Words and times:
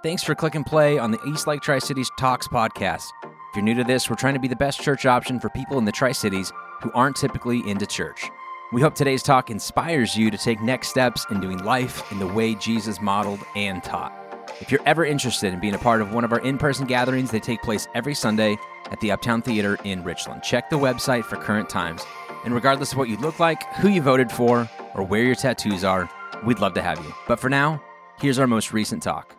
Thanks 0.00 0.22
for 0.22 0.36
click 0.36 0.54
and 0.54 0.64
play 0.64 0.96
on 0.96 1.10
the 1.10 1.20
East 1.24 1.48
Lake 1.48 1.60
Tri 1.60 1.80
Cities 1.80 2.08
Talks 2.16 2.46
podcast. 2.46 3.10
If 3.24 3.56
you're 3.56 3.64
new 3.64 3.74
to 3.74 3.82
this, 3.82 4.08
we're 4.08 4.14
trying 4.14 4.34
to 4.34 4.40
be 4.40 4.46
the 4.46 4.54
best 4.54 4.80
church 4.80 5.06
option 5.06 5.40
for 5.40 5.48
people 5.48 5.76
in 5.76 5.84
the 5.84 5.90
Tri 5.90 6.12
Cities 6.12 6.52
who 6.82 6.92
aren't 6.92 7.16
typically 7.16 7.68
into 7.68 7.84
church. 7.84 8.30
We 8.72 8.80
hope 8.80 8.94
today's 8.94 9.24
talk 9.24 9.50
inspires 9.50 10.16
you 10.16 10.30
to 10.30 10.38
take 10.38 10.60
next 10.60 10.90
steps 10.90 11.26
in 11.32 11.40
doing 11.40 11.64
life 11.64 12.12
in 12.12 12.20
the 12.20 12.28
way 12.28 12.54
Jesus 12.54 13.00
modeled 13.00 13.40
and 13.56 13.82
taught. 13.82 14.12
If 14.60 14.70
you're 14.70 14.86
ever 14.86 15.04
interested 15.04 15.52
in 15.52 15.58
being 15.58 15.74
a 15.74 15.78
part 15.78 16.00
of 16.00 16.14
one 16.14 16.22
of 16.22 16.32
our 16.32 16.40
in 16.40 16.58
person 16.58 16.86
gatherings, 16.86 17.32
they 17.32 17.40
take 17.40 17.62
place 17.62 17.88
every 17.96 18.14
Sunday 18.14 18.56
at 18.92 19.00
the 19.00 19.10
Uptown 19.10 19.42
Theater 19.42 19.78
in 19.82 20.04
Richland. 20.04 20.44
Check 20.44 20.70
the 20.70 20.78
website 20.78 21.24
for 21.24 21.38
current 21.38 21.68
times. 21.68 22.06
And 22.44 22.54
regardless 22.54 22.92
of 22.92 22.98
what 22.98 23.08
you 23.08 23.16
look 23.16 23.40
like, 23.40 23.64
who 23.74 23.88
you 23.88 24.00
voted 24.00 24.30
for, 24.30 24.70
or 24.94 25.02
where 25.02 25.24
your 25.24 25.34
tattoos 25.34 25.82
are, 25.82 26.08
we'd 26.44 26.60
love 26.60 26.74
to 26.74 26.82
have 26.82 27.04
you. 27.04 27.12
But 27.26 27.40
for 27.40 27.50
now, 27.50 27.82
here's 28.20 28.38
our 28.38 28.46
most 28.46 28.72
recent 28.72 29.02
talk. 29.02 29.34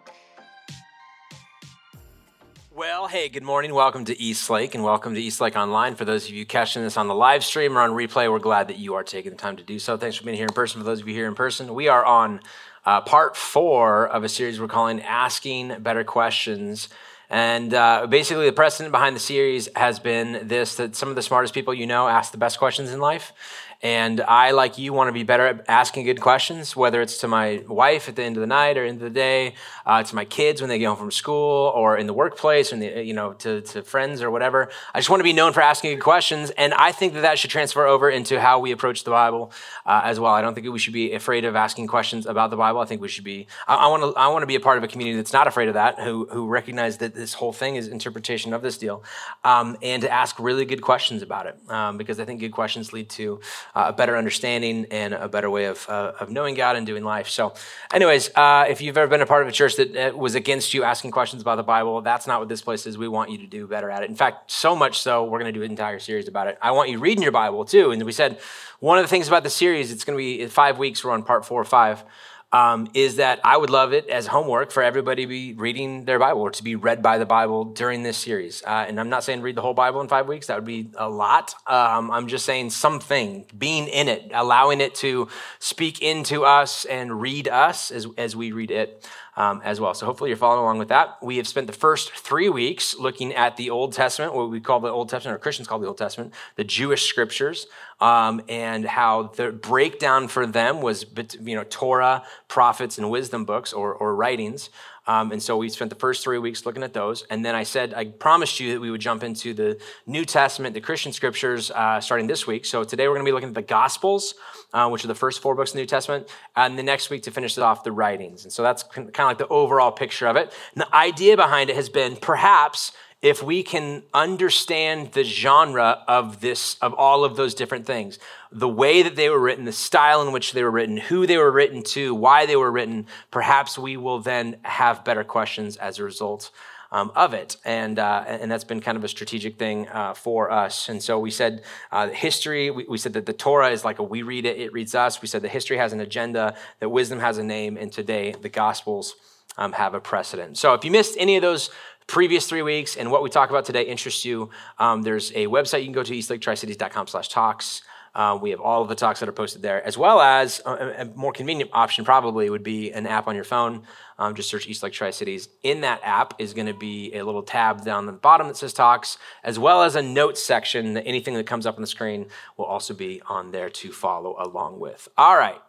Hey, 3.10 3.28
good 3.28 3.42
morning. 3.42 3.74
Welcome 3.74 4.06
to 4.06 4.22
East 4.22 4.52
Lake 4.52 4.76
and 4.76 4.84
welcome 4.84 5.16
to 5.16 5.20
East 5.20 5.42
Lake 5.42 5.56
Online. 5.56 5.96
For 5.96 6.06
those 6.06 6.28
of 6.28 6.32
you 6.36 6.46
catching 6.46 6.84
this 6.84 6.96
on 6.96 7.08
the 7.08 7.16
live 7.16 7.44
stream 7.44 7.76
or 7.76 7.82
on 7.82 7.90
replay, 7.90 8.32
we're 8.32 8.38
glad 8.38 8.68
that 8.68 8.78
you 8.78 8.94
are 8.94 9.04
taking 9.04 9.32
the 9.32 9.38
time 9.38 9.58
to 9.58 9.64
do 9.64 9.80
so. 9.80 9.98
Thanks 9.98 10.16
for 10.16 10.26
being 10.26 10.38
here 10.38 10.46
in 10.46 10.54
person. 10.54 10.80
For 10.80 10.86
those 10.86 11.02
of 11.02 11.08
you 11.08 11.16
here 11.16 11.28
in 11.28 11.34
person, 11.34 11.74
we 11.74 11.88
are 11.88 12.06
on 12.06 12.40
uh, 12.86 13.02
part 13.02 13.36
four 13.36 14.08
of 14.08 14.24
a 14.24 14.30
series 14.30 14.62
we're 14.62 14.68
calling 14.68 15.02
Asking 15.02 15.80
Better 15.80 16.04
Questions. 16.04 16.88
And 17.32 17.74
uh, 17.74 18.06
basically, 18.06 18.46
the 18.46 18.54
precedent 18.54 18.92
behind 18.92 19.16
the 19.16 19.20
series 19.20 19.70
has 19.76 19.98
been 19.98 20.48
this 20.48 20.76
that 20.76 20.96
some 20.96 21.10
of 21.10 21.16
the 21.16 21.24
smartest 21.24 21.56
people 21.56 21.74
you 21.74 21.88
know 21.88 22.08
ask 22.08 22.32
the 22.32 22.38
best 22.38 22.60
questions 22.60 22.92
in 22.92 23.00
life. 23.00 23.34
And 23.82 24.20
I, 24.20 24.52
like 24.52 24.78
you, 24.78 24.92
want 24.92 25.08
to 25.08 25.14
be 25.14 25.24
better 25.24 25.48
at 25.48 25.66
asking 25.70 26.04
good 26.04 26.20
questions, 26.20 26.76
whether 26.76 27.02
it's 27.02 27.20
to 27.20 27.30
my 27.30 27.64
wife 27.68 28.10
at 28.10 28.18
the 28.18 28.24
end 28.24 28.36
of 28.36 28.42
the 28.42 28.48
night 28.48 28.78
or 28.78 28.84
end 28.84 28.98
of 28.98 29.04
the 29.04 29.10
day, 29.10 29.56
uh, 29.86 30.04
to 30.04 30.16
my 30.16 30.26
kids 30.26 30.60
when 30.60 30.70
they 30.70 30.78
get 30.78 30.88
home 30.88 30.98
from 30.98 31.12
school, 31.12 31.72
or 31.74 31.98
in 31.98 32.06
the 32.06 32.14
workplace, 32.14 32.72
the, 32.72 33.04
you 33.04 33.14
know, 33.14 33.34
to, 33.34 33.62
to 33.62 33.82
friends 33.82 34.22
or 34.22 34.32
whatever. 34.32 34.70
I 34.94 35.00
just 35.00 35.10
want 35.10 35.22
to 35.22 35.24
be 35.24 35.32
known 35.32 35.54
for 35.54 35.62
asking 35.62 35.94
good 35.96 36.04
questions, 36.04 36.50
and 36.52 36.74
I 36.74 36.92
think 36.92 37.14
that 37.14 37.22
that 37.22 37.40
should 37.40 37.52
transfer 37.52 37.86
over 37.86 38.10
into 38.10 38.42
how 38.42 38.60
we 38.60 38.72
approach 38.72 39.06
the 39.06 39.12
Bible 39.12 39.54
uh, 39.86 40.02
as 40.04 40.20
well. 40.20 40.34
I 40.34 40.42
don't 40.42 40.56
think 40.56 40.68
we 40.68 40.80
should 40.80 40.94
be 40.94 41.14
afraid 41.14 41.46
of 41.46 41.56
asking 41.56 41.88
questions 41.88 42.26
about 42.26 42.50
the 42.50 42.58
Bible. 42.58 42.82
I 42.82 42.86
think 42.86 43.02
we 43.02 43.08
should 43.08 43.24
be. 43.24 43.48
I, 43.66 43.76
I 43.76 43.88
want 43.88 44.04
to. 44.04 44.20
I 44.20 44.28
want 44.28 44.44
to 44.44 44.48
be 44.48 44.56
a 44.56 44.60
part 44.60 44.78
of 44.78 44.84
a 44.84 44.88
community 44.90 45.16
that's 45.16 45.32
not 45.34 45.48
afraid 45.48 45.70
of 45.70 45.76
that, 45.76 46.00
who 46.00 46.28
who 46.30 46.48
recognize 46.48 46.98
that 46.98 47.16
this 47.16 47.34
whole 47.34 47.54
thing 47.54 47.78
is 47.78 47.88
interpretation 47.88 48.54
of 48.54 48.62
this 48.62 48.78
deal, 48.78 49.04
um, 49.46 49.78
and 49.82 50.02
to 50.02 50.12
ask 50.12 50.38
really 50.38 50.66
good 50.66 50.82
questions 50.82 51.22
about 51.22 51.46
it, 51.46 51.58
um, 51.70 51.98
because 51.98 52.20
I 52.20 52.26
think 52.26 52.42
good 52.42 52.52
questions 52.52 52.92
lead 52.92 53.10
to 53.12 53.40
uh, 53.76 53.86
a 53.88 53.94
better 53.94 54.18
understanding 54.18 54.86
and 54.92 55.14
a 55.14 55.28
better 55.28 55.50
way 55.50 55.66
of, 55.66 55.88
uh, 55.90 56.14
of 56.20 56.30
knowing 56.30 56.56
God 56.56 56.76
and 56.76 56.86
doing 56.86 57.04
life. 57.04 57.30
So, 57.30 57.54
anyways, 57.94 58.32
uh, 58.36 58.66
if 58.70 58.82
you've 58.82 58.98
ever 58.98 59.08
been 59.08 59.22
a 59.22 59.26
part 59.26 59.42
of 59.42 59.48
a 59.48 59.52
church 59.52 59.76
that 59.78 59.96
uh, 59.96 60.18
was 60.18 60.36
against 60.36 60.74
you 60.74 60.84
asking 60.84 61.12
questions 61.12 61.42
about 61.42 61.56
the 61.56 61.64
Bible, 61.64 62.02
that's 62.02 62.28
not 62.28 62.40
what 62.40 62.50
this 62.50 62.62
place 62.62 62.86
is. 62.86 62.98
We 62.98 63.08
want 63.08 63.32
you 63.32 63.38
to 63.40 63.48
do 63.48 63.68
better 63.68 63.90
at 63.90 64.04
it. 64.04 64.10
In 64.10 64.16
fact, 64.16 64.52
so 64.52 64.76
much 64.76 65.00
so, 65.00 65.24
we're 65.24 65.40
going 65.40 65.54
to 65.54 65.60
do 65.60 65.64
an 65.64 65.72
entire 65.72 66.00
series 66.00 66.28
about 66.28 66.48
it. 66.48 66.58
I 66.62 66.72
want 66.72 66.90
you 66.90 67.00
reading 67.00 67.24
your 67.24 67.32
Bible 67.32 67.66
too. 67.66 67.92
And 67.92 68.04
we 68.04 68.12
said 68.12 68.40
one 68.80 68.98
of 68.98 69.04
the 69.04 69.10
things 69.10 69.28
about 69.28 69.44
the 69.44 69.50
series, 69.50 69.92
it's 69.92 70.04
going 70.04 70.18
to 70.18 70.24
be 70.24 70.46
five 70.48 70.78
weeks. 70.78 71.04
We're 71.04 71.12
on 71.12 71.24
part 71.24 71.46
four 71.46 71.62
or 71.62 71.66
five 71.66 72.04
um, 72.52 72.88
is 72.94 73.18
that 73.18 73.40
I 73.44 73.58
would 73.58 73.70
love 73.70 73.94
it 73.94 74.10
as 74.10 74.28
homework 74.28 74.72
for 74.72 74.82
everybody 74.82 75.24
to 75.24 75.28
be 75.28 75.54
reading 75.54 76.06
their 76.06 76.18
Bible 76.18 76.42
or 76.42 76.52
to 76.52 76.64
be 76.64 76.76
read 76.76 77.02
by 77.02 77.18
the 77.18 77.26
Bible 77.26 77.66
during 77.66 78.04
this 78.04 78.18
series. 78.18 78.64
Uh, 78.66 78.86
and 78.88 79.00
I'm 79.00 79.10
not 79.10 79.24
saying 79.24 79.42
read 79.42 79.56
the 79.56 79.62
whole 79.62 79.74
Bible 79.74 80.02
in 80.02 80.08
five 80.08 80.28
weeks, 80.28 80.48
that 80.48 80.56
would 80.56 80.66
be 80.66 80.90
a 80.98 81.10
lot. 81.10 81.54
Um, 81.68 82.10
I'm 82.10 82.28
just 82.28 82.46
saying 82.46 82.72
something, 82.72 83.46
being 83.58 83.88
in 83.88 84.08
it, 84.08 84.32
allowing 84.34 84.82
it 84.82 84.96
to 84.96 85.28
speak 85.60 86.02
into 86.02 86.44
us 86.44 86.86
and 86.86 87.22
read 87.22 87.48
us 87.48 87.92
as, 87.92 88.08
as 88.18 88.36
we 88.36 88.52
read 88.52 88.72
it 88.72 89.08
um, 89.40 89.62
as 89.64 89.80
well. 89.80 89.94
So 89.94 90.06
hopefully 90.06 90.30
you're 90.30 90.38
following 90.38 90.60
along 90.60 90.80
with 90.80 90.90
that. 90.90 91.18
We 91.24 91.38
have 91.38 91.48
spent 91.48 91.68
the 91.68 91.74
first 91.74 92.12
three 92.12 92.50
weeks 92.50 92.94
looking 92.98 93.34
at 93.34 93.56
the 93.56 93.70
Old 93.70 93.94
Testament, 93.94 94.36
what 94.36 94.50
we 94.52 94.60
call 94.60 94.82
the 94.82 94.90
Old 94.90 95.08
Testament, 95.08 95.38
or 95.38 95.40
Christians 95.40 95.66
call 95.68 95.80
the 95.80 95.88
Old 95.88 95.98
Testament, 95.98 96.34
the 96.58 96.66
Jewish 96.66 97.06
scriptures, 97.06 97.66
um, 98.02 98.42
and 98.50 98.84
how 98.84 99.32
the 99.38 99.54
breakdown 99.54 100.28
for 100.28 100.46
them 100.46 100.82
was, 100.82 101.06
you 101.42 101.56
know, 101.56 101.64
Torah, 101.64 102.24
prophets, 102.50 102.98
and 102.98 103.10
wisdom 103.10 103.46
books 103.46 103.72
or, 103.72 103.94
or 103.94 104.14
writings. 104.14 104.70
Um, 105.10 105.32
and 105.32 105.42
so 105.42 105.58
we 105.58 105.70
spent 105.70 105.90
the 105.90 105.96
first 105.96 106.24
three 106.24 106.38
weeks 106.38 106.68
looking 106.68 106.84
at 106.84 106.94
those. 106.94 107.24
And 107.32 107.44
then 107.44 107.56
I 107.56 107.64
said, 107.64 107.96
I 107.96 108.06
promised 108.06 108.60
you 108.60 108.74
that 108.74 108.80
we 108.80 108.92
would 108.92 109.02
jump 109.02 109.24
into 109.24 109.56
the 109.56 109.80
New 110.06 110.24
Testament, 110.24 110.76
the 110.76 110.82
Christian 110.82 111.12
scriptures, 111.14 111.72
uh, 111.72 112.00
starting 112.00 112.28
this 112.28 112.46
week. 112.46 112.64
So 112.64 112.84
today 112.84 113.08
we're 113.08 113.16
going 113.16 113.26
to 113.26 113.30
be 113.30 113.34
looking 113.34 113.50
at 113.50 113.56
the 113.56 113.64
Gospels, 113.64 114.36
uh, 114.72 114.88
which 114.88 115.04
are 115.04 115.08
the 115.08 115.16
first 115.16 115.42
four 115.42 115.56
books 115.56 115.72
of 115.72 115.78
the 115.78 115.82
New 115.82 115.88
Testament. 115.88 116.30
And 116.56 116.78
the 116.78 116.84
next 116.84 117.10
week 117.10 117.24
to 117.24 117.32
finish 117.32 117.58
it 117.58 117.62
off, 117.62 117.84
the 117.84 117.92
writings. 117.92 118.44
And 118.44 118.54
so 118.54 118.62
that's 118.62 118.84
kind 118.84 119.10
of 119.10 119.18
like 119.18 119.40
the 119.40 119.48
overall 119.48 119.92
picture 119.92 120.28
of 120.28 120.36
it. 120.36 120.54
And 120.76 120.82
the 120.82 120.96
idea 120.96 121.36
behind 121.36 121.72
it 121.72 121.76
has 121.76 121.90
been 121.90 122.16
perhaps 122.16 122.92
if 123.22 123.44
we 123.44 123.64
can 123.64 124.02
understand 124.14 125.12
the 125.12 125.24
genre 125.24 126.04
of 126.08 126.40
this 126.40 126.78
of 126.82 126.94
all 126.94 127.24
of 127.26 127.36
those 127.36 127.54
different 127.54 127.86
things 127.86 128.20
the 128.52 128.68
way 128.68 129.04
that 129.04 129.16
they 129.16 129.30
were 129.30 129.40
written 129.40 129.66
the 129.66 129.72
style 129.72 130.22
in 130.22 130.32
which 130.32 130.54
they 130.54 130.64
were 130.64 130.72
written 130.72 130.98
who 130.98 131.28
they 131.28 131.38
were 131.38 131.52
written 131.52 131.84
to 131.84 132.16
why 132.16 132.46
they 132.46 132.56
were 132.56 132.72
written 132.72 133.06
perhaps 133.32 133.78
we 133.78 133.98
will 133.98 134.20
then 134.20 134.58
have 134.64 135.04
better 135.04 135.24
questions 135.24 135.76
as 135.78 136.00
a 136.00 136.04
result 136.04 136.52
um, 136.92 137.12
of 137.16 137.34
it. 137.34 137.58
And, 137.66 138.00
uh, 138.00 138.24
and 138.28 138.50
that's 138.50 138.64
been 138.64 138.82
kind 138.82 138.98
of 138.98 139.04
a 139.04 139.08
strategic 139.08 139.58
thing 139.58 139.88
uh, 139.90 140.14
for 140.14 140.52
us. 140.52 140.90
And 140.90 141.02
so 141.02 141.20
we 141.20 141.32
said 141.32 141.64
uh, 141.92 142.10
history, 142.10 142.72
we, 142.72 142.86
we, 142.86 142.98
said 142.98 143.14
that 143.14 143.26
the 143.26 143.34
Torah 143.34 143.70
is 143.70 143.86
like 143.86 144.00
a 144.00 144.04
we 144.04 144.24
read 144.24 144.46
it, 144.46 144.58
it 144.58 144.74
reads 144.74 144.96
us. 144.96 145.22
We 145.22 145.28
said 145.28 145.42
that 145.44 145.50
history 145.50 145.78
has 145.78 145.94
an 145.94 146.00
agenda, 146.00 146.56
that 146.80 146.90
wisdom 146.90 147.20
has 147.20 147.38
a 147.38 147.44
name, 147.44 147.78
and 147.78 147.92
today 147.92 148.34
the 148.42 148.50
Gospels 148.50 149.16
um, 149.58 149.74
have 149.74 149.94
a 149.94 150.00
precedent. 150.00 150.58
So 150.58 150.74
if 150.74 150.84
you 150.84 150.92
missed 150.92 151.16
any 151.20 151.36
of 151.36 151.42
those 151.42 151.70
previous 152.10 152.48
three 152.48 152.64
weeks 152.64 152.98
and 152.98 153.12
what 153.12 153.22
we 153.22 153.30
talk 153.30 153.52
about 153.52 153.66
today 153.66 153.84
interests 153.84 154.26
you, 154.26 154.50
um, 154.80 155.04
there's 155.04 155.32
a 155.32 155.46
website 155.46 155.80
you 155.80 155.86
can 155.86 155.94
go 155.94 156.04
to, 156.04 156.12
eastlaketricities.com 156.12 157.08
slash 157.08 157.30
talks. 157.30 157.84
Uh, 158.16 158.38
we 158.42 158.50
have 158.50 158.60
all 158.60 158.82
of 158.82 158.90
the 158.90 158.96
talks 158.96 159.20
that 159.20 159.30
are 159.30 159.34
posted 159.34 159.62
there, 159.62 159.86
as 159.86 159.96
well 159.96 160.20
as 160.20 160.60
a, 160.66 161.02
a 161.02 161.06
more 161.16 161.32
convenient 161.32 161.70
option 161.72 162.04
probably 162.04 162.50
would 162.50 162.64
be 162.64 162.92
an 162.92 163.06
app 163.06 163.28
on 163.28 163.36
your 163.36 163.44
phone. 163.44 163.84
Um, 164.18 164.34
just 164.34 164.50
search 164.50 164.68
East 164.68 164.82
Lake 164.82 164.94
Tri 164.94 165.12
Cities. 165.12 165.50
In 165.62 165.82
that 165.82 166.02
app 166.04 166.34
is 166.40 166.56
going 166.56 166.66
to 166.66 166.74
be 166.74 167.14
a 167.14 167.24
little 167.24 167.44
tab 167.44 167.86
down 167.86 168.08
the 168.08 168.12
bottom 168.12 168.48
that 168.48 168.58
says 168.58 168.74
talks, 168.74 169.20
as 169.44 169.60
well 169.60 169.84
as 169.84 169.96
a 169.96 170.02
notes 170.02 170.44
section. 170.44 170.98
Anything 170.98 171.36
that 171.36 171.46
comes 171.46 171.68
up 171.68 171.76
on 171.76 171.82
the 171.82 171.88
screen 171.88 172.26
will 172.58 172.66
also 172.66 172.96
be 172.96 173.22
on 173.28 173.52
there 173.52 173.70
to 173.70 173.92
follow 173.92 174.36
along 174.40 174.80
with. 174.80 175.08
All 175.16 175.38
right 175.38 175.62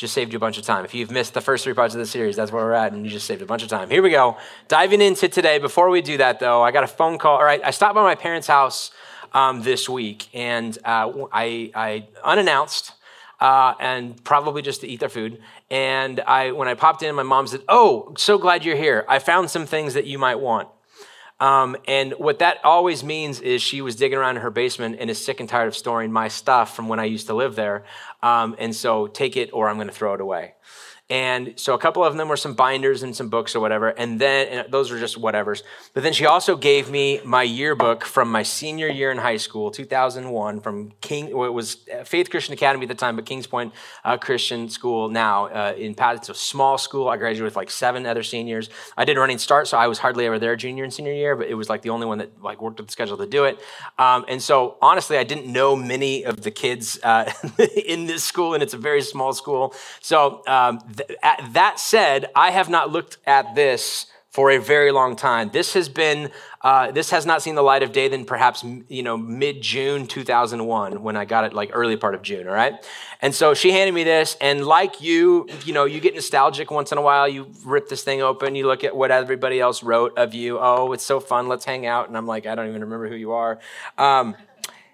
just 0.00 0.14
saved 0.14 0.32
you 0.32 0.38
a 0.38 0.40
bunch 0.40 0.56
of 0.56 0.64
time. 0.64 0.86
If 0.86 0.94
you've 0.94 1.10
missed 1.10 1.34
the 1.34 1.42
first 1.42 1.62
three 1.62 1.74
parts 1.74 1.94
of 1.94 1.98
the 1.98 2.06
series, 2.06 2.34
that's 2.34 2.50
where 2.50 2.64
we're 2.64 2.72
at, 2.72 2.92
and 2.92 3.04
you 3.04 3.10
just 3.10 3.26
saved 3.26 3.42
a 3.42 3.46
bunch 3.46 3.62
of 3.62 3.68
time. 3.68 3.90
Here 3.90 4.02
we 4.02 4.08
go. 4.08 4.38
Diving 4.66 5.02
into 5.02 5.28
today. 5.28 5.58
Before 5.58 5.90
we 5.90 6.00
do 6.00 6.16
that, 6.16 6.40
though, 6.40 6.62
I 6.62 6.70
got 6.70 6.84
a 6.84 6.88
phone 6.88 7.18
call. 7.18 7.36
All 7.36 7.44
right, 7.44 7.60
I 7.62 7.70
stopped 7.70 7.94
by 7.94 8.02
my 8.02 8.14
parents' 8.14 8.46
house 8.46 8.92
um, 9.34 9.62
this 9.62 9.90
week, 9.90 10.28
and 10.32 10.76
uh, 10.86 11.12
I, 11.30 11.70
I, 11.74 12.08
unannounced. 12.24 12.94
Uh, 13.40 13.74
and 13.80 14.22
probably 14.22 14.60
just 14.60 14.82
to 14.82 14.86
eat 14.86 15.00
their 15.00 15.08
food. 15.08 15.40
And 15.70 16.20
I, 16.20 16.52
when 16.52 16.68
I 16.68 16.74
popped 16.74 17.02
in, 17.02 17.14
my 17.14 17.22
mom 17.22 17.46
said, 17.46 17.62
"Oh, 17.70 18.12
so 18.18 18.36
glad 18.36 18.66
you're 18.66 18.76
here. 18.76 19.06
I 19.08 19.18
found 19.18 19.48
some 19.48 19.64
things 19.64 19.94
that 19.94 20.06
you 20.06 20.18
might 20.18 20.34
want." 20.34 20.68
Um, 21.40 21.76
and 21.88 22.12
what 22.18 22.40
that 22.40 22.58
always 22.64 23.02
means 23.02 23.40
is 23.40 23.62
she 23.62 23.80
was 23.80 23.96
digging 23.96 24.18
around 24.18 24.36
in 24.36 24.42
her 24.42 24.50
basement 24.50 24.96
and 25.00 25.08
is 25.08 25.22
sick 25.22 25.40
and 25.40 25.48
tired 25.48 25.68
of 25.68 25.74
storing 25.74 26.12
my 26.12 26.28
stuff 26.28 26.76
from 26.76 26.88
when 26.88 27.00
I 27.00 27.06
used 27.06 27.26
to 27.28 27.34
live 27.34 27.56
there. 27.56 27.84
Um, 28.22 28.54
and 28.58 28.76
so 28.76 29.06
take 29.06 29.36
it 29.36 29.50
or 29.52 29.68
I'm 29.68 29.76
going 29.76 29.88
to 29.88 29.94
throw 29.94 30.14
it 30.14 30.20
away. 30.20 30.54
And 31.10 31.54
so 31.56 31.74
a 31.74 31.78
couple 31.78 32.04
of 32.04 32.16
them 32.16 32.28
were 32.28 32.36
some 32.36 32.54
binders 32.54 33.02
and 33.02 33.14
some 33.16 33.28
books 33.28 33.56
or 33.56 33.60
whatever. 33.60 33.88
And 33.88 34.20
then 34.20 34.46
and 34.46 34.72
those 34.72 34.92
were 34.92 34.98
just 34.98 35.20
whatevers. 35.20 35.64
But 35.92 36.04
then 36.04 36.12
she 36.12 36.24
also 36.24 36.56
gave 36.56 36.88
me 36.88 37.20
my 37.24 37.42
yearbook 37.42 38.04
from 38.04 38.30
my 38.30 38.44
senior 38.44 38.86
year 38.86 39.10
in 39.10 39.18
high 39.18 39.36
school, 39.36 39.72
2001, 39.72 40.60
from 40.60 40.92
King, 41.00 41.36
well, 41.36 41.48
it 41.48 41.52
was 41.52 41.78
Faith 42.04 42.30
Christian 42.30 42.54
Academy 42.54 42.84
at 42.84 42.88
the 42.88 42.94
time, 42.94 43.16
but 43.16 43.26
Kings 43.26 43.48
Point 43.48 43.74
uh, 44.04 44.16
Christian 44.16 44.68
School 44.68 45.08
now 45.08 45.46
uh, 45.46 45.74
in 45.76 45.96
Pat. 45.96 46.16
It's 46.16 46.28
a 46.28 46.34
small 46.34 46.78
school. 46.78 47.08
I 47.08 47.16
graduated 47.16 47.44
with 47.44 47.56
like 47.56 47.70
seven 47.70 48.06
other 48.06 48.22
seniors. 48.22 48.70
I 48.96 49.04
did 49.04 49.16
running 49.16 49.38
start, 49.38 49.66
so 49.66 49.76
I 49.76 49.88
was 49.88 49.98
hardly 49.98 50.26
ever 50.26 50.38
there 50.38 50.54
junior 50.54 50.84
and 50.84 50.92
senior 50.92 51.12
year, 51.12 51.34
but 51.34 51.48
it 51.48 51.54
was 51.54 51.68
like 51.68 51.82
the 51.82 51.90
only 51.90 52.06
one 52.06 52.18
that 52.18 52.40
like 52.40 52.62
worked 52.62 52.78
with 52.78 52.86
the 52.86 52.92
schedule 52.92 53.16
to 53.16 53.26
do 53.26 53.44
it. 53.44 53.58
Um, 53.98 54.24
and 54.28 54.40
so 54.40 54.76
honestly, 54.80 55.18
I 55.18 55.24
didn't 55.24 55.46
know 55.52 55.74
many 55.74 56.24
of 56.24 56.42
the 56.42 56.52
kids 56.52 57.00
uh, 57.02 57.32
in 57.84 58.06
this 58.06 58.22
school, 58.22 58.54
and 58.54 58.62
it's 58.62 58.74
a 58.74 58.78
very 58.78 59.02
small 59.02 59.32
school. 59.32 59.74
So 60.00 60.42
um, 60.46 60.78
that 61.52 61.78
said, 61.78 62.30
I 62.34 62.50
have 62.50 62.68
not 62.68 62.90
looked 62.90 63.18
at 63.26 63.54
this 63.54 64.06
for 64.30 64.52
a 64.52 64.58
very 64.58 64.92
long 64.92 65.16
time. 65.16 65.50
This 65.52 65.74
has 65.74 65.88
been, 65.88 66.30
uh, 66.60 66.92
this 66.92 67.10
has 67.10 67.26
not 67.26 67.42
seen 67.42 67.56
the 67.56 67.62
light 67.62 67.82
of 67.82 67.90
day 67.90 68.06
than 68.06 68.24
perhaps, 68.24 68.64
you 68.88 69.02
know, 69.02 69.16
mid 69.16 69.60
June 69.60 70.06
2001 70.06 71.02
when 71.02 71.16
I 71.16 71.24
got 71.24 71.44
it 71.44 71.52
like 71.52 71.70
early 71.72 71.96
part 71.96 72.14
of 72.14 72.22
June, 72.22 72.46
all 72.46 72.54
right? 72.54 72.74
And 73.20 73.34
so 73.34 73.54
she 73.54 73.72
handed 73.72 73.92
me 73.92 74.04
this, 74.04 74.36
and 74.40 74.64
like 74.64 75.00
you, 75.00 75.48
you 75.64 75.72
know, 75.72 75.84
you 75.84 76.00
get 76.00 76.14
nostalgic 76.14 76.70
once 76.70 76.92
in 76.92 76.98
a 76.98 77.02
while. 77.02 77.28
You 77.28 77.50
rip 77.64 77.88
this 77.88 78.04
thing 78.04 78.22
open, 78.22 78.54
you 78.54 78.68
look 78.68 78.84
at 78.84 78.94
what 78.94 79.10
everybody 79.10 79.58
else 79.58 79.82
wrote 79.82 80.16
of 80.16 80.32
you. 80.32 80.58
Oh, 80.60 80.92
it's 80.92 81.04
so 81.04 81.18
fun, 81.18 81.48
let's 81.48 81.64
hang 81.64 81.84
out. 81.84 82.06
And 82.06 82.16
I'm 82.16 82.28
like, 82.28 82.46
I 82.46 82.54
don't 82.54 82.68
even 82.68 82.82
remember 82.82 83.08
who 83.08 83.16
you 83.16 83.32
are. 83.32 83.58
Um, 83.98 84.36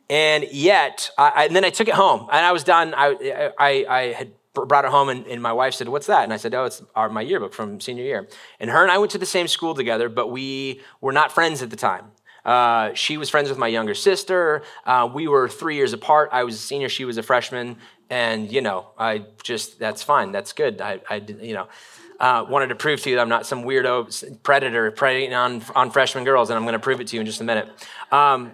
and 0.08 0.47
yet, 0.50 1.11
I, 1.19 1.47
and 1.47 1.55
then 1.55 1.64
I 1.64 1.70
took 1.70 1.88
it 1.88 1.94
home, 1.94 2.23
and 2.32 2.47
I 2.47 2.53
was 2.53 2.64
done. 2.64 2.94
I, 2.97 3.53
I, 3.58 3.87
I 3.88 4.12
had 4.12 4.32
brought 4.64 4.85
it 4.85 4.91
home, 4.91 5.08
and, 5.08 5.26
and, 5.26 5.43
my 5.43 5.53
wife 5.53 5.75
said, 5.75 5.88
What's 5.88 6.06
that? 6.06 6.25
And 6.25 6.32
I 6.32 6.37
said, 6.37 6.55
Oh, 6.55 6.64
it's 6.64 6.82
our, 6.94 7.08
my 7.08 7.20
yearbook 7.20 7.53
from 7.53 7.81
senior 7.81 8.05
year. 8.05 8.29
And 8.58 8.70
her 8.70 8.82
and 8.82 8.91
I 8.91 8.99
went 8.99 9.12
to 9.12 9.19
the 9.19 9.26
same 9.26 9.49
school 9.49 9.75
together, 9.75 10.08
but 10.08 10.29
we 10.29 10.81
were 11.00 11.12
not 11.12 11.32
friends 11.32 11.62
at 11.62 11.70
the 11.70 11.76
time. 11.76 12.12
Uh, 12.44 12.94
she 12.94 13.17
was 13.17 13.29
friends 13.29 13.49
with 13.49 13.58
my 13.58 13.67
younger 13.67 13.94
sister. 13.94 14.62
Uh, 14.85 15.08
we 15.12 15.26
were 15.26 15.49
three 15.49 15.75
years 15.75 15.93
apart. 15.93 16.31
I 16.32 16.44
was 16.44 16.55
a 16.55 16.58
senior, 16.58 16.88
she 16.88 17.05
was 17.05 17.19
a 17.19 17.23
freshman. 17.23 17.76
And, 18.08 18.53
you 18.53 18.61
know, 18.61 18.91
I 18.97 19.26
just, 19.43 19.81
that's 19.81 20.03
fine. 20.03 20.31
That's 20.31 20.53
good. 20.53 20.81
I, 20.81 21.00
I 21.11 21.17
you 21.17 21.55
know, 21.55 21.67
uh, 22.20 22.47
wanted 22.49 22.69
to 22.69 22.76
prove 22.76 23.00
to 23.03 23.11
you 23.11 23.17
that 23.17 23.23
I'm 23.23 23.29
not 23.29 23.47
some 23.47 23.64
weirdo 23.64 24.43
predator 24.44 24.91
preying 24.93 25.35
on, 25.35 25.62
on 25.75 25.91
freshman 25.91 26.23
girls, 26.23 26.49
and 26.49 26.56
I'm 26.56 26.62
going 26.62 26.75
to 26.75 26.79
prove 26.79 27.00
it 27.00 27.08
to 27.08 27.17
you 27.17 27.20
in 27.20 27.26
just 27.26 27.41
a 27.41 27.44
minute. 27.44 27.69
Um, 28.12 28.53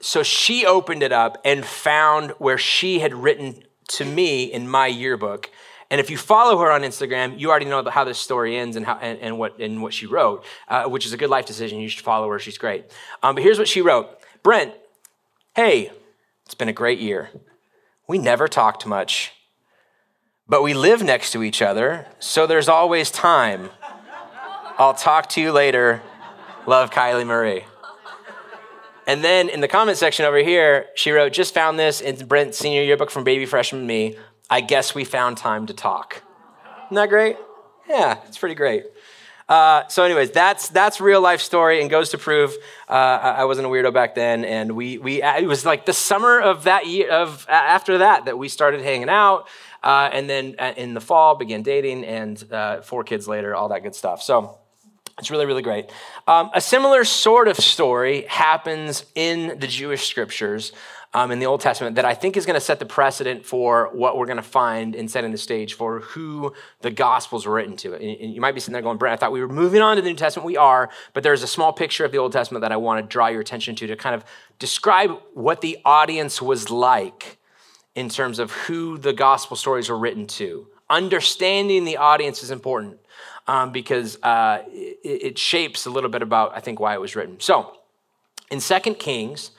so 0.00 0.22
she 0.22 0.66
opened 0.66 1.02
it 1.02 1.12
up 1.12 1.38
and 1.44 1.64
found 1.64 2.32
where 2.32 2.58
she 2.58 2.98
had 2.98 3.14
written 3.14 3.64
to 3.92 4.04
me 4.04 4.44
in 4.44 4.68
my 4.68 4.86
yearbook. 4.86 5.50
And 5.90 6.00
if 6.00 6.08
you 6.08 6.16
follow 6.16 6.58
her 6.58 6.70
on 6.70 6.82
Instagram, 6.82 7.38
you 7.38 7.50
already 7.50 7.66
know 7.66 7.84
how 7.84 8.04
this 8.04 8.18
story 8.18 8.56
ends 8.56 8.76
and, 8.76 8.86
how, 8.86 8.94
and, 8.94 9.18
and 9.20 9.38
what, 9.38 9.58
and 9.58 9.82
what 9.82 9.92
she 9.92 10.06
wrote, 10.06 10.44
uh, 10.68 10.84
which 10.84 11.04
is 11.04 11.12
a 11.12 11.18
good 11.18 11.28
life 11.28 11.44
decision. 11.44 11.80
You 11.80 11.88
should 11.88 12.02
follow 12.02 12.28
her. 12.30 12.38
She's 12.38 12.56
great. 12.56 12.86
Um, 13.22 13.34
but 13.34 13.44
here's 13.44 13.58
what 13.58 13.68
she 13.68 13.82
wrote 13.82 14.08
Brent, 14.42 14.72
hey, 15.54 15.90
it's 16.46 16.54
been 16.54 16.68
a 16.68 16.72
great 16.72 16.98
year. 16.98 17.30
We 18.08 18.18
never 18.18 18.48
talked 18.48 18.86
much, 18.86 19.32
but 20.48 20.62
we 20.62 20.74
live 20.74 21.02
next 21.02 21.32
to 21.32 21.42
each 21.42 21.62
other, 21.62 22.06
so 22.18 22.46
there's 22.46 22.68
always 22.68 23.10
time. 23.10 23.70
I'll 24.78 24.94
talk 24.94 25.28
to 25.30 25.40
you 25.40 25.52
later. 25.52 26.02
Love, 26.66 26.90
Kylie 26.90 27.26
Marie. 27.26 27.64
And 29.06 29.24
then 29.24 29.48
in 29.48 29.60
the 29.60 29.68
comment 29.68 29.98
section 29.98 30.24
over 30.24 30.38
here, 30.38 30.86
she 30.94 31.10
wrote, 31.10 31.32
just 31.32 31.54
found 31.54 31.78
this 31.78 32.00
in 32.00 32.26
Brent's 32.26 32.58
senior 32.58 32.82
yearbook 32.82 33.10
from 33.10 33.24
Baby 33.24 33.46
Freshman 33.46 33.86
Me. 33.86 34.16
I 34.48 34.60
guess 34.60 34.94
we 34.94 35.04
found 35.04 35.36
time 35.36 35.66
to 35.66 35.74
talk. 35.74 36.22
Isn't 36.86 36.96
that 36.96 37.08
great? 37.08 37.36
Yeah, 37.88 38.18
it's 38.28 38.38
pretty 38.38 38.54
great. 38.54 38.84
Uh, 39.48 39.86
so, 39.88 40.04
anyways, 40.04 40.30
that's 40.30 40.68
that's 40.68 41.00
real 41.00 41.20
life 41.20 41.40
story 41.40 41.80
and 41.80 41.90
goes 41.90 42.10
to 42.10 42.18
prove 42.18 42.54
uh, 42.88 42.92
I 42.92 43.44
wasn't 43.44 43.66
a 43.66 43.70
weirdo 43.70 43.92
back 43.92 44.14
then. 44.14 44.44
And 44.44 44.72
we 44.76 44.98
we 44.98 45.22
it 45.22 45.46
was 45.46 45.66
like 45.66 45.84
the 45.84 45.92
summer 45.92 46.40
of 46.40 46.64
that 46.64 46.86
year 46.86 47.10
of 47.10 47.44
after 47.48 47.98
that 47.98 48.26
that 48.26 48.38
we 48.38 48.48
started 48.48 48.82
hanging 48.82 49.08
out, 49.08 49.48
uh, 49.82 50.08
and 50.12 50.30
then 50.30 50.54
uh, 50.58 50.72
in 50.76 50.94
the 50.94 51.00
fall 51.00 51.34
began 51.34 51.62
dating, 51.62 52.04
and 52.04 52.42
uh, 52.52 52.82
four 52.82 53.04
kids 53.04 53.26
later, 53.26 53.54
all 53.54 53.68
that 53.68 53.82
good 53.82 53.94
stuff. 53.94 54.22
So. 54.22 54.58
It's 55.18 55.30
really, 55.30 55.46
really 55.46 55.62
great. 55.62 55.90
Um, 56.26 56.50
a 56.54 56.60
similar 56.60 57.04
sort 57.04 57.48
of 57.48 57.56
story 57.56 58.22
happens 58.28 59.04
in 59.14 59.58
the 59.58 59.66
Jewish 59.66 60.06
scriptures 60.08 60.72
um, 61.14 61.30
in 61.30 61.38
the 61.38 61.46
Old 61.46 61.60
Testament 61.60 61.96
that 61.96 62.04
I 62.04 62.14
think 62.14 62.36
is 62.36 62.46
going 62.46 62.54
to 62.54 62.60
set 62.60 62.78
the 62.78 62.86
precedent 62.86 63.44
for 63.44 63.90
what 63.92 64.16
we're 64.16 64.26
going 64.26 64.38
to 64.38 64.42
find 64.42 64.94
in 64.94 65.08
setting 65.08 65.30
the 65.30 65.38
stage 65.38 65.74
for 65.74 66.00
who 66.00 66.54
the 66.80 66.90
Gospels 66.90 67.46
were 67.46 67.54
written 67.54 67.76
to. 67.78 67.94
And 67.94 68.34
you 68.34 68.40
might 68.40 68.54
be 68.54 68.60
sitting 68.60 68.72
there 68.72 68.82
going, 68.82 68.96
Brent, 68.96 69.12
I 69.12 69.16
thought 69.18 69.32
we 69.32 69.40
were 69.40 69.48
moving 69.48 69.82
on 69.82 69.96
to 69.96 70.02
the 70.02 70.08
New 70.08 70.16
Testament. 70.16 70.46
We 70.46 70.56
are, 70.56 70.88
but 71.12 71.22
there's 71.22 71.42
a 71.42 71.46
small 71.46 71.72
picture 71.72 72.04
of 72.04 72.12
the 72.12 72.18
Old 72.18 72.32
Testament 72.32 72.62
that 72.62 72.72
I 72.72 72.76
want 72.76 73.04
to 73.04 73.06
draw 73.06 73.28
your 73.28 73.42
attention 73.42 73.74
to 73.76 73.86
to 73.88 73.96
kind 73.96 74.14
of 74.14 74.24
describe 74.58 75.10
what 75.34 75.60
the 75.60 75.78
audience 75.84 76.40
was 76.40 76.70
like 76.70 77.38
in 77.94 78.08
terms 78.08 78.38
of 78.38 78.50
who 78.50 78.96
the 78.96 79.12
Gospel 79.12 79.56
stories 79.56 79.90
were 79.90 79.98
written 79.98 80.26
to. 80.26 80.66
Understanding 80.88 81.84
the 81.84 81.98
audience 81.98 82.42
is 82.42 82.50
important 82.50 82.98
um, 83.46 83.72
because 83.72 84.22
uh, 84.22 84.62
it, 84.68 85.22
it, 85.24 85.38
shapes 85.38 85.86
a 85.86 85.90
little 85.90 86.10
bit 86.10 86.22
about, 86.22 86.56
I 86.56 86.60
think, 86.60 86.80
why 86.80 86.94
it 86.94 87.00
was 87.00 87.16
written. 87.16 87.40
So, 87.40 87.76
in 88.50 88.60
Second 88.60 88.98
Kings, 88.98 89.50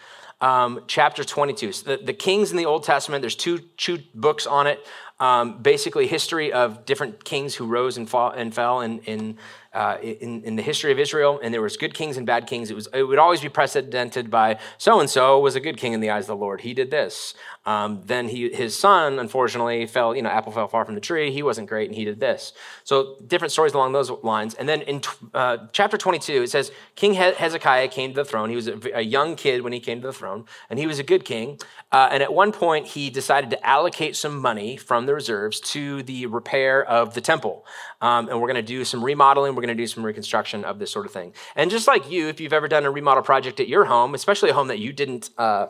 um, 0.42 0.82
chapter 0.88 1.24
22, 1.24 1.72
so 1.72 1.96
the, 1.96 2.04
the 2.04 2.14
kings 2.14 2.52
in 2.52 2.58
the 2.58 2.66
Old 2.66 2.84
Testament, 2.84 3.22
there's 3.22 3.36
two, 3.36 3.60
two 3.78 4.00
books 4.14 4.46
on 4.46 4.68
it. 4.68 4.86
Um, 5.20 5.62
basically, 5.62 6.08
history 6.08 6.52
of 6.52 6.86
different 6.86 7.24
kings 7.24 7.56
who 7.56 7.66
rose 7.66 7.98
and, 7.98 8.10
fall, 8.10 8.32
and 8.32 8.54
fell 8.54 8.82
in, 8.82 9.00
in 9.00 9.38
uh, 9.74 9.98
in, 10.02 10.44
in, 10.44 10.56
the 10.56 10.62
history 10.62 10.92
of 10.92 11.00
Israel, 11.00 11.40
and 11.42 11.54
there 11.54 11.62
was 11.62 11.78
good 11.78 11.94
kings 11.94 12.18
and 12.18 12.28
bad 12.28 12.46
kings. 12.46 12.70
It 12.70 12.76
was 12.76 12.88
it 12.94 13.04
would 13.04 13.18
always 13.18 13.42
be 13.42 13.50
precedented 13.50 14.30
by 14.30 14.60
so 14.78 15.00
and 15.00 15.10
so 15.10 15.40
was 15.40 15.56
a 15.56 15.60
good 15.60 15.78
king 15.78 15.94
in 15.94 16.00
the 16.00 16.12
eyes 16.12 16.24
of 16.26 16.28
the 16.28 16.36
Lord. 16.36 16.62
He 16.62 16.74
did 16.74 16.92
this. 16.92 17.34
Um, 17.66 18.02
then 18.06 18.28
he, 18.28 18.50
his 18.50 18.78
son, 18.78 19.20
unfortunately, 19.20 19.86
fell. 19.88 20.16
You 20.16 20.22
know, 20.22 20.30
apple 20.30 20.52
fell 20.52 20.68
far 20.68 20.86
from 20.86 20.96
the 20.96 21.02
tree. 21.02 21.32
He 21.32 21.42
wasn't 21.42 21.70
great, 21.70 21.90
and 21.90 21.96
he 21.98 22.06
did 22.06 22.20
this. 22.20 22.54
So 22.84 23.18
different 23.26 23.52
stories 23.52 23.74
along 23.74 23.94
those 23.94 24.12
lines. 24.12 24.54
And 24.54 24.68
then 24.68 24.82
in 24.82 25.02
uh, 25.34 25.58
chapter 25.72 25.98
22, 25.98 26.44
it 26.44 26.50
says 26.50 26.72
King 26.96 27.14
Hezekiah 27.14 27.88
came 27.88 28.12
to 28.12 28.16
the 28.16 28.26
throne. 28.26 28.50
He 28.50 28.56
was 28.56 28.68
a, 28.68 28.80
a, 28.94 29.02
young 29.02 29.36
kid 29.36 29.62
when 29.62 29.74
he 29.74 29.80
came 29.80 30.02
to 30.02 30.08
the 30.08 30.14
throne, 30.14 30.46
and 30.70 30.78
he 30.78 30.88
was 30.88 31.00
a 31.00 31.04
good 31.04 31.24
king. 31.24 31.60
Uh, 31.92 32.10
and 32.12 32.22
at 32.22 32.34
one 32.34 32.52
point, 32.52 32.88
he 32.88 33.10
decided 33.10 33.50
to 33.52 33.66
allocate 33.66 34.16
some 34.16 34.40
money 34.40 34.76
from 34.76 35.06
the 35.06 35.14
reserves 35.14 35.60
to 35.60 36.04
the 36.04 36.26
repair 36.26 36.84
of 36.84 37.14
the 37.14 37.22
temple. 37.22 37.66
Um, 38.04 38.28
and 38.28 38.42
we're 38.42 38.50
going 38.50 38.56
to 38.56 38.62
do 38.62 38.84
some 38.84 39.02
remodeling. 39.02 39.56
We're 39.56 39.62
going 39.62 39.78
to 39.78 39.82
do 39.82 39.88
some 39.88 40.06
reconstruction 40.06 40.66
of 40.66 40.78
this 40.78 40.92
sort 40.92 41.06
of 41.06 41.14
thing. 41.14 41.34
And 41.56 41.72
just 41.72 41.88
like 41.88 42.12
you, 42.12 42.28
if 42.28 42.42
you've 42.42 42.52
ever 42.52 42.68
done 42.68 42.84
a 42.84 42.92
remodel 42.92 43.24
project 43.24 43.62
at 43.62 43.70
your 43.70 43.86
home, 43.86 44.14
especially 44.14 44.50
a 44.50 44.54
home 44.54 44.68
that 44.68 44.80
you 44.80 44.92
didn't 44.92 45.30
uh, 45.38 45.68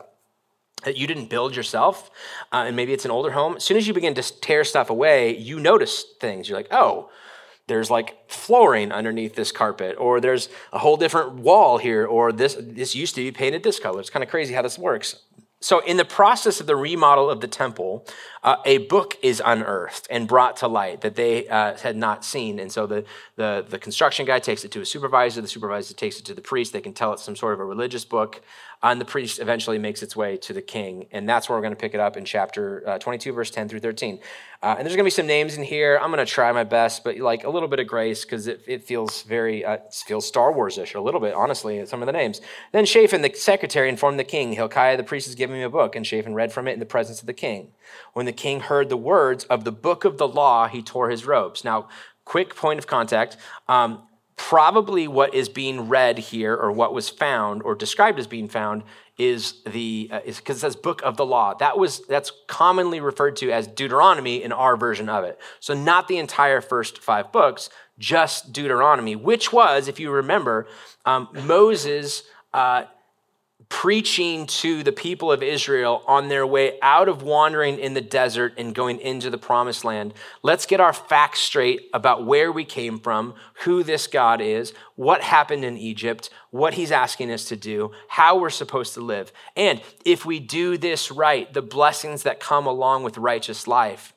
that 0.82 0.96
you 0.96 1.06
didn't 1.06 1.30
build 1.30 1.54
yourself, 1.54 2.10
uh, 2.52 2.64
and 2.66 2.74
maybe 2.74 2.92
it's 2.92 3.04
an 3.04 3.12
older 3.12 3.30
home, 3.30 3.54
as 3.56 3.64
soon 3.64 3.76
as 3.76 3.86
you 3.86 3.94
begin 3.94 4.14
to 4.14 4.40
tear 4.40 4.64
stuff 4.64 4.90
away, 4.90 5.36
you 5.36 5.60
notice 5.60 6.04
things. 6.20 6.48
You're 6.48 6.58
like, 6.58 6.72
oh, 6.72 7.08
there's 7.68 7.88
like 7.88 8.28
flooring 8.28 8.90
underneath 8.90 9.36
this 9.36 9.52
carpet, 9.52 9.94
or 9.96 10.20
there's 10.20 10.48
a 10.72 10.78
whole 10.80 10.96
different 10.96 11.34
wall 11.34 11.78
here, 11.78 12.04
or 12.04 12.32
this 12.32 12.56
this 12.58 12.96
used 12.96 13.14
to 13.14 13.22
be 13.22 13.30
painted 13.30 13.62
this 13.62 13.78
color. 13.78 14.00
It's 14.00 14.10
kind 14.10 14.24
of 14.24 14.28
crazy 14.28 14.54
how 14.54 14.62
this 14.62 14.76
works. 14.76 15.22
So, 15.64 15.78
in 15.78 15.96
the 15.96 16.04
process 16.04 16.60
of 16.60 16.66
the 16.66 16.76
remodel 16.76 17.30
of 17.30 17.40
the 17.40 17.48
temple, 17.48 18.04
uh, 18.42 18.56
a 18.66 18.76
book 18.76 19.16
is 19.22 19.40
unearthed 19.42 20.06
and 20.10 20.28
brought 20.28 20.58
to 20.58 20.68
light 20.68 21.00
that 21.00 21.14
they 21.14 21.48
uh, 21.48 21.78
had 21.78 21.96
not 21.96 22.22
seen. 22.22 22.58
And 22.58 22.70
so 22.70 22.86
the, 22.86 23.06
the, 23.36 23.64
the, 23.66 23.78
construction 23.78 24.26
guy 24.26 24.40
takes 24.40 24.66
it 24.66 24.72
to 24.72 24.82
a 24.82 24.84
supervisor, 24.84 25.40
the 25.40 25.48
supervisor 25.48 25.94
takes 25.94 26.18
it 26.18 26.26
to 26.26 26.34
the 26.34 26.42
priest. 26.42 26.74
They 26.74 26.82
can 26.82 26.92
tell 26.92 27.14
it's 27.14 27.22
some 27.22 27.34
sort 27.34 27.54
of 27.54 27.60
a 27.60 27.64
religious 27.64 28.04
book 28.04 28.42
and 28.90 29.00
the 29.00 29.04
priest 29.04 29.38
eventually 29.38 29.78
makes 29.78 30.02
its 30.02 30.14
way 30.14 30.36
to 30.36 30.52
the 30.52 30.60
king. 30.60 31.06
And 31.10 31.26
that's 31.26 31.48
where 31.48 31.56
we're 31.56 31.62
going 31.62 31.72
to 31.72 31.80
pick 31.80 31.94
it 31.94 32.00
up 32.00 32.18
in 32.18 32.24
chapter 32.26 32.86
uh, 32.86 32.98
22, 32.98 33.32
verse 33.32 33.50
10 33.50 33.68
through 33.68 33.80
13. 33.80 34.20
Uh, 34.62 34.74
and 34.76 34.86
there's 34.86 34.94
going 34.94 35.04
to 35.04 35.04
be 35.04 35.10
some 35.10 35.26
names 35.26 35.56
in 35.56 35.62
here. 35.62 35.98
I'm 36.00 36.10
going 36.10 36.24
to 36.24 36.30
try 36.30 36.52
my 36.52 36.64
best, 36.64 37.02
but 37.02 37.16
like 37.16 37.44
a 37.44 37.50
little 37.50 37.68
bit 37.68 37.78
of 37.78 37.86
grace 37.86 38.26
because 38.26 38.46
it, 38.46 38.60
it, 38.66 38.84
feels 38.84 39.22
very, 39.22 39.64
uh, 39.64 39.78
feels 39.90 40.26
Star 40.26 40.52
Wars 40.52 40.76
ish 40.76 40.92
a 40.92 41.00
little 41.00 41.20
bit, 41.20 41.32
honestly, 41.32 41.84
some 41.86 42.02
of 42.02 42.06
the 42.06 42.12
names. 42.12 42.42
Then 42.72 42.84
Shaphan, 42.84 43.22
the 43.22 43.32
secretary, 43.34 43.88
informed 43.88 44.18
the 44.18 44.24
king, 44.24 44.52
Hilkiah, 44.52 44.98
the 44.98 45.02
priest, 45.02 45.28
is 45.28 45.34
giving 45.34 45.56
me 45.56 45.62
a 45.62 45.70
book. 45.70 45.96
And 45.96 46.06
Shaphan 46.06 46.34
read 46.34 46.52
from 46.52 46.68
it 46.68 46.72
in 46.72 46.78
the 46.78 46.86
presence 46.86 47.20
of 47.20 47.26
the 47.26 47.32
king. 47.32 47.68
When 48.12 48.26
the 48.26 48.32
king 48.32 48.60
heard 48.60 48.90
the 48.90 48.98
words 48.98 49.44
of 49.44 49.64
the 49.64 49.72
book 49.72 50.04
of 50.04 50.18
the 50.18 50.28
law, 50.28 50.68
he 50.68 50.82
tore 50.82 51.08
his 51.08 51.24
robes. 51.24 51.64
Now, 51.64 51.88
quick 52.26 52.54
point 52.54 52.78
of 52.78 52.86
contact. 52.86 53.38
Um, 53.66 54.02
probably 54.36 55.06
what 55.06 55.34
is 55.34 55.48
being 55.48 55.88
read 55.88 56.18
here 56.18 56.54
or 56.54 56.72
what 56.72 56.92
was 56.92 57.08
found 57.08 57.62
or 57.62 57.74
described 57.74 58.18
as 58.18 58.26
being 58.26 58.48
found 58.48 58.82
is 59.16 59.62
the 59.64 60.08
uh, 60.12 60.20
is 60.24 60.38
because 60.38 60.56
it 60.56 60.60
says 60.60 60.74
book 60.74 61.00
of 61.02 61.16
the 61.16 61.24
law. 61.24 61.54
That 61.54 61.78
was 61.78 62.04
that's 62.06 62.32
commonly 62.48 63.00
referred 63.00 63.36
to 63.36 63.52
as 63.52 63.68
deuteronomy 63.68 64.42
in 64.42 64.50
our 64.50 64.76
version 64.76 65.08
of 65.08 65.22
it. 65.22 65.38
So 65.60 65.72
not 65.72 66.08
the 66.08 66.18
entire 66.18 66.60
first 66.60 66.98
five 66.98 67.30
books 67.30 67.70
just 67.98 68.52
deuteronomy 68.52 69.14
which 69.16 69.52
was 69.52 69.88
if 69.88 70.00
you 70.00 70.10
remember 70.10 70.66
um, 71.04 71.28
moses 71.44 72.24
uh, 72.52 72.84
preaching 73.74 74.46
to 74.46 74.84
the 74.84 74.92
people 74.92 75.32
of 75.32 75.42
Israel 75.42 76.04
on 76.06 76.28
their 76.28 76.46
way 76.46 76.78
out 76.80 77.08
of 77.08 77.24
wandering 77.24 77.76
in 77.76 77.92
the 77.92 78.00
desert 78.00 78.54
and 78.56 78.72
going 78.72 79.00
into 79.00 79.30
the 79.30 79.36
promised 79.36 79.84
land. 79.84 80.14
Let's 80.44 80.64
get 80.64 80.78
our 80.78 80.92
facts 80.92 81.40
straight 81.40 81.90
about 81.92 82.24
where 82.24 82.52
we 82.52 82.64
came 82.64 83.00
from, 83.00 83.34
who 83.64 83.82
this 83.82 84.06
God 84.06 84.40
is, 84.40 84.72
what 84.94 85.22
happened 85.22 85.64
in 85.64 85.76
Egypt, 85.76 86.30
what 86.50 86.74
he's 86.74 86.92
asking 86.92 87.32
us 87.32 87.46
to 87.46 87.56
do, 87.56 87.90
how 88.06 88.38
we're 88.38 88.48
supposed 88.48 88.94
to 88.94 89.00
live. 89.00 89.32
And 89.56 89.82
if 90.04 90.24
we 90.24 90.38
do 90.38 90.78
this 90.78 91.10
right, 91.10 91.52
the 91.52 91.60
blessings 91.60 92.22
that 92.22 92.38
come 92.38 92.66
along 92.66 93.02
with 93.02 93.18
righteous 93.18 93.66
life. 93.66 94.14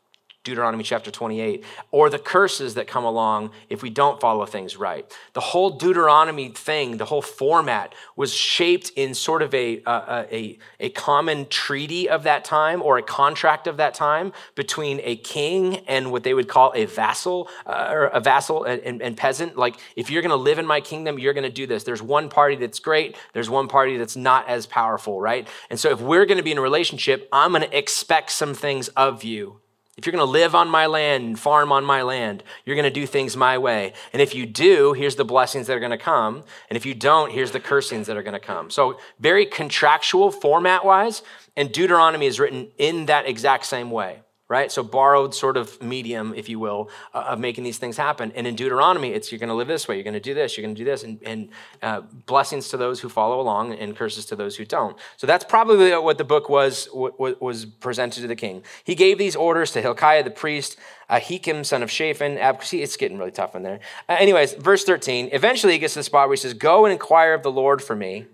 Deuteronomy 0.48 0.82
chapter 0.82 1.12
28, 1.12 1.62
or 1.92 2.10
the 2.10 2.18
curses 2.18 2.75
that 2.75 2.88
come 2.88 3.04
along 3.04 3.51
if 3.70 3.84
we 3.84 3.89
don't 3.89 4.22
follow 4.22 4.46
things 4.46 4.77
right. 4.77 5.06
The 5.34 5.42
whole 5.42 5.72
Deuteronomy 5.72 6.48
thing, 6.50 6.96
the 6.96 7.06
whole 7.06 7.22
format 7.22 7.94
was 8.16 8.34
shaped 8.34 8.94
in 8.96 9.13
sort 9.13 9.42
of 9.42 9.54
a, 9.54 9.82
a, 9.86 10.25
a, 10.32 10.60
a 10.80 10.89
common 10.92 11.48
treaty 11.48 12.08
of 12.08 12.24
that 12.24 12.46
time 12.46 12.82
or 12.82 12.98
a 12.98 13.01
contract 13.01 13.68
of 13.68 13.75
that 13.75 13.94
time 13.94 14.32
between 14.56 15.01
a 15.04 15.18
king 15.18 15.80
and 15.86 16.13
what 16.13 16.24
they 16.24 16.34
would 16.34 16.48
call 16.48 16.72
a 16.74 16.86
vassal 16.86 17.50
uh, 17.66 17.89
or 17.92 18.06
a 18.06 18.22
vassal 18.22 18.63
and, 18.63 18.82
and, 18.84 19.01
and 19.01 19.18
peasant. 19.18 19.58
Like, 19.58 19.75
if 19.98 20.10
you're 20.10 20.22
going 20.22 20.30
to 20.30 20.38
live 20.38 20.60
in 20.60 20.66
my 20.66 20.80
kingdom, 20.80 21.20
you're 21.20 21.34
going 21.34 21.44
to 21.44 21.50
do 21.50 21.68
this. 21.68 21.84
There's 21.84 22.01
one 22.01 22.30
party 22.30 22.56
that's 22.56 22.80
great, 22.80 23.18
there's 23.34 23.50
one 23.50 23.68
party 23.68 23.98
that's 23.98 24.16
not 24.16 24.48
as 24.48 24.66
powerful, 24.66 25.20
right? 25.20 25.46
And 25.70 25.77
so 25.77 25.92
if 25.92 26.00
we're 26.00 26.25
going 26.25 26.38
to 26.38 26.44
be 26.44 26.54
in 26.54 26.58
a 26.58 26.62
relationship, 26.62 27.27
I'm 27.34 27.51
going 27.51 27.63
to 27.63 27.77
expect 27.77 28.32
some 28.32 28.54
things 28.54 28.88
of 28.89 29.25
you 29.25 29.60
if 29.98 30.06
you're 30.06 30.12
going 30.12 30.25
to 30.25 30.32
live 30.32 30.54
on 30.54 30.70
my 30.70 30.86
land 30.86 31.24
and 31.24 31.39
farm 31.39 31.72
on 31.72 31.84
my 31.84 32.04
land, 32.04 32.44
you're 32.66 32.75
going 32.75 32.84
to 32.84 32.92
do 32.92 33.08
things 33.08 33.36
my 33.36 33.58
way. 33.58 33.94
And 34.13 34.22
if 34.22 34.36
you 34.36 34.46
do, 34.46 34.94
here's 34.94 35.16
the 35.16 35.25
blessings 35.25 35.66
that 35.68 35.75
are 35.75 35.80
going 35.80 35.89
to 35.89 35.98
come. 35.98 36.44
And 36.70 36.77
if 36.77 36.86
you 36.86 36.94
don't, 36.94 37.32
here's 37.32 37.51
the 37.51 37.60
cursings 37.60 38.06
that 38.06 38.16
are 38.16 38.22
going 38.22 38.34
to 38.34 38.39
come. 38.39 38.70
So, 38.70 39.00
very 39.20 39.46
contractual 39.46 40.32
format 40.32 40.86
wise. 40.86 41.24
And 41.56 41.72
Deuteronomy 41.72 42.27
is 42.27 42.39
written 42.39 42.68
in 42.77 43.08
that 43.08 43.27
exact 43.27 43.66
same 43.66 43.89
way. 43.89 44.20
Right? 44.50 44.72
So 44.72 44.82
borrowed 44.82 45.36
sort 45.36 45.58
of 45.58 45.82
medium, 45.82 46.34
if 46.36 46.48
you 46.48 46.58
will, 46.58 46.89
uh, 47.13 47.25
of 47.30 47.39
making 47.39 47.66
these 47.66 47.77
things 47.77 47.98
happen. 47.98 48.32
And 48.34 48.48
in 48.48 48.56
Deuteronomy, 48.56 49.10
it's 49.10 49.32
you're 49.32 49.39
going 49.39 49.50
to 49.50 49.56
live 49.56 49.68
this 49.68 49.88
way, 49.88 49.96
you're 49.96 50.06
going 50.06 50.13
to 50.13 50.20
do 50.20 50.34
this, 50.34 50.56
you're 50.56 50.63
going 50.63 50.75
to 50.75 50.80
do 50.80 50.86
this, 50.86 51.04
and, 51.04 51.20
and 51.24 51.50
uh, 51.82 52.01
blessings 52.25 52.70
to 52.70 52.77
those 52.77 53.01
who 53.01 53.10
follow 53.10 53.42
along, 53.42 53.74
and 53.74 53.96
curses 53.96 54.25
to 54.27 54.36
those 54.36 54.56
who 54.56 54.63
don't. 54.63 54.98
So 55.18 55.27
that's 55.27 55.44
probably 55.44 55.92
what 55.98 56.18
the 56.18 56.24
book 56.24 56.50
was 56.50 56.89
was 56.94 57.66
presented 57.66 58.22
to 58.22 58.27
the 58.27 58.36
king. 58.36 58.63
He 58.84 58.96
gave 58.96 59.18
these 59.18 59.36
orders 59.36 59.72
to 59.72 59.82
Hilkiah 59.82 60.24
the 60.24 60.32
priest, 60.32 60.77
Ahikam 61.10 61.66
son 61.66 61.84
of 61.84 61.92
Shaphan. 61.92 62.38
Ab- 62.38 62.63
See, 62.63 62.82
it's 62.82 62.98
getting 62.98 63.18
really 63.18 63.32
tough 63.32 63.56
in 63.56 63.63
there. 63.63 63.80
Uh, 64.08 64.16
anyways, 64.20 64.54
verse 64.54 64.84
13. 64.84 65.30
Eventually, 65.32 65.74
he 65.74 65.80
gets 65.80 65.94
to 65.94 66.00
the 66.00 66.04
spot 66.04 66.27
where 66.27 66.36
he 66.36 66.39
says, 66.39 66.54
"Go 66.54 66.86
and 66.86 66.94
inquire 66.94 67.34
of 67.34 67.44
the 67.44 67.51
Lord 67.51 67.82
for 67.82 67.96
me." 67.96 68.27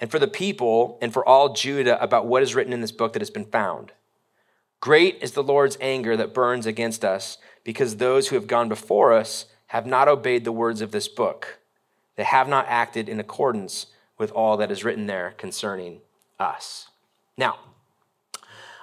And 0.00 0.10
for 0.10 0.18
the 0.18 0.26
people 0.26 0.98
and 1.00 1.12
for 1.12 1.24
all 1.24 1.52
Judah 1.52 2.02
about 2.02 2.26
what 2.26 2.42
is 2.42 2.56
written 2.56 2.72
in 2.72 2.80
this 2.80 2.90
book 2.90 3.12
that 3.12 3.22
has 3.22 3.30
been 3.30 3.44
found. 3.44 3.92
Great 4.82 5.22
is 5.22 5.30
the 5.30 5.44
Lord's 5.44 5.78
anger 5.80 6.16
that 6.16 6.34
burns 6.34 6.66
against 6.66 7.04
us, 7.04 7.38
because 7.62 7.96
those 7.96 8.28
who 8.28 8.34
have 8.34 8.48
gone 8.48 8.68
before 8.68 9.12
us 9.12 9.46
have 9.68 9.86
not 9.86 10.08
obeyed 10.08 10.44
the 10.44 10.50
words 10.50 10.80
of 10.80 10.90
this 10.90 11.06
book. 11.06 11.60
They 12.16 12.24
have 12.24 12.48
not 12.48 12.66
acted 12.68 13.08
in 13.08 13.20
accordance 13.20 13.86
with 14.18 14.32
all 14.32 14.56
that 14.56 14.72
is 14.72 14.82
written 14.82 15.06
there 15.06 15.34
concerning 15.38 16.00
us. 16.40 16.88
Now, 17.38 17.60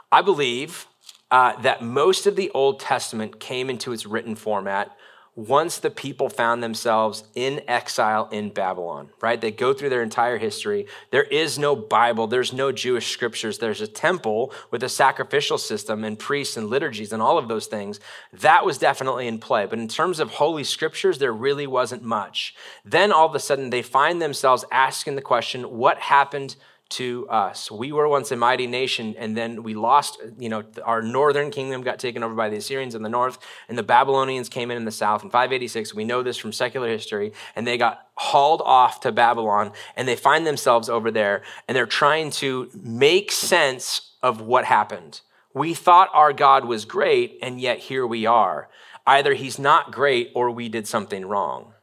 I 0.10 0.22
believe 0.22 0.88
uh, 1.30 1.62
that 1.64 1.84
most 1.84 2.26
of 2.26 2.38
the 2.38 2.50
Old 2.52 2.80
Testament 2.80 3.42
came 3.42 3.70
into 3.70 3.92
its 3.92 4.06
written 4.06 4.36
format 4.36 4.96
once 5.36 5.78
the 5.78 5.90
people 5.90 6.30
found 6.30 6.62
themselves 6.62 7.24
in 7.36 7.62
exile 7.68 8.28
in 8.32 8.50
Babylon, 8.50 9.10
right? 9.22 9.40
They 9.40 9.52
go 9.52 9.74
through 9.74 9.90
their 9.90 10.04
entire 10.04 10.38
history. 10.38 10.88
There 11.12 11.24
is 11.24 11.58
no 11.58 11.76
Bible, 11.76 12.28
there's 12.28 12.52
no 12.52 12.72
Jewish 12.72 13.12
scriptures. 13.12 13.58
There's 13.58 13.82
a 13.82 13.88
temple 13.88 14.54
with 14.72 14.84
a 14.84 14.90
sacrificial 14.90 15.58
system 15.58 16.04
and 16.04 16.20
priests 16.20 16.58
and 16.58 16.70
liturgies 16.70 17.14
and 17.14 17.22
all 17.22 17.38
of 17.38 17.48
those 17.48 17.68
things. 17.68 18.00
That 18.34 18.66
was 18.66 18.78
definitely 18.78 19.28
in 19.28 19.40
play. 19.40 19.66
But 19.66 19.80
in 19.80 19.88
terms 19.88 20.20
of 20.20 20.32
holy 20.32 20.64
scriptures, 20.64 21.20
there 21.20 21.34
really 21.34 21.68
wasn't 21.68 22.04
much. 22.04 22.56
Then 22.84 23.12
all 23.12 23.28
of 23.28 23.36
a 23.36 23.40
sudden, 23.40 23.70
they 23.70 23.82
find 23.82 24.22
themselves 24.22 24.66
asking 24.72 25.16
the 25.16 25.22
question 25.22 25.64
what 25.64 26.00
happened 26.00 26.56
to 26.90 27.28
us. 27.30 27.70
We 27.70 27.92
were 27.92 28.08
once 28.08 28.32
a 28.32 28.36
mighty 28.36 28.66
nation, 28.66 29.16
and 29.18 29.38
then 29.38 29.64
we 29.64 29.76
lost, 29.76 30.20
you 30.40 30.50
know, 30.50 30.64
our 30.84 31.02
northern 31.02 31.52
kingdom 31.52 31.84
got 31.84 32.00
taken 32.00 32.24
over 32.24 32.34
by 32.34 32.50
the 32.50 32.58
Assyrians 32.58 32.96
in 32.96 33.04
the 33.04 33.10
north, 33.10 33.38
and 33.68 33.78
the 33.78 33.84
Babylonians 33.84 34.50
came 34.50 34.72
in 34.72 34.78
in 34.78 34.86
the 34.86 34.92
south 34.92 35.24
in 35.24 35.30
586. 35.30 35.94
We 35.94 36.04
know 36.04 36.24
this 36.24 36.38
from 36.38 36.52
secular 36.52 36.88
history, 36.88 37.32
and 37.56 37.68
they 37.68 37.78
got 37.78 38.08
hauled 38.16 38.62
off 38.66 39.02
to 39.02 39.12
Babylon, 39.12 39.72
and 39.96 40.08
they 40.08 40.16
find 40.16 40.48
themselves 40.48 40.90
over 40.90 41.12
there, 41.12 41.44
and 41.68 41.76
they're 41.76 41.86
trying 41.86 42.32
to 42.32 42.70
make 42.74 43.32
sense 43.32 44.14
of 44.24 44.42
what 44.42 44.66
happened. 44.66 45.22
We 45.54 45.74
thought 45.74 46.10
our 46.14 46.34
God 46.34 46.66
was 46.66 46.86
great, 46.86 47.38
and 47.42 47.62
yet 47.62 47.80
here 47.80 48.06
we 48.06 48.26
are. 48.26 48.70
Either 49.06 49.34
he's 49.34 49.58
not 49.58 49.92
great 49.92 50.32
or 50.36 50.52
we 50.52 50.70
did 50.70 50.88
something 50.88 51.26
wrong. 51.26 51.74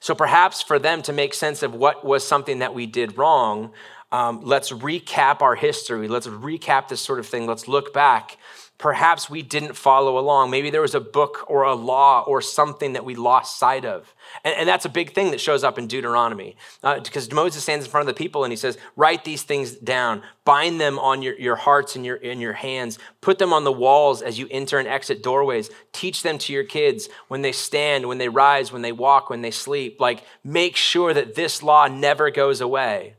So 0.00 0.14
perhaps 0.14 0.62
for 0.62 0.78
them 0.78 1.02
to 1.02 1.12
make 1.12 1.34
sense 1.34 1.62
of 1.62 1.74
what 1.74 2.04
was 2.04 2.26
something 2.26 2.60
that 2.60 2.74
we 2.74 2.86
did 2.86 3.18
wrong, 3.18 3.72
um, 4.10 4.40
let's 4.42 4.70
recap 4.70 5.42
our 5.42 5.54
history. 5.54 6.08
Let's 6.08 6.26
recap 6.26 6.88
this 6.88 7.00
sort 7.00 7.18
of 7.18 7.26
thing. 7.26 7.46
Let's 7.46 7.68
look 7.68 7.92
back. 7.92 8.38
Perhaps 8.78 9.28
we 9.28 9.42
didn't 9.42 9.74
follow 9.74 10.18
along. 10.18 10.50
Maybe 10.50 10.70
there 10.70 10.80
was 10.80 10.94
a 10.94 11.00
book 11.00 11.44
or 11.48 11.64
a 11.64 11.74
law 11.74 12.22
or 12.22 12.40
something 12.40 12.92
that 12.92 13.04
we 13.04 13.16
lost 13.16 13.58
sight 13.58 13.84
of. 13.84 14.14
And, 14.44 14.54
and 14.54 14.68
that's 14.68 14.84
a 14.84 14.88
big 14.88 15.14
thing 15.14 15.32
that 15.32 15.40
shows 15.40 15.64
up 15.64 15.78
in 15.78 15.88
Deuteronomy. 15.88 16.56
Uh, 16.84 17.00
because 17.00 17.32
Moses 17.32 17.64
stands 17.64 17.84
in 17.84 17.90
front 17.90 18.08
of 18.08 18.14
the 18.14 18.16
people 18.16 18.44
and 18.44 18.52
he 18.52 18.56
says, 18.56 18.78
Write 18.94 19.24
these 19.24 19.42
things 19.42 19.72
down, 19.72 20.22
bind 20.44 20.80
them 20.80 20.96
on 21.00 21.22
your, 21.22 21.36
your 21.40 21.56
hearts 21.56 21.96
and 21.96 22.06
your, 22.06 22.16
in 22.16 22.40
your 22.40 22.52
hands, 22.52 23.00
put 23.20 23.40
them 23.40 23.52
on 23.52 23.64
the 23.64 23.72
walls 23.72 24.22
as 24.22 24.38
you 24.38 24.46
enter 24.48 24.78
and 24.78 24.86
exit 24.86 25.24
doorways, 25.24 25.70
teach 25.92 26.22
them 26.22 26.38
to 26.38 26.52
your 26.52 26.64
kids 26.64 27.08
when 27.26 27.42
they 27.42 27.52
stand, 27.52 28.06
when 28.06 28.18
they 28.18 28.28
rise, 28.28 28.70
when 28.70 28.82
they 28.82 28.92
walk, 28.92 29.28
when 29.28 29.42
they 29.42 29.50
sleep. 29.50 30.00
Like, 30.00 30.22
make 30.44 30.76
sure 30.76 31.12
that 31.12 31.34
this 31.34 31.64
law 31.64 31.88
never 31.88 32.30
goes 32.30 32.60
away. 32.60 33.14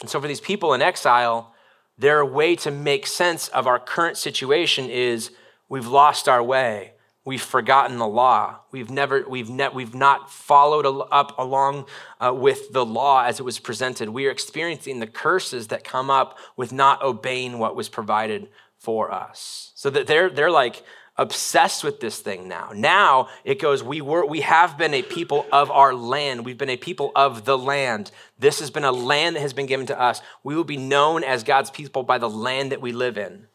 And 0.00 0.08
so, 0.08 0.22
for 0.22 0.26
these 0.26 0.40
people 0.40 0.72
in 0.72 0.80
exile, 0.80 1.51
their 1.98 2.24
way 2.24 2.56
to 2.56 2.70
make 2.70 3.06
sense 3.06 3.48
of 3.48 3.66
our 3.66 3.78
current 3.78 4.16
situation 4.16 4.88
is 4.88 5.30
we've 5.68 5.86
lost 5.86 6.28
our 6.28 6.42
way. 6.42 6.92
We've 7.24 7.42
forgotten 7.42 7.98
the 7.98 8.06
law. 8.06 8.60
We've 8.72 8.90
never, 8.90 9.24
we've, 9.28 9.48
ne- 9.48 9.68
we've 9.68 9.94
not 9.94 10.28
followed 10.28 11.06
up 11.12 11.38
along 11.38 11.86
uh, 12.20 12.34
with 12.34 12.72
the 12.72 12.84
law 12.84 13.22
as 13.24 13.38
it 13.38 13.44
was 13.44 13.60
presented. 13.60 14.08
We 14.08 14.26
are 14.26 14.30
experiencing 14.30 14.98
the 14.98 15.06
curses 15.06 15.68
that 15.68 15.84
come 15.84 16.10
up 16.10 16.36
with 16.56 16.72
not 16.72 17.00
obeying 17.02 17.60
what 17.60 17.76
was 17.76 17.88
provided 17.88 18.48
for 18.76 19.12
us. 19.12 19.70
So 19.76 19.88
that 19.90 20.08
they're, 20.08 20.30
they're 20.30 20.50
like, 20.50 20.82
obsessed 21.16 21.84
with 21.84 22.00
this 22.00 22.20
thing 22.20 22.48
now. 22.48 22.70
Now 22.74 23.28
it 23.44 23.60
goes, 23.60 23.82
we 23.82 24.00
were, 24.00 24.24
we 24.24 24.40
have 24.40 24.78
been 24.78 24.94
a 24.94 25.02
people 25.02 25.46
of 25.52 25.70
our 25.70 25.94
land. 25.94 26.44
We've 26.44 26.58
been 26.58 26.70
a 26.70 26.76
people 26.76 27.12
of 27.14 27.44
the 27.44 27.58
land. 27.58 28.10
This 28.38 28.60
has 28.60 28.70
been 28.70 28.84
a 28.84 28.92
land 28.92 29.36
that 29.36 29.40
has 29.40 29.52
been 29.52 29.66
given 29.66 29.86
to 29.86 30.00
us. 30.00 30.22
We 30.42 30.56
will 30.56 30.64
be 30.64 30.78
known 30.78 31.22
as 31.22 31.44
God's 31.44 31.70
people 31.70 32.02
by 32.02 32.18
the 32.18 32.30
land 32.30 32.72
that 32.72 32.80
we 32.80 32.92
live 32.92 33.18
in. 33.18 33.46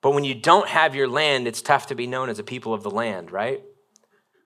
But 0.00 0.12
when 0.12 0.24
you 0.24 0.34
don't 0.34 0.68
have 0.68 0.94
your 0.94 1.08
land, 1.08 1.46
it's 1.46 1.62
tough 1.62 1.86
to 1.88 1.94
be 1.94 2.06
known 2.06 2.28
as 2.28 2.38
a 2.38 2.44
people 2.44 2.72
of 2.72 2.82
the 2.82 2.90
land, 2.90 3.30
right? 3.30 3.62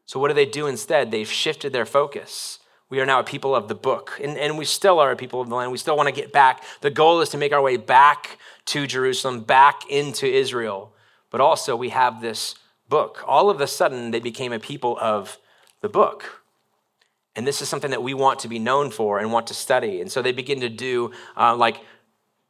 So 0.07 0.19
what 0.19 0.28
do 0.28 0.35
they 0.35 0.47
do 0.47 0.66
instead? 0.66 1.11
They've 1.11 1.30
shifted 1.30 1.73
their 1.73 1.87
focus. 1.87 2.59
We 2.88 2.99
are 3.00 3.07
now 3.07 3.21
a 3.21 3.25
people 3.25 3.54
of 3.54 3.69
the 3.69 3.76
book, 3.76 4.19
and, 4.21 4.37
and 4.37 4.59
we 4.59 4.64
still 4.64 4.99
are 4.99 5.12
a 5.12 5.16
people 5.16 5.40
of 5.40 5.49
the 5.49 5.54
land. 5.54 5.71
We 5.71 5.78
still 5.78 5.97
want 5.97 6.09
to 6.09 6.14
get 6.14 6.33
back. 6.33 6.64
The 6.80 6.90
goal 6.90 7.21
is 7.21 7.28
to 7.28 7.38
make 7.38 7.52
our 7.52 7.62
way 7.62 7.76
back 7.76 8.38
to 8.66 8.88
Jerusalem, 8.88 9.42
back 9.42 9.88
into 9.88 10.26
Israel 10.26 10.92
but 11.31 11.41
also 11.41 11.77
we 11.77 11.91
have 11.91 12.21
this 12.21 12.55
book. 12.89 13.25
All 13.27 13.51
of 13.51 13.61
a 13.61 13.67
sudden, 13.67 14.11
they 14.11 14.21
became 14.21 14.53
a 14.53 14.59
people 14.59 14.99
of 15.01 15.39
the 15.81 15.89
book. 15.89 16.43
And 17.37 17.47
this 17.47 17.63
is 17.63 17.69
something 17.69 17.93
that 17.93 18.03
we 18.03 18.13
want 18.13 18.41
to 18.41 18.49
be 18.49 18.59
known 18.59 18.91
for 18.91 19.19
and 19.19 19.33
want 19.33 19.47
to 19.47 19.55
study. 19.55 20.01
And 20.01 20.11
so 20.11 20.21
they 20.21 20.33
begin 20.33 20.61
to 20.61 20.69
do 20.69 21.13
uh, 21.37 21.55
like 21.57 21.81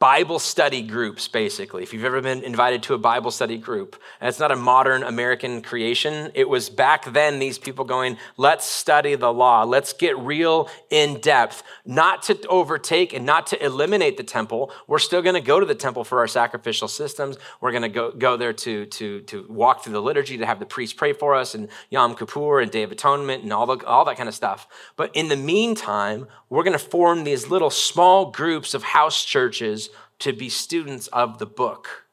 Bible 0.00 0.38
study 0.38 0.80
groups, 0.80 1.28
basically. 1.28 1.82
If 1.82 1.92
you've 1.92 2.06
ever 2.06 2.22
been 2.22 2.42
invited 2.42 2.82
to 2.84 2.94
a 2.94 2.98
Bible 2.98 3.30
study 3.30 3.58
group, 3.58 4.00
and 4.18 4.30
it's 4.30 4.38
not 4.38 4.50
a 4.50 4.56
modern 4.56 5.02
American 5.02 5.60
creation, 5.60 6.30
it 6.32 6.48
was 6.48 6.70
back 6.70 7.12
then 7.12 7.38
these 7.38 7.58
people 7.58 7.84
going, 7.84 8.16
let's 8.38 8.64
study 8.64 9.14
the 9.14 9.30
law, 9.30 9.62
let's 9.64 9.92
get 9.92 10.16
real 10.16 10.70
in 10.88 11.20
depth, 11.20 11.62
not 11.84 12.22
to 12.22 12.48
overtake 12.48 13.12
and 13.12 13.26
not 13.26 13.46
to 13.48 13.62
eliminate 13.62 14.16
the 14.16 14.22
temple. 14.22 14.72
We're 14.86 15.00
still 15.00 15.20
going 15.20 15.34
to 15.34 15.42
go 15.42 15.60
to 15.60 15.66
the 15.66 15.74
temple 15.74 16.04
for 16.04 16.20
our 16.20 16.28
sacrificial 16.28 16.88
systems. 16.88 17.36
We're 17.60 17.72
going 17.72 17.92
to 17.92 18.10
go, 18.16 18.38
there 18.38 18.54
to, 18.54 18.86
to, 18.86 19.20
to 19.20 19.46
walk 19.50 19.84
through 19.84 19.92
the 19.92 20.00
liturgy, 20.00 20.38
to 20.38 20.46
have 20.46 20.60
the 20.60 20.64
priest 20.64 20.96
pray 20.96 21.12
for 21.12 21.34
us, 21.34 21.54
and 21.54 21.68
Yom 21.90 22.14
Kippur 22.14 22.62
and 22.62 22.70
Day 22.70 22.84
of 22.84 22.90
Atonement 22.90 23.42
and 23.42 23.52
all, 23.52 23.66
the, 23.66 23.84
all 23.84 24.06
that 24.06 24.16
kind 24.16 24.30
of 24.30 24.34
stuff. 24.34 24.66
But 24.96 25.14
in 25.14 25.28
the 25.28 25.36
meantime, 25.36 26.26
we're 26.48 26.64
going 26.64 26.72
to 26.72 26.84
form 26.84 27.24
these 27.24 27.48
little 27.48 27.68
small 27.68 28.30
groups 28.30 28.72
of 28.72 28.82
house 28.82 29.22
churches 29.26 29.89
to 30.20 30.32
be 30.32 30.48
students 30.48 31.06
of 31.08 31.38
the 31.38 31.46
book 31.46 32.06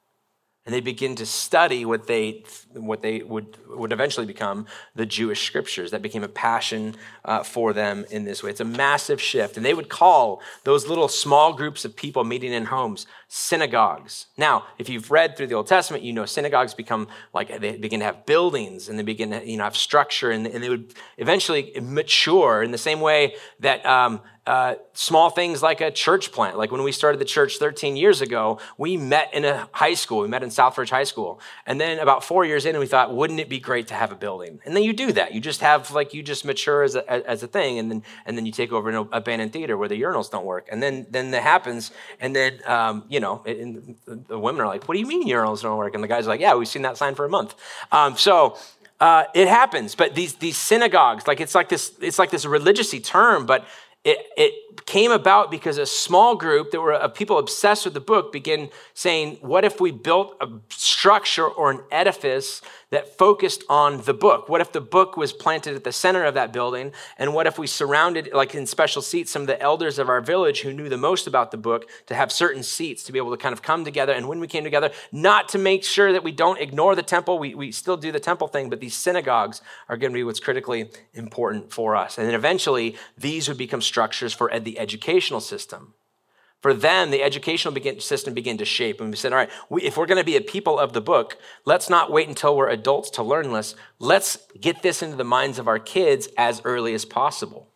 and 0.68 0.74
they 0.74 0.82
begin 0.82 1.16
to 1.16 1.26
study 1.26 1.86
what 1.86 2.08
they 2.08 2.44
what 2.74 3.02
they 3.02 3.22
would 3.22 3.58
would 3.70 3.94
eventually 3.94 4.26
become 4.26 4.66
the 4.96 5.06
Jewish 5.06 5.48
scriptures. 5.48 5.92
That 5.92 6.02
became 6.02 6.26
a 6.26 6.28
passion 6.28 6.98
uh, 7.24 7.44
for 7.44 7.72
them 7.72 8.06
in 8.12 8.26
this 8.26 8.44
way. 8.44 8.50
It's 8.50 8.60
a 8.60 8.66
massive 8.66 9.22
shift, 9.22 9.56
and 9.56 9.66
they 9.66 9.74
would 9.74 9.88
call 9.88 10.42
those 10.66 10.86
little 10.86 11.08
small 11.08 11.54
groups 11.54 11.86
of 11.86 11.96
people 11.96 12.26
meeting 12.26 12.52
in 12.52 12.66
homes 12.66 13.08
synagogues. 13.30 14.26
Now, 14.38 14.66
if 14.78 14.90
you've 14.90 15.10
read 15.10 15.38
through 15.38 15.48
the 15.48 15.56
Old 15.56 15.68
Testament, 15.68 16.04
you 16.04 16.12
know 16.12 16.26
synagogues 16.26 16.74
become 16.74 17.08
like 17.34 17.62
they 17.62 17.78
begin 17.78 18.02
to 18.02 18.06
have 18.06 18.26
buildings 18.26 18.90
and 18.90 19.00
they 19.00 19.04
begin 19.04 19.32
to 19.32 19.50
you 19.50 19.56
know 19.56 19.64
have 19.64 19.78
structure, 19.78 20.32
and, 20.32 20.46
and 20.46 20.62
they 20.62 20.70
would 20.70 20.94
eventually 21.18 21.72
mature 21.82 22.62
in 22.62 22.72
the 22.72 22.78
same 22.78 23.00
way 23.00 23.36
that. 23.62 23.86
Um, 23.86 24.20
uh, 24.48 24.76
small 24.94 25.30
things 25.30 25.62
like 25.62 25.82
a 25.82 25.92
church 25.92 26.32
plant. 26.32 26.58
Like 26.58 26.72
when 26.72 26.82
we 26.82 26.94
started 26.94 27.20
the 27.20 27.26
church 27.26 27.58
13 27.58 27.98
years 27.98 28.22
ago, 28.22 28.60
we 28.78 28.96
met 28.96 29.34
in 29.34 29.44
a 29.44 29.68
high 29.74 29.94
school. 29.94 30.22
We 30.22 30.30
met 30.30 30.42
in 30.42 30.48
Southridge 30.48 30.90
High 30.90 31.04
School. 31.04 31.42
And 31.66 31.82
then 31.82 32.00
about 32.00 32.24
four 32.24 32.46
years 32.46 32.66
in, 32.66 32.80
we 32.80 32.88
thought, 32.88 33.14
wouldn't 33.14 33.42
it 33.42 33.50
be 33.50 33.60
great 33.60 33.88
to 33.90 33.94
have 33.94 34.10
a 34.10 34.16
building? 34.16 34.62
And 34.64 34.74
then 34.74 34.84
you 34.84 34.94
do 34.94 35.12
that. 35.12 35.34
You 35.34 35.42
just 35.42 35.60
have, 35.60 35.92
like, 35.92 36.14
you 36.14 36.24
just 36.24 36.46
mature 36.46 36.84
as 36.84 36.96
a, 36.96 37.30
as 37.30 37.44
a 37.44 37.48
thing. 37.48 37.78
And 37.78 37.92
then, 37.92 38.04
and 38.26 38.38
then 38.38 38.46
you 38.46 38.54
take 38.54 38.72
over 38.72 38.90
an 38.90 39.10
abandoned 39.12 39.52
theater 39.52 39.76
where 39.76 39.90
the 39.90 40.02
urinals 40.02 40.32
don't 40.32 40.46
work. 40.46 40.70
And 40.72 40.82
then, 40.82 41.08
then 41.10 41.32
that 41.32 41.44
happens. 41.44 41.92
And 42.22 42.34
then, 42.34 42.62
um, 42.66 43.04
you 43.10 43.20
know, 43.20 43.44
the 43.46 44.40
women 44.40 44.62
are 44.62 44.68
like, 44.68 44.88
what 44.88 44.94
do 44.94 45.02
you 45.02 45.08
mean 45.08 45.28
urinals 45.28 45.62
don't 45.62 45.78
work? 45.78 45.94
And 45.94 46.02
the 46.02 46.08
guys 46.08 46.26
are 46.26 46.30
like, 46.30 46.40
yeah, 46.40 46.56
we've 46.56 46.70
seen 46.70 46.84
that 46.84 46.96
sign 46.96 47.16
for 47.16 47.26
a 47.26 47.30
month. 47.30 47.54
Um, 47.92 48.16
so, 48.16 48.58
uh, 49.00 49.26
it 49.36 49.48
happens, 49.48 49.94
but 49.94 50.16
these 50.16 50.34
these 50.38 50.58
synagogues, 50.58 51.28
like 51.28 51.40
it's 51.40 51.54
like 51.54 51.70
this, 51.70 51.92
it's 52.02 52.18
like 52.18 52.32
this 52.32 52.46
religiousy 52.46 53.04
term, 53.04 53.46
but 53.46 53.68
it, 54.08 54.26
it 54.38 54.54
came 54.86 55.12
about 55.12 55.52
because 55.52 55.78
a 55.78 55.86
small 55.86 56.36
group 56.36 56.72
that 56.72 56.82
were 56.82 56.94
of 56.94 57.14
people 57.14 57.38
obsessed 57.38 57.86
with 57.86 57.94
the 57.94 58.00
book 58.00 58.32
began 58.32 58.70
saying, 58.94 59.38
What 59.42 59.66
if 59.66 59.82
we 59.82 59.92
built 59.92 60.36
a 60.42 60.48
structure 60.70 61.48
or 61.48 61.72
an 61.72 61.82
edifice 61.92 62.62
that 62.90 63.18
focused 63.18 63.64
on 63.70 64.02
the 64.04 64.14
book? 64.14 64.48
What 64.48 64.62
if 64.62 64.72
the 64.72 64.82
book 64.82 65.18
was 65.18 65.34
planted 65.34 65.76
at 65.76 65.84
the 65.84 65.92
center 65.92 66.24
of 66.24 66.36
that 66.36 66.54
building? 66.54 66.94
And 67.18 67.34
what 67.34 67.46
if 67.46 67.60
we 67.60 67.68
surrounded, 67.68 68.30
like 68.34 68.56
in 68.56 68.66
special 68.66 69.02
seats, 69.02 69.32
some 69.32 69.42
of 69.42 69.48
the 69.48 69.62
elders 69.62 70.00
of 70.00 70.08
our 70.08 70.22
village 70.22 70.62
who 70.62 70.72
knew 70.72 70.88
the 70.88 70.98
most 70.98 71.28
about 71.28 71.52
the 71.52 71.58
book 71.58 71.90
to 72.06 72.16
have 72.16 72.32
certain 72.32 72.64
seats 72.64 73.04
to 73.04 73.12
be 73.12 73.20
able 73.20 73.32
to 73.32 73.38
kind 73.38 73.52
of 73.52 73.62
come 73.62 73.84
together? 73.84 74.14
And 74.14 74.28
when 74.28 74.40
we 74.40 74.48
came 74.48 74.64
together, 74.64 74.92
not 75.12 75.50
to 75.50 75.58
make 75.58 75.84
sure 75.84 76.14
that 76.14 76.24
we 76.24 76.32
don't 76.32 76.60
ignore 76.60 76.96
the 76.96 77.04
temple, 77.04 77.40
we, 77.40 77.56
we 77.56 77.72
still 77.72 77.98
do 77.98 78.12
the 78.12 78.20
temple 78.20 78.48
thing, 78.48 78.70
but 78.70 78.80
these 78.80 78.96
synagogues 78.96 79.62
are 79.90 79.98
going 79.98 80.12
to 80.12 80.18
be 80.18 80.24
what's 80.24 80.40
critically 80.40 80.90
important 81.14 81.74
for 81.74 81.96
us. 81.96 82.18
And 82.18 82.26
then 82.26 82.36
eventually, 82.36 82.96
these 83.18 83.50
would 83.50 83.58
become 83.58 83.82
structures 83.82 84.34
for 84.34 84.50
the 84.68 84.78
educational 84.78 85.40
system. 85.40 85.94
For 86.62 86.74
them, 86.74 87.12
the 87.12 87.24
educational 87.24 87.74
begin, 87.74 88.02
system 88.02 88.34
began 88.34 88.58
to 88.58 88.66
shape. 88.66 89.00
And 89.00 89.10
we 89.10 89.16
said, 89.16 89.32
all 89.32 89.38
right, 89.38 89.50
we, 89.70 89.84
if 89.84 89.96
we're 89.96 90.08
going 90.08 90.18
to 90.18 90.26
be 90.26 90.36
a 90.36 90.42
people 90.42 90.78
of 90.78 90.92
the 90.92 91.00
book, 91.00 91.38
let's 91.66 91.90
not 91.90 92.12
wait 92.12 92.28
until 92.28 92.58
we're 92.58 92.70
adults 92.70 93.10
to 93.12 93.24
learn 93.24 93.54
this. 93.54 93.76
Let's 94.00 94.38
get 94.60 94.82
this 94.82 95.02
into 95.02 95.16
the 95.16 95.24
minds 95.24 95.58
of 95.58 95.68
our 95.68 95.80
kids 95.80 96.28
as 96.38 96.62
early 96.66 96.94
as 96.94 97.06
possible. 97.06 97.70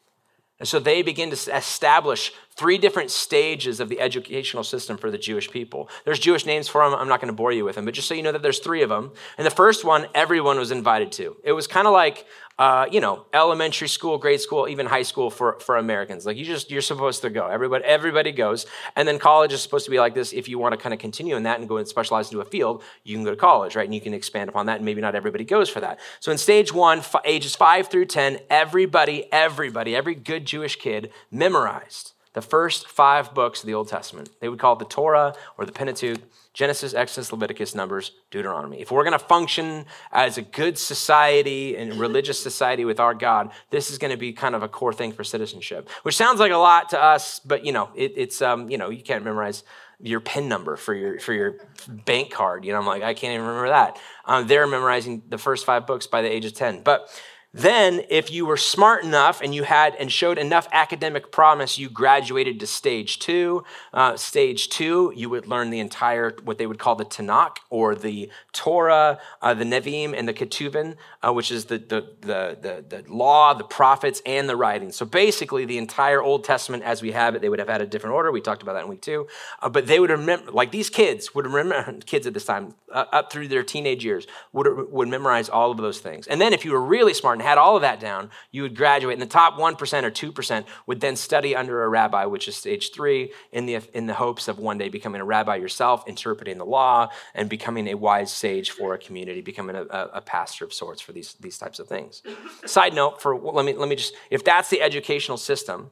And 0.60 0.68
so 0.68 0.80
they 0.80 1.02
begin 1.02 1.32
to 1.32 1.56
establish 1.56 2.34
three 2.62 2.78
different 2.78 3.10
stages 3.10 3.80
of 3.80 3.90
the 3.90 4.00
educational 4.00 4.64
system 4.64 4.96
for 4.96 5.10
the 5.10 5.18
Jewish 5.18 5.50
people. 5.50 5.90
There's 6.06 6.20
Jewish 6.20 6.46
names 6.46 6.68
for 6.68 6.88
them. 6.88 6.94
I'm 6.94 7.08
not 7.08 7.20
going 7.20 7.34
to 7.34 7.36
bore 7.36 7.52
you 7.52 7.66
with 7.66 7.74
them, 7.74 7.86
but 7.86 7.96
just 7.96 8.08
so 8.08 8.14
you 8.14 8.22
know 8.22 8.32
that 8.32 8.44
there's 8.44 8.60
three 8.60 8.84
of 8.84 8.90
them. 8.90 9.14
And 9.40 9.48
the 9.48 9.50
first 9.50 9.84
one, 9.84 10.06
everyone 10.14 10.60
was 10.60 10.70
invited 10.70 11.12
to. 11.14 11.38
It 11.44 11.54
was 11.54 11.66
kind 11.66 11.88
of 11.88 11.94
like 11.94 12.28
uh, 12.60 12.86
you 12.92 13.00
know, 13.02 13.26
elementary 13.34 13.88
school, 13.88 14.20
grade 14.20 14.40
school, 14.40 14.68
even 14.68 14.86
high 14.86 15.02
school 15.02 15.32
for, 15.32 15.60
for 15.62 15.78
Americans. 15.78 16.28
Like 16.28 16.38
you 16.38 16.46
just, 16.46 16.70
you're 16.70 16.84
supposed 16.84 17.24
to 17.24 17.32
go. 17.32 17.48
Everybody, 17.48 17.84
everybody 17.84 18.32
goes. 18.32 18.68
And 18.96 19.08
then 19.08 19.18
college 19.18 19.52
is 19.52 19.64
supposed 19.64 19.86
to 19.86 19.90
be 19.90 19.98
like 19.98 20.14
this. 20.14 20.32
If 20.32 20.48
you 20.48 20.60
want 20.60 20.74
to 20.74 20.78
kind 20.78 20.94
of 20.94 21.00
continue 21.00 21.36
in 21.36 21.42
that 21.44 21.60
and 21.60 21.68
go 21.68 21.78
and 21.78 21.88
specialize 21.88 22.28
into 22.28 22.42
a 22.42 22.46
field, 22.46 22.84
you 23.04 23.16
can 23.16 23.24
go 23.24 23.32
to 23.32 23.36
college, 23.36 23.76
right? 23.76 23.86
And 23.86 23.96
you 23.96 24.02
can 24.02 24.14
expand 24.14 24.48
upon 24.48 24.68
that. 24.68 24.76
And 24.76 24.86
maybe 24.86 25.02
not 25.02 25.16
everybody 25.16 25.44
goes 25.44 25.72
for 25.72 25.80
that. 25.80 26.00
So 26.20 26.32
in 26.32 26.38
stage 26.38 26.72
one, 26.72 27.00
f- 27.00 27.16
ages 27.26 27.56
five 27.56 27.88
through 27.88 28.06
10, 28.06 28.38
everybody, 28.52 29.28
everybody, 29.32 29.96
every 29.96 30.14
good 30.14 30.46
Jewish 30.46 30.76
kid 30.76 31.10
memorized 31.32 32.14
the 32.34 32.42
first 32.42 32.88
five 32.88 33.34
books 33.34 33.62
of 33.62 33.68
the 33.68 33.74
Old 33.74 33.88
Testament. 33.88 34.30
They 34.40 34.50
would 34.50 34.60
call 34.60 34.74
it 34.74 34.80
the 34.80 34.86
Torah 34.86 35.34
or 35.58 35.66
the 35.66 35.72
Pentateuch. 35.72 36.20
Genesis, 36.54 36.94
Exodus, 36.94 37.32
Leviticus, 37.32 37.74
Numbers, 37.76 38.12
Deuteronomy. 38.30 38.82
If 38.82 38.92
we're 38.92 39.04
going 39.04 39.18
to 39.18 39.26
function 39.26 39.86
as 40.12 40.38
a 40.38 40.42
good 40.42 40.78
society 40.78 41.78
and 41.78 41.94
religious 41.96 42.42
society 42.42 42.84
with 42.84 43.00
our 43.00 43.14
God, 43.14 43.52
this 43.70 43.90
is 43.90 43.98
going 43.98 44.12
to 44.12 44.18
be 44.18 44.34
kind 44.34 44.54
of 44.54 44.62
a 44.62 44.68
core 44.68 44.92
thing 44.92 45.14
for 45.14 45.24
citizenship, 45.24 45.90
which 46.04 46.18
sounds 46.18 46.42
like 46.42 46.52
a 46.52 46.58
lot 46.58 46.90
to 46.90 47.02
us, 47.02 47.40
but 47.40 47.66
you 47.66 47.72
know, 47.72 47.90
it, 47.96 48.14
it's, 48.18 48.42
um, 48.42 48.70
you 48.70 48.78
know, 48.78 48.90
you 48.90 49.02
can't 49.02 49.24
memorize 49.24 49.64
your 50.02 50.20
PIN 50.20 50.50
number 50.50 50.76
for 50.76 50.94
your, 50.94 51.20
for 51.20 51.32
your 51.32 51.56
bank 51.88 52.32
card. 52.32 52.66
You 52.66 52.74
know, 52.74 52.80
I'm 52.80 52.86
like, 52.86 53.04
I 53.04 53.14
can't 53.14 53.34
even 53.34 53.46
remember 53.46 53.70
that. 53.70 54.00
Um, 54.26 54.48
they're 54.48 54.68
memorizing 54.68 55.22
the 55.30 55.38
first 55.38 55.66
five 55.66 55.88
books 55.88 56.08
by 56.08 56.22
the 56.22 56.30
age 56.30 56.44
of 56.44 56.54
10. 56.54 56.82
But 56.82 57.08
then, 57.54 58.04
if 58.10 58.32
you 58.32 58.46
were 58.46 58.56
smart 58.56 59.04
enough 59.04 59.42
and 59.42 59.54
you 59.54 59.64
had 59.64 59.94
and 59.96 60.10
showed 60.10 60.38
enough 60.38 60.70
academic 60.72 61.34
promise, 61.34 61.78
you 61.78 61.90
graduated 61.90 62.62
to 62.62 62.68
stage 62.68 63.20
two. 63.20 63.66
Uh, 63.94 64.16
stage 64.16 64.70
two, 64.70 65.12
you 65.18 65.30
would 65.30 65.48
learn 65.48 65.70
the 65.70 65.80
entire, 65.80 66.34
what 66.46 66.58
they 66.58 66.66
would 66.66 66.80
call 66.80 66.96
the 66.96 67.04
Tanakh 67.04 67.58
or 67.70 67.94
the 67.94 68.32
Torah, 68.54 69.20
uh, 69.42 69.54
the 69.54 69.66
Nevi'im, 69.66 70.18
and 70.18 70.30
the 70.30 70.34
Ketuvim, 70.34 70.96
uh, 71.22 71.34
which 71.34 71.52
is 71.52 71.66
the, 71.66 71.78
the, 71.78 72.08
the, 72.22 72.58
the, 72.62 72.86
the 72.88 73.14
law, 73.14 73.54
the 73.54 73.66
prophets, 73.66 74.22
and 74.26 74.48
the 74.48 74.56
writings. 74.56 74.96
So 74.96 75.06
basically, 75.06 75.66
the 75.66 75.78
entire 75.78 76.22
Old 76.22 76.46
Testament 76.46 76.84
as 76.84 77.02
we 77.02 77.12
have 77.12 77.36
it, 77.36 77.42
they 77.42 77.50
would 77.50 77.60
have 77.60 77.68
had 77.68 77.82
a 77.82 77.88
different 77.88 78.16
order. 78.16 78.32
We 78.32 78.40
talked 78.40 78.62
about 78.64 78.74
that 78.74 78.84
in 78.84 78.90
week 78.90 79.02
two. 79.02 79.28
Uh, 79.62 79.68
but 79.68 79.88
they 79.88 80.00
would 80.00 80.10
remember, 80.10 80.54
like 80.54 80.72
these 80.72 80.90
kids 80.90 81.36
would 81.36 81.46
remember, 81.46 82.00
kids 82.06 82.26
at 82.26 82.34
this 82.34 82.46
time, 82.46 82.76
uh, 82.94 83.06
up 83.12 83.30
through 83.30 83.50
their 83.50 83.64
teenage 83.64 84.06
years, 84.06 84.26
would, 84.54 84.90
would 84.90 85.10
memorize 85.10 85.50
all 85.50 85.72
of 85.72 85.78
those 85.78 86.00
things. 86.00 86.28
And 86.28 86.40
then 86.40 86.54
if 86.54 86.64
you 86.64 86.72
were 86.72 86.82
really 86.82 87.14
smart, 87.14 87.41
and 87.42 87.48
had 87.48 87.58
all 87.58 87.76
of 87.76 87.82
that 87.82 88.00
down, 88.00 88.30
you 88.52 88.62
would 88.62 88.76
graduate. 88.76 89.14
And 89.14 89.22
the 89.22 89.26
top 89.26 89.56
1% 89.56 90.04
or 90.04 90.12
2% 90.12 90.66
would 90.86 91.02
then 91.02 91.16
study 91.16 91.56
under 91.56 91.84
a 91.84 91.90
rabbi, 91.90 92.26
which 92.26 92.48
is 92.48 92.56
stage 92.56 92.92
three, 92.92 93.34
in 93.52 93.66
the, 93.66 93.80
in 93.96 94.06
the 94.06 94.14
hopes 94.14 94.48
of 94.48 94.60
one 94.60 94.78
day 94.78 94.90
becoming 94.90 95.22
a 95.22 95.26
rabbi 95.26 95.56
yourself, 95.56 96.08
interpreting 96.08 96.60
the 96.60 96.66
law, 96.66 97.10
and 97.34 97.50
becoming 97.50 97.88
a 97.88 97.96
wise 97.96 98.32
sage 98.32 98.70
for 98.70 98.94
a 98.94 99.00
community, 99.00 99.42
becoming 99.42 99.76
a, 99.76 99.82
a 100.14 100.22
pastor 100.22 100.66
of 100.66 100.72
sorts 100.72 101.02
for 101.02 101.14
these, 101.14 101.34
these 101.40 101.58
types 101.58 101.80
of 101.80 101.88
things. 101.88 102.22
Side 102.68 102.94
note, 102.94 103.20
for 103.20 103.36
let 103.36 103.66
me, 103.66 103.74
let 103.74 103.90
me 103.90 103.96
just, 103.96 104.14
if 104.30 104.44
that's 104.44 104.70
the 104.70 104.80
educational 104.80 105.38
system, 105.38 105.90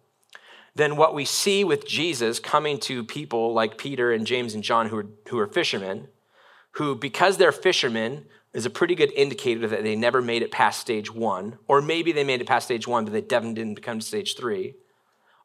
then 0.76 0.98
what 0.98 1.16
we 1.16 1.26
see 1.26 1.64
with 1.64 1.88
Jesus 1.88 2.40
coming 2.40 2.80
to 2.82 3.04
people 3.04 3.54
like 3.54 3.80
Peter 3.80 4.12
and 4.12 4.28
James 4.28 4.54
and 4.54 4.64
John 4.64 4.90
who 4.90 4.98
are, 4.98 5.08
who 5.30 5.40
are 5.40 5.48
fishermen, 5.48 6.10
who, 6.74 6.94
because 6.94 7.38
they're 7.38 7.52
fishermen, 7.52 8.26
is 8.54 8.66
a 8.66 8.70
pretty 8.70 8.96
good 8.96 9.12
indicator 9.14 9.68
that 9.68 9.84
they 9.84 9.96
never 9.96 10.22
made 10.22 10.42
it 10.42 10.52
past 10.52 10.80
stage 10.80 11.14
one, 11.14 11.58
or 11.68 11.82
maybe 11.82 12.12
they 12.12 12.24
made 12.24 12.42
it 12.42 12.48
past 12.48 12.66
stage 12.66 12.88
one, 12.88 13.06
but 13.06 13.14
they 13.14 13.22
definitely 13.22 13.56
didn't 13.56 13.76
become 13.76 14.02
stage 14.02 14.36
three, 14.36 14.76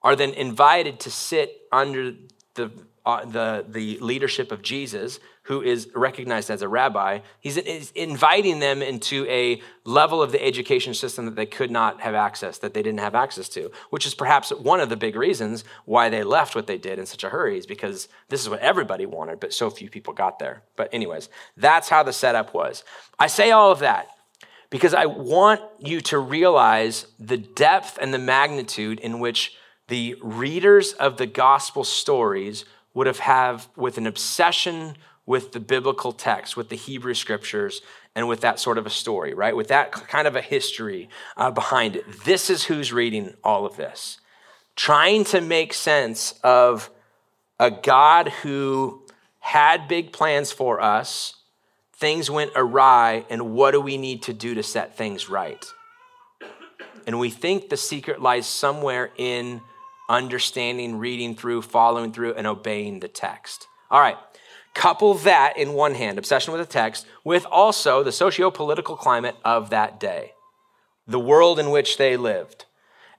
are 0.03 0.17
then 0.17 0.31
invited 0.31 1.01
to 1.01 1.11
sit 1.11 1.63
under 1.71 2.15
the, 2.55 2.71
uh, 3.05 3.25
the, 3.25 3.65
the 3.69 3.99
leadership 3.99 4.53
of 4.53 4.63
Jesus 4.63 5.19
who 5.45 5.61
is 5.61 5.89
recognized 5.95 6.51
as 6.51 6.63
a 6.63 6.69
rabbi, 6.69 7.21
he's 7.39 7.59
inviting 7.93 8.61
them 8.61 8.81
into 8.81 9.27
a 9.29 9.61
level 9.85 10.23
of 10.23 10.33
the 10.33 10.43
education 10.43 10.95
system 10.95 11.27
that 11.27 11.37
they 11.37 11.47
could 11.47 11.71
not 11.71 12.01
have 12.01 12.15
access, 12.15 12.59
that 12.59 12.73
they 12.73 12.83
didn't 12.83 13.01
have 13.01 13.15
access 13.15 13.49
to, 13.51 13.71
which 13.91 14.07
is 14.07 14.15
perhaps 14.15 14.51
one 14.51 14.81
of 14.81 14.89
the 14.89 14.97
big 14.97 15.15
reasons 15.15 15.63
why 15.85 16.09
they 16.09 16.23
left 16.23 16.55
what 16.55 16.67
they 16.67 16.79
did 16.79 16.99
in 16.99 17.05
such 17.05 17.25
a 17.25 17.29
hurry, 17.29 17.59
is 17.59 17.67
because 17.67 18.09
this 18.31 18.41
is 18.41 18.49
what 18.49 18.61
everybody 18.61 19.05
wanted, 19.05 19.39
but 19.39 19.53
so 19.53 19.69
few 19.69 19.91
people 19.91 20.15
got 20.15 20.39
there. 20.39 20.63
But, 20.77 20.89
anyways, 20.93 21.29
that's 21.59 21.91
how 21.91 22.03
the 22.03 22.13
setup 22.13 22.55
was. 22.55 22.83
I 23.19 23.27
say 23.27 23.51
all 23.51 23.71
of 23.71 23.81
that 23.81 24.09
because 24.71 24.95
I 24.95 25.05
want 25.07 25.61
you 25.79 26.01
to 26.01 26.19
realize 26.19 27.07
the 27.21 27.37
depth 27.37 27.99
and 28.01 28.15
the 28.15 28.19
magnitude 28.19 28.99
in 28.99 29.21
which 29.21 29.57
the 29.89 30.17
readers 30.23 30.95
of 30.95 31.19
the 31.19 31.27
gospel 31.27 31.85
stories 31.85 32.65
would 32.95 33.07
have 33.07 33.19
have 33.19 33.69
with 33.77 33.99
an 33.99 34.07
obsession 34.07 34.97
with 35.27 35.53
the 35.53 35.61
biblical 35.61 36.13
text, 36.13 36.57
with 36.57 36.69
the 36.69 36.77
Hebrew 36.77 37.15
scriptures, 37.15 37.81
and 38.15 38.29
with 38.29 38.41
that 38.43 38.61
sort 38.61 38.79
of 38.79 38.87
a 38.87 38.91
story, 38.91 39.35
right? 39.35 39.57
With 39.57 39.69
that 39.69 39.91
kind 39.93 40.27
of 40.27 40.37
a 40.37 40.41
history 40.41 41.09
uh, 41.37 41.51
behind 41.51 41.97
it. 41.97 42.05
This 42.25 42.51
is 42.51 42.65
who's 42.65 42.93
reading 42.93 43.35
all 43.43 43.67
of 43.67 43.77
this. 43.77 44.19
Trying 44.77 45.25
to 45.25 45.41
make 45.41 45.73
sense 45.73 46.39
of 46.43 46.91
a 47.59 47.71
God 47.71 48.29
who 48.29 49.03
had 49.41 49.89
big 49.89 50.13
plans 50.13 50.53
for 50.53 50.81
us, 50.81 51.37
things 51.93 52.31
went 52.31 52.51
awry, 52.57 53.25
and 53.31 53.55
what 53.55 53.71
do 53.71 53.81
we 53.81 53.97
need 53.97 54.23
to 54.25 54.33
do 54.33 54.55
to 54.55 54.63
set 54.63 54.97
things 54.97 55.29
right? 55.29 55.65
And 57.07 57.19
we 57.19 57.31
think 57.31 57.69
the 57.69 57.77
secret 57.77 58.21
lies 58.21 58.47
somewhere 58.47 59.11
in 59.17 59.61
understanding, 60.09 60.99
reading 60.99 61.35
through, 61.35 61.63
following 61.63 62.13
through, 62.13 62.35
and 62.35 62.47
obeying 62.47 63.01
the 63.01 63.09
text. 63.09 63.69
All 63.91 64.01
right, 64.01 64.17
Couple 64.75 65.15
that 65.15 65.57
in 65.57 65.73
one 65.73 65.95
hand, 65.95 66.19
obsession 66.19 66.53
with 66.53 66.61
the 66.61 66.73
text, 66.73 67.07
with 67.23 67.47
also 67.51 68.03
the 68.03 68.13
socio 68.13 68.51
political 68.51 68.97
climate 68.97 69.37
of 69.45 69.71
that 69.71 70.01
day, 70.01 70.33
the 71.07 71.21
world 71.21 71.59
in 71.59 71.71
which 71.71 71.97
they 71.97 72.17
lived. 72.17 72.67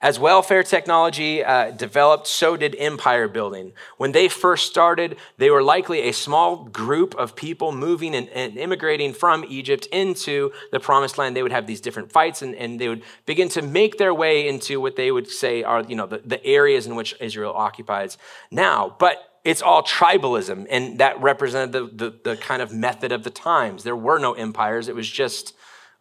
As 0.02 0.20
welfare 0.20 0.62
technology 0.62 1.44
uh, 1.44 1.72
developed, 1.72 2.28
so 2.28 2.58
did 2.58 2.76
empire 2.78 3.28
building. 3.28 3.72
When 3.98 4.12
they 4.12 4.28
first 4.28 4.68
started, 4.68 5.18
they 5.38 5.50
were 5.50 5.64
likely 5.64 6.02
a 6.02 6.12
small 6.12 6.66
group 6.66 7.16
of 7.16 7.36
people 7.36 7.72
moving 7.72 8.14
and, 8.14 8.30
and, 8.30 8.58
immigrating 8.58 9.14
from 9.14 9.46
Egypt 9.48 9.88
into 9.88 10.52
the 10.72 10.80
promised 10.80 11.18
land. 11.18 11.36
They 11.36 11.42
would 11.42 11.54
have 11.54 11.66
these 11.66 11.82
different 11.82 12.12
fights 12.12 12.42
and, 12.42 12.54
and 12.56 12.80
they 12.80 12.90
would 12.90 13.04
begin 13.26 13.50
to 13.50 13.62
make 13.62 13.98
their 13.98 14.14
way 14.14 14.48
into 14.48 14.82
what 14.82 14.96
they 14.96 15.12
would 15.12 15.30
say 15.30 15.64
are 15.64 15.82
you 15.82 15.96
know, 15.96 16.06
the, 16.06 16.22
the 16.26 16.46
areas 16.46 16.86
in 16.86 16.96
which 16.96 17.16
Israel 17.20 17.54
occupies 17.56 18.18
now. 18.52 18.96
But 19.00 19.35
it's 19.46 19.62
all 19.62 19.84
tribalism, 19.84 20.66
and 20.72 21.00
that 21.00 21.22
represented 21.22 21.72
the, 21.72 22.10
the, 22.10 22.32
the, 22.32 22.38
kind 22.38 22.64
of 22.64 22.74
method 22.74 23.12
of 23.12 23.24
the 23.24 23.30
times. 23.30 23.84
There 23.84 23.96
were 23.96 24.18
no 24.18 24.34
empires. 24.34 24.88
It 24.88 24.96
was 24.96 25.10
just, 25.10 25.54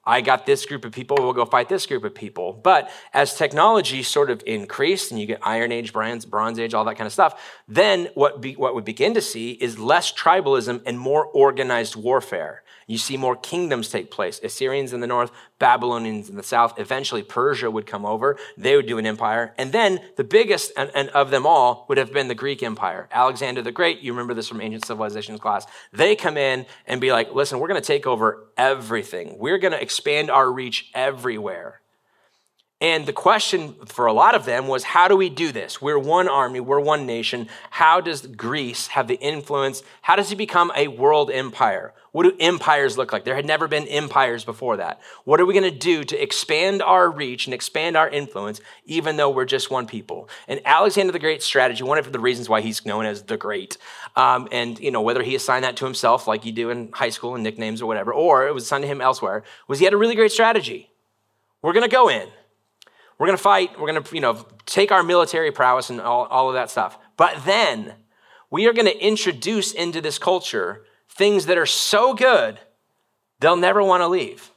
I 0.03 0.23
got 0.23 0.47
this 0.47 0.65
group 0.65 0.87
of 0.87 0.93
people, 0.93 1.19
we'll 1.21 1.35
go 1.35 1.45
fight 1.45 1.69
this 1.69 1.85
group 1.85 2.05
of 2.05 2.15
people. 2.15 2.55
But 2.55 2.91
as 3.13 3.37
technology 3.37 4.03
sort 4.03 4.31
of 4.31 4.43
increased, 4.47 5.11
and 5.11 5.21
you 5.21 5.27
get 5.27 5.41
Iron 5.43 5.73
Age, 5.73 5.93
Bronze, 5.93 6.25
Bronze 6.25 6.59
Age, 6.59 6.73
all 6.73 6.87
that 6.87 6.97
kind 6.97 7.07
of 7.07 7.13
stuff, 7.13 7.39
then 7.69 8.09
what, 8.15 8.41
be, 8.41 8.55
what 8.55 8.75
we 8.75 8.81
begin 8.81 9.13
to 9.13 9.21
see 9.21 9.53
is 9.53 9.79
less 9.79 10.11
tribalism 10.11 10.83
and 10.87 10.99
more 10.99 11.27
organized 11.27 11.97
warfare. 11.97 12.64
You 12.87 12.99
see 12.99 13.17
more 13.17 13.37
kingdoms 13.37 13.89
take 13.89 14.11
place 14.11 14.41
Assyrians 14.43 14.93
in 14.93 15.01
the 15.01 15.07
north, 15.07 15.31
Babylonians 15.59 16.29
in 16.29 16.37
the 16.37 16.43
south. 16.43 16.79
Eventually, 16.79 17.23
Persia 17.23 17.71
would 17.71 17.87
come 17.87 18.05
over. 18.05 18.37
They 18.57 18.77
would 18.77 18.87
do 18.87 18.99
an 18.99 19.07
empire. 19.07 19.55
And 19.59 19.73
then 19.73 20.01
the 20.17 20.25
biggest 20.25 20.73
and, 20.77 20.91
and 20.95 21.09
of 21.11 21.31
them 21.31 21.47
all 21.47 21.87
would 21.89 21.99
have 21.99 22.13
been 22.13 22.29
the 22.29 22.35
Greek 22.35 22.63
Empire. 22.63 23.09
Alexander 23.13 23.63
the 23.63 23.73
Great, 23.73 24.01
you 24.01 24.13
remember 24.13 24.35
this 24.35 24.49
from 24.49 24.61
Ancient 24.61 24.87
Civilizations 24.87 25.41
class. 25.41 25.67
They 25.93 26.17
come 26.17 26.37
in 26.37 26.67
and 26.87 27.01
be 27.01 27.13
like, 27.13 27.35
listen, 27.35 27.59
we're 27.59 27.69
going 27.69 27.81
to 27.81 27.87
take 27.87 28.07
over 28.07 28.49
everything, 28.57 29.39
we're 29.39 29.59
going 29.59 29.73
to 29.73 29.83
expand 29.83 30.31
our 30.31 30.51
reach 30.51 30.91
everywhere. 30.95 31.81
And 32.81 33.07
the 33.07 33.13
question 33.13 33.75
for 33.87 34.07
a 34.07 34.13
lot 34.13 34.35
of 34.35 34.45
them 34.45 34.67
was 34.67 34.83
how 34.83 35.09
do 35.09 35.17
we 35.17 35.31
do 35.31 35.53
this? 35.53 35.81
We're 35.81 35.99
one 35.99 36.29
army, 36.29 36.61
we're 36.61 36.81
one 36.81 37.07
nation. 37.07 37.49
How 37.71 38.01
does 38.01 38.27
Greece 38.27 38.89
have 38.89 39.09
the 39.09 39.19
influence? 39.21 39.83
How 40.03 40.17
does 40.17 40.33
it 40.33 40.37
become 40.37 40.73
a 40.77 40.89
world 40.89 41.31
empire? 41.31 41.95
What 42.11 42.25
do 42.25 42.37
empires 42.39 42.99
look 42.99 43.13
like? 43.13 43.25
There 43.25 43.35
had 43.35 43.47
never 43.47 43.67
been 43.67 43.89
empires 43.89 44.45
before 44.45 44.77
that. 44.77 45.01
What 45.25 45.41
are 45.41 45.47
we 45.47 45.55
going 45.55 45.73
to 45.73 45.77
do 45.77 46.05
to 46.05 46.23
expand 46.23 46.83
our 46.83 47.11
reach 47.11 47.47
and 47.47 47.55
expand 47.55 47.97
our 47.97 48.09
influence, 48.09 48.61
even 48.85 49.17
though 49.17 49.31
we're 49.31 49.47
just 49.47 49.71
one 49.71 49.87
people? 49.87 50.29
And 50.47 50.61
Alexander 50.65 51.13
the 51.13 51.19
Great's 51.19 51.45
strategy, 51.45 51.83
one 51.83 51.99
of 51.99 52.13
the 52.13 52.21
reasons 52.21 52.49
why 52.49 52.61
he's 52.61 52.85
known 52.85 53.05
as 53.05 53.23
the 53.23 53.37
Great, 53.37 53.79
um, 54.15 54.47
and 54.53 54.79
you 54.79 54.91
know 54.91 55.01
whether 55.01 55.23
he 55.23 55.35
assigned 55.35 55.65
that 55.65 55.77
to 55.79 55.85
himself, 55.87 56.29
like 56.29 56.45
you 56.45 56.53
do 56.53 56.71
in 56.71 56.93
high 56.93 57.11
school 57.11 57.35
and 57.35 57.43
nicknames 57.43 57.83
or 57.83 57.87
whatever, 57.87 58.13
or 58.13 58.47
it 58.47 58.55
was 58.55 58.65
assigned 58.65 58.83
to 58.83 58.89
him 58.89 59.01
elsewhere, 59.01 59.43
was 59.67 59.81
he 59.81 59.85
had 59.85 59.95
a 59.95 59.97
really 59.97 60.15
great 60.15 60.33
strategy. 60.33 60.91
We're 61.63 61.73
going 61.73 61.89
to 61.89 61.91
go 61.91 62.09
in. 62.09 62.29
We're 63.19 63.27
going 63.27 63.37
to 63.37 63.43
fight. 63.43 63.79
We're 63.79 63.91
going 63.91 64.03
to, 64.03 64.15
you 64.15 64.21
know, 64.21 64.47
take 64.67 64.93
our 64.93 65.03
military 65.03 65.53
prowess 65.53 65.91
and 65.91 66.01
all, 66.01 66.25
all 66.27 66.49
of 66.49 66.55
that 66.55 66.71
stuff. 66.71 66.99
But 67.17 67.45
then 67.45 67.95
we 68.51 68.67
are 68.67 68.73
going 68.73 68.87
to 68.87 68.99
introduce 68.99 69.73
into 69.73 70.01
this 70.01 70.19
culture 70.19 70.85
things 71.09 71.47
that 71.47 71.59
are 71.59 71.67
so 71.67 72.15
good, 72.15 72.59
they'll 73.41 73.57
never 73.57 73.83
want 73.83 74.01
to 74.03 74.09
leave. 74.09 74.51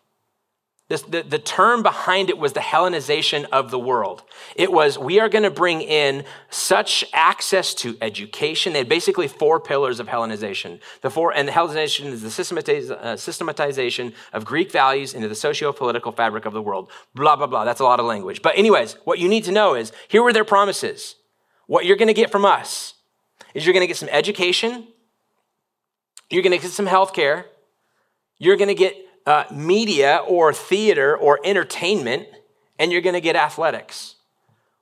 This, 0.89 1.01
the, 1.01 1.21
the 1.21 1.37
term 1.37 1.83
behind 1.83 2.29
it 2.29 2.37
was 2.37 2.53
the 2.53 2.61
Hellenization 2.61 3.45
of 3.51 3.71
the 3.71 3.79
world. 3.79 4.23
It 4.55 4.71
was, 4.71 4.97
we 4.97 5.19
are 5.19 5.27
going 5.27 5.43
to 5.43 5.51
bring 5.51 5.81
in 5.81 6.23
such 6.49 7.03
access 7.11 7.73
to 7.75 7.97
education. 8.01 8.71
They 8.71 8.79
had 8.79 8.87
basically 8.87 9.27
four 9.27 9.59
pillars 9.59 9.99
of 9.99 10.07
Hellenization. 10.07 10.79
The 11.01 11.09
four, 11.09 11.33
and 11.35 11.45
the 11.45 11.51
Hellenization 11.51 12.05
is 12.05 12.21
the 12.21 12.29
systematiz, 12.29 12.89
uh, 12.89 13.17
systematization 13.17 14.13
of 14.31 14.45
Greek 14.45 14.71
values 14.71 15.13
into 15.13 15.27
the 15.27 15.35
socio-political 15.35 16.13
fabric 16.13 16.45
of 16.45 16.53
the 16.53 16.61
world. 16.61 16.89
Blah, 17.13 17.35
blah, 17.35 17.47
blah. 17.47 17.65
That's 17.65 17.81
a 17.81 17.83
lot 17.83 17.99
of 17.99 18.05
language. 18.05 18.41
But 18.41 18.57
anyways, 18.57 18.93
what 19.03 19.19
you 19.19 19.27
need 19.27 19.43
to 19.43 19.51
know 19.51 19.75
is, 19.75 19.91
here 20.07 20.23
were 20.23 20.31
their 20.31 20.45
promises. 20.45 21.15
What 21.65 21.85
you're 21.85 21.97
going 21.97 22.07
to 22.07 22.13
get 22.13 22.31
from 22.31 22.45
us 22.45 22.93
is 23.53 23.65
you're 23.65 23.73
going 23.73 23.83
to 23.83 23.87
get 23.87 23.97
some 23.97 24.09
education. 24.09 24.87
You're 26.29 26.43
going 26.43 26.57
to 26.57 26.63
get 26.63 26.71
some 26.71 26.85
health 26.85 27.13
care. 27.13 27.47
You're 28.37 28.55
going 28.55 28.69
to 28.69 28.75
get 28.75 28.95
uh, 29.27 29.43
media 29.51 30.21
or 30.25 30.53
theater 30.53 31.15
or 31.15 31.39
entertainment, 31.43 32.27
and 32.79 32.91
you're 32.91 33.01
going 33.01 33.13
to 33.13 33.21
get 33.21 33.35
athletics. 33.35 34.15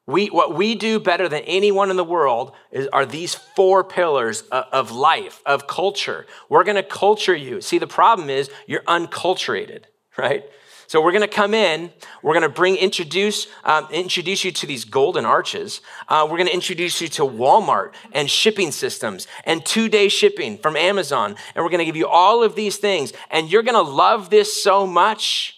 We, 0.08 0.28
what 0.28 0.54
we 0.54 0.76
do 0.76 1.00
better 1.00 1.28
than 1.28 1.42
anyone 1.44 1.90
in 1.90 1.98
the 1.98 2.04
world 2.04 2.52
is, 2.72 2.88
are 2.90 3.08
these 3.08 3.34
four 3.34 3.84
pillars 3.84 4.42
of, 4.44 4.66
of 4.72 4.92
life, 4.92 5.42
of 5.48 5.66
culture. 5.66 6.28
We're 6.48 6.64
going 6.64 6.76
to 6.76 6.84
culture 6.84 7.36
you. 7.36 7.60
See, 7.60 7.80
the 7.80 7.88
problem 7.88 8.30
is 8.30 8.52
you're 8.68 8.84
unculturated, 8.84 9.86
right? 10.18 10.46
So 10.88 11.02
we're 11.02 11.12
going 11.12 11.22
to 11.22 11.28
come 11.28 11.54
in. 11.54 11.92
We're 12.22 12.34
going 12.34 12.44
to 12.44 12.50
bring 12.50 12.76
introduce 12.76 13.48
um, 13.64 13.88
introduce 13.92 14.44
you 14.44 14.52
to 14.52 14.68
these 14.68 14.86
golden 14.86 15.26
arches. 15.26 15.82
Uh, 16.08 16.28
we're 16.30 16.38
going 16.38 16.48
to 16.48 16.54
introduce 16.54 17.02
you 17.02 17.08
to 17.10 17.24
Walmart 17.24 17.94
and 18.12 18.30
shipping 18.30 18.72
systems 18.72 19.28
and 19.46 19.66
two 19.66 19.90
day 19.90 20.10
shipping 20.10 20.58
from 20.58 20.76
Amazon. 20.76 21.36
And 21.56 21.64
we're 21.64 21.72
going 21.72 21.80
to 21.80 21.86
give 21.86 21.96
you 21.96 22.08
all 22.08 22.44
of 22.44 22.56
these 22.56 22.78
things. 22.78 23.14
And 23.32 23.52
you're 23.52 23.64
going 23.64 23.76
to 23.76 23.92
love 23.92 24.30
this 24.30 24.62
so 24.62 24.86
much, 24.86 25.58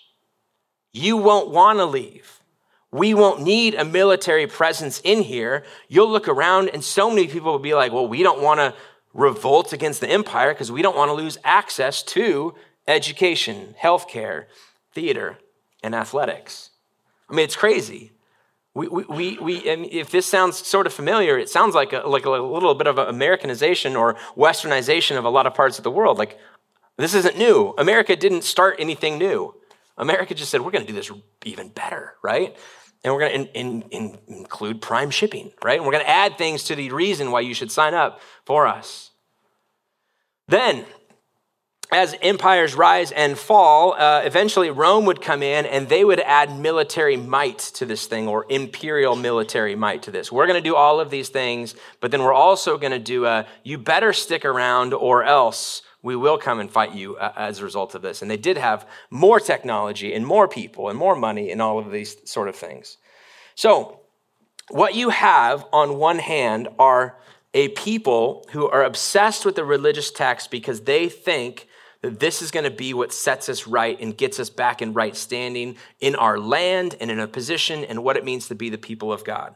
you 0.94 1.18
won't 1.18 1.50
want 1.50 1.80
to 1.80 1.86
leave. 1.86 2.42
We 2.90 3.14
won't 3.14 3.42
need 3.42 3.76
a 3.76 3.84
military 3.84 4.48
presence 4.48 5.02
in 5.04 5.22
here. 5.22 5.66
You'll 5.90 6.10
look 6.10 6.30
around, 6.30 6.70
and 6.70 6.82
so 6.82 7.10
many 7.10 7.28
people 7.28 7.52
will 7.52 7.60
be 7.60 7.74
like, 7.74 7.92
"Well, 7.92 8.08
we 8.08 8.24
don't 8.24 8.42
want 8.42 8.60
to." 8.60 8.74
revolt 9.14 9.74
against 9.74 10.00
the 10.00 10.08
empire 10.08 10.54
because 10.54 10.72
we 10.72 10.84
don't 10.84 10.96
want 10.96 11.10
to 11.10 11.14
lose 11.14 11.40
access 11.44 12.04
to 12.04 12.54
education, 12.88 13.74
healthcare, 13.82 14.46
theater, 14.98 15.38
and 15.84 15.94
athletics. 15.94 16.72
I 17.30 17.36
mean, 17.36 17.46
it's 17.46 17.56
crazy. 17.56 18.14
We, 18.74 18.88
we, 18.88 19.04
we, 19.04 19.38
we 19.38 19.54
if 20.02 20.10
this 20.10 20.26
sounds 20.26 20.58
sort 20.58 20.88
of 20.88 20.94
familiar, 20.94 21.38
it 21.38 21.50
sounds 21.50 21.76
like 21.76 21.94
a, 21.94 22.00
like 22.00 22.26
a 22.26 22.32
little 22.32 22.74
bit 22.74 22.88
of 22.88 22.98
Americanization 22.98 23.96
or 23.96 24.16
westernization 24.36 25.16
of 25.16 25.24
a 25.24 25.30
lot 25.30 25.46
of 25.46 25.54
parts 25.54 25.78
of 25.78 25.84
the 25.84 25.92
world. 25.92 26.18
Like, 26.18 26.40
this 26.98 27.14
isn't 27.14 27.38
new. 27.38 27.76
America 27.78 28.16
didn't 28.16 28.44
start 28.44 28.78
anything 28.80 29.20
new. 29.20 29.54
America 30.00 30.34
just 30.34 30.50
said, 30.50 30.62
we're 30.62 30.72
going 30.72 30.86
to 30.88 30.92
do 30.92 30.98
this 30.98 31.12
even 31.46 31.70
better, 31.70 32.16
right? 32.24 32.58
And 33.04 33.14
we're 33.14 33.20
going 33.20 33.46
to 33.46 33.60
in, 33.60 33.84
in, 33.92 34.18
include 34.28 34.82
prime 34.82 35.12
shipping, 35.12 35.52
right? 35.64 35.78
And 35.78 35.86
we're 35.86 35.94
going 35.94 36.06
to 36.06 36.10
add 36.10 36.40
things 36.40 36.64
to 36.66 36.76
the 36.76 36.90
reason 36.92 37.30
why 37.30 37.42
you 37.42 37.54
should 37.54 37.72
sign 37.72 37.94
up 37.94 38.20
for 38.46 38.66
us. 38.66 39.12
Then, 40.48 40.86
as 41.92 42.16
empires 42.22 42.76
rise 42.76 43.12
and 43.14 43.38
fall, 43.38 43.94
uh, 43.94 44.22
eventually 44.26 44.70
Rome 44.70 45.06
would 45.06 45.22
come 45.22 45.42
in 45.42 45.66
and 45.66 45.88
they 45.88 46.04
would 46.04 46.20
add 46.20 46.60
military 46.60 47.16
might 47.16 47.60
to 47.60 47.86
this 47.86 48.08
thing 48.08 48.28
or 48.28 48.46
imperial 48.50 49.16
military 49.16 49.76
might 49.76 50.04
to 50.04 50.12
this. 50.12 50.30
We're 50.30 50.48
going 50.48 50.62
to 50.62 50.70
do 50.70 50.76
all 50.76 51.00
of 51.00 51.10
these 51.10 51.30
things, 51.30 51.76
but 52.02 52.12
then 52.12 52.24
we're 52.24 52.34
also 52.34 52.78
going 52.78 52.92
to 52.92 53.00
do 53.00 53.26
a 53.26 53.48
you 53.64 53.78
better 53.78 54.12
stick 54.12 54.44
around 54.44 54.94
or 54.94 55.24
else 55.24 55.82
we 56.02 56.16
will 56.16 56.38
come 56.38 56.60
and 56.60 56.70
fight 56.70 56.94
you 56.94 57.16
uh, 57.18 57.32
as 57.38 57.60
a 57.60 57.64
result 57.64 57.96
of 57.96 58.02
this. 58.02 58.22
And 58.22 58.30
they 58.30 58.38
did 58.38 58.58
have 58.58 58.88
more 59.10 59.40
technology 59.40 60.14
and 60.14 60.26
more 60.28 60.48
people 60.48 60.90
and 60.90 61.00
more 61.00 61.16
money 61.16 61.52
and 61.52 61.62
all 61.62 61.80
of 61.80 61.92
these 61.92 62.18
sort 62.30 62.50
of 62.50 62.56
things. 62.56 62.98
So, 63.56 64.02
what 64.70 64.96
you 64.96 65.10
have 65.10 65.66
on 65.72 65.98
one 65.98 66.20
hand 66.20 66.68
are 66.78 67.18
a 67.54 67.70
people 67.70 68.46
who 68.52 68.68
are 68.68 68.84
obsessed 68.84 69.46
with 69.46 69.56
the 69.56 69.64
religious 69.64 70.12
text 70.12 70.52
because 70.52 70.82
they 70.82 71.08
think 71.08 71.68
that 72.02 72.20
this 72.20 72.42
is 72.42 72.52
going 72.52 72.64
to 72.64 72.72
be 72.72 72.94
what 72.94 73.14
sets 73.14 73.50
us 73.50 73.68
right 73.68 74.00
and 74.00 74.18
gets 74.18 74.40
us 74.40 74.50
back 74.50 74.82
in 74.82 74.94
right 74.94 75.16
standing 75.16 75.76
in 76.00 76.16
our 76.16 76.40
land 76.40 76.96
and 77.00 77.10
in 77.10 77.20
a 77.20 77.28
position 77.28 77.84
and 77.84 78.04
what 78.04 78.18
it 78.18 78.26
means 78.26 78.48
to 78.48 78.56
be 78.56 78.70
the 78.70 78.78
people 78.78 79.12
of 79.12 79.24
God. 79.24 79.56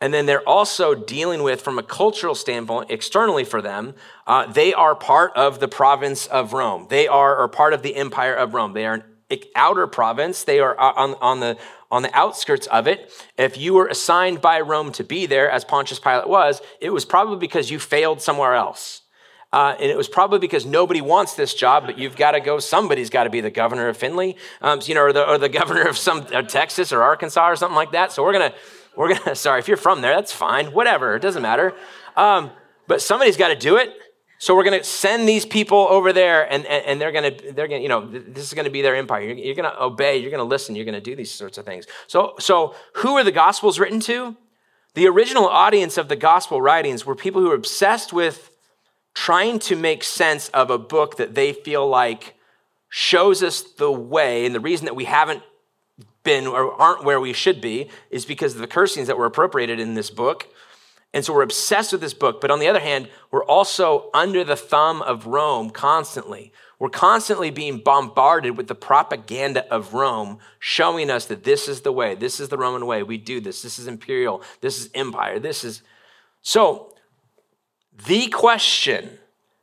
And 0.00 0.12
then 0.12 0.26
they're 0.26 0.46
also 0.46 0.94
dealing 0.94 1.42
with, 1.42 1.62
from 1.62 1.78
a 1.78 1.82
cultural 1.82 2.34
standpoint, 2.34 2.90
externally 2.90 3.44
for 3.44 3.62
them, 3.62 3.94
uh, 4.26 4.50
they 4.50 4.74
are 4.74 4.94
part 4.94 5.32
of 5.36 5.60
the 5.60 5.68
province 5.68 6.26
of 6.26 6.52
Rome. 6.52 6.88
They 6.90 7.06
are, 7.06 7.36
are 7.36 7.48
part 7.48 7.72
of 7.72 7.82
the 7.82 7.94
empire 7.96 8.34
of 8.34 8.54
Rome. 8.54 8.72
They 8.72 8.86
are 8.86 8.94
an 9.30 9.38
outer 9.54 9.86
province. 9.86 10.42
They 10.44 10.58
are 10.58 10.78
uh, 10.78 10.92
on, 10.94 11.14
on, 11.20 11.40
the, 11.40 11.56
on 11.90 12.02
the 12.02 12.14
outskirts 12.14 12.66
of 12.66 12.88
it. 12.88 13.12
If 13.38 13.56
you 13.56 13.74
were 13.74 13.86
assigned 13.86 14.40
by 14.40 14.60
Rome 14.60 14.90
to 14.92 15.04
be 15.04 15.26
there, 15.26 15.48
as 15.50 15.64
Pontius 15.64 16.00
Pilate 16.00 16.28
was, 16.28 16.60
it 16.80 16.90
was 16.90 17.04
probably 17.04 17.38
because 17.38 17.70
you 17.70 17.78
failed 17.78 18.20
somewhere 18.20 18.54
else. 18.54 19.03
Uh, 19.54 19.76
and 19.78 19.88
it 19.88 19.96
was 19.96 20.08
probably 20.08 20.40
because 20.40 20.66
nobody 20.66 21.00
wants 21.00 21.34
this 21.36 21.54
job, 21.54 21.86
but 21.86 21.96
you've 21.96 22.16
got 22.16 22.32
to 22.32 22.40
go. 22.40 22.58
Somebody's 22.58 23.08
got 23.08 23.22
to 23.22 23.30
be 23.30 23.40
the 23.40 23.52
governor 23.52 23.86
of 23.86 23.96
Findlay, 23.96 24.34
um, 24.60 24.80
you 24.82 24.96
know, 24.96 25.02
or 25.02 25.12
the, 25.12 25.30
or 25.30 25.38
the 25.38 25.48
governor 25.60 25.82
of 25.82 25.96
some 25.96 26.26
Texas 26.48 26.92
or 26.92 27.04
Arkansas 27.04 27.50
or 27.50 27.54
something 27.54 27.76
like 27.76 27.92
that. 27.92 28.10
So 28.10 28.24
we're 28.24 28.32
gonna, 28.32 28.52
we're 28.96 29.14
gonna. 29.14 29.34
Sorry, 29.36 29.60
if 29.60 29.68
you're 29.68 29.76
from 29.76 30.00
there, 30.00 30.12
that's 30.16 30.32
fine. 30.32 30.72
Whatever, 30.72 31.14
it 31.14 31.20
doesn't 31.20 31.40
matter. 31.40 31.72
Um, 32.16 32.50
but 32.88 33.00
somebody's 33.00 33.36
got 33.36 33.48
to 33.48 33.54
do 33.54 33.76
it. 33.76 33.94
So 34.38 34.56
we're 34.56 34.64
gonna 34.64 34.82
send 34.82 35.28
these 35.28 35.46
people 35.46 35.86
over 35.88 36.12
there, 36.12 36.52
and, 36.52 36.66
and, 36.66 36.86
and 36.86 37.00
they're 37.00 37.12
gonna, 37.12 37.30
they're 37.52 37.68
gonna, 37.68 37.80
you 37.80 37.88
know, 37.88 38.10
this 38.10 38.48
is 38.48 38.54
gonna 38.54 38.70
be 38.70 38.82
their 38.82 38.96
empire. 38.96 39.22
You're, 39.22 39.36
you're 39.36 39.54
gonna 39.54 39.76
obey. 39.78 40.16
You're 40.16 40.32
gonna 40.32 40.42
listen. 40.42 40.74
You're 40.74 40.84
gonna 40.84 41.00
do 41.00 41.14
these 41.14 41.30
sorts 41.30 41.58
of 41.58 41.64
things. 41.64 41.86
So, 42.08 42.34
so 42.40 42.74
who 42.94 43.14
are 43.18 43.22
the 43.22 43.30
Gospels 43.30 43.78
written 43.78 44.00
to? 44.00 44.36
The 44.94 45.06
original 45.06 45.46
audience 45.46 45.96
of 45.96 46.08
the 46.08 46.16
Gospel 46.16 46.60
writings 46.60 47.06
were 47.06 47.14
people 47.14 47.40
who 47.40 47.50
were 47.50 47.54
obsessed 47.54 48.12
with 48.12 48.50
trying 49.14 49.58
to 49.60 49.76
make 49.76 50.04
sense 50.04 50.48
of 50.48 50.70
a 50.70 50.78
book 50.78 51.16
that 51.16 51.34
they 51.34 51.52
feel 51.52 51.86
like 51.88 52.34
shows 52.88 53.42
us 53.42 53.62
the 53.62 53.90
way. 53.90 54.44
And 54.44 54.54
the 54.54 54.60
reason 54.60 54.84
that 54.84 54.96
we 54.96 55.04
haven't 55.04 55.42
been 56.24 56.46
or 56.46 56.72
aren't 56.80 57.04
where 57.04 57.20
we 57.20 57.32
should 57.32 57.60
be 57.60 57.88
is 58.10 58.24
because 58.24 58.54
of 58.54 58.60
the 58.60 58.66
cursings 58.66 59.06
that 59.06 59.18
were 59.18 59.26
appropriated 59.26 59.78
in 59.78 59.94
this 59.94 60.10
book. 60.10 60.48
And 61.12 61.24
so 61.24 61.32
we're 61.32 61.42
obsessed 61.42 61.92
with 61.92 62.00
this 62.00 62.14
book. 62.14 62.40
But 62.40 62.50
on 62.50 62.58
the 62.58 62.66
other 62.66 62.80
hand, 62.80 63.08
we're 63.30 63.44
also 63.44 64.10
under 64.12 64.42
the 64.42 64.56
thumb 64.56 65.00
of 65.02 65.26
Rome 65.26 65.70
constantly. 65.70 66.52
We're 66.80 66.88
constantly 66.88 67.50
being 67.50 67.78
bombarded 67.78 68.56
with 68.56 68.66
the 68.66 68.74
propaganda 68.74 69.64
of 69.72 69.94
Rome, 69.94 70.38
showing 70.58 71.10
us 71.10 71.26
that 71.26 71.44
this 71.44 71.68
is 71.68 71.82
the 71.82 71.92
way, 71.92 72.16
this 72.16 72.40
is 72.40 72.48
the 72.48 72.58
Roman 72.58 72.84
way, 72.84 73.02
we 73.04 73.16
do 73.16 73.40
this, 73.40 73.62
this 73.62 73.78
is 73.78 73.86
imperial, 73.86 74.42
this 74.60 74.80
is 74.80 74.90
empire, 74.92 75.38
this 75.38 75.62
is. 75.62 75.82
So 76.42 76.93
the 78.06 78.28
question 78.28 79.18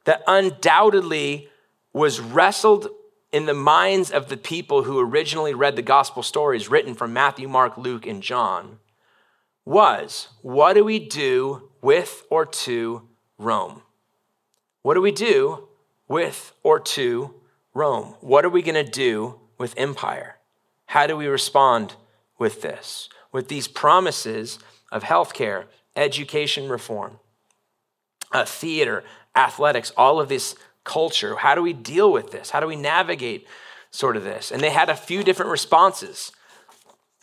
that 0.05 0.23
undoubtedly 0.27 1.49
was 1.93 2.19
wrestled 2.19 2.87
in 3.31 3.45
the 3.45 3.53
minds 3.53 4.11
of 4.11 4.29
the 4.29 4.37
people 4.37 4.83
who 4.83 4.99
originally 4.99 5.53
read 5.53 5.75
the 5.75 5.81
gospel 5.81 6.23
stories 6.23 6.69
written 6.69 6.93
from 6.93 7.13
Matthew, 7.13 7.47
Mark, 7.47 7.77
Luke, 7.77 8.05
and 8.05 8.21
John 8.21 8.79
was 9.65 10.29
what 10.41 10.73
do 10.73 10.83
we 10.83 10.99
do 10.99 11.69
with 11.81 12.25
or 12.29 12.45
to 12.45 13.07
Rome? 13.37 13.81
What 14.81 14.95
do 14.95 15.01
we 15.01 15.11
do 15.11 15.67
with 16.07 16.53
or 16.63 16.79
to 16.79 17.35
Rome? 17.73 18.15
What 18.21 18.43
are 18.43 18.49
we 18.49 18.61
going 18.61 18.83
to 18.83 18.89
do 18.89 19.39
with 19.57 19.73
empire? 19.77 20.37
How 20.87 21.07
do 21.07 21.15
we 21.15 21.27
respond 21.27 21.95
with 22.37 22.61
this? 22.61 23.07
With 23.31 23.47
these 23.47 23.67
promises 23.67 24.59
of 24.91 25.03
healthcare, 25.03 25.65
education 25.95 26.67
reform, 26.67 27.19
uh, 28.33 28.45
theater, 28.45 29.03
athletics, 29.35 29.91
all 29.95 30.19
of 30.19 30.29
this 30.29 30.55
culture. 30.83 31.35
How 31.35 31.55
do 31.55 31.61
we 31.61 31.73
deal 31.73 32.11
with 32.11 32.31
this? 32.31 32.49
How 32.49 32.59
do 32.59 32.67
we 32.67 32.75
navigate 32.75 33.47
sort 33.91 34.17
of 34.17 34.23
this? 34.23 34.51
And 34.51 34.61
they 34.61 34.71
had 34.71 34.89
a 34.89 34.95
few 34.95 35.23
different 35.23 35.51
responses. 35.51 36.31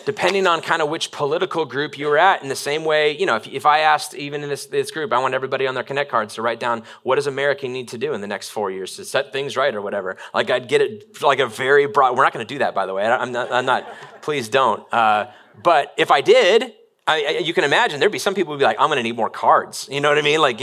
depending 0.05 0.47
on 0.47 0.61
kind 0.63 0.81
of 0.81 0.89
which 0.89 1.11
political 1.11 1.65
group 1.65 1.99
you 1.99 2.07
were 2.07 2.19
at. 2.19 2.43
In 2.43 2.49
the 2.49 2.57
same 2.57 2.85
way, 2.85 3.17
you 3.17 3.27
know, 3.27 3.37
if, 3.37 3.47
if 3.49 3.67
I 3.67 3.81
asked 3.81 4.15
even 4.15 4.43
in 4.43 4.49
this, 4.49 4.67
this 4.67 4.91
group, 4.91 5.13
I 5.13 5.19
want 5.19 5.35
everybody 5.35 5.67
on 5.67 5.75
their 5.75 5.83
Connect 5.83 6.11
cards 6.11 6.35
to 6.35 6.43
write 6.43 6.61
down 6.61 6.85
what 7.03 7.17
does 7.17 7.27
America 7.27 7.69
need 7.69 7.89
to 7.89 7.99
do 7.99 8.13
in 8.15 8.21
the 8.21 8.27
next 8.27 8.51
four 8.51 8.71
years 8.71 8.97
to 8.97 9.05
set 9.05 9.33
things 9.33 9.57
right 9.57 9.75
or 9.75 9.83
whatever. 9.83 10.17
Like 10.33 10.51
I'd 10.51 10.69
get 10.69 10.81
it 10.81 11.21
like 11.21 11.41
a 11.41 11.47
very 11.47 11.87
broad. 11.87 12.17
We're 12.17 12.23
not 12.23 12.33
going 12.33 12.47
to 12.47 12.55
do 12.55 12.61
that, 12.61 12.75
by 12.75 12.87
the 12.87 12.95
way. 12.95 13.05
I'm 13.05 13.33
not. 13.33 13.51
I'm 13.51 13.67
not 13.67 13.87
please 14.23 14.49
don't. 14.49 14.83
Uh, 14.93 15.27
but 15.63 15.93
if 15.97 16.11
I 16.11 16.21
did, 16.21 16.73
I, 17.07 17.25
I, 17.25 17.31
you 17.39 17.53
can 17.53 17.65
imagine 17.65 17.99
there'd 17.99 18.13
be 18.13 18.19
some 18.19 18.35
people 18.35 18.53
would 18.53 18.59
be 18.59 18.65
like, 18.65 18.79
I'm 18.79 18.89
going 18.89 18.99
to 18.99 19.03
need 19.03 19.17
more 19.17 19.31
cards. 19.31 19.89
You 19.91 20.01
know 20.01 20.11
what 20.11 20.19
I 20.19 20.23
mean? 20.23 20.41
Like, 20.41 20.61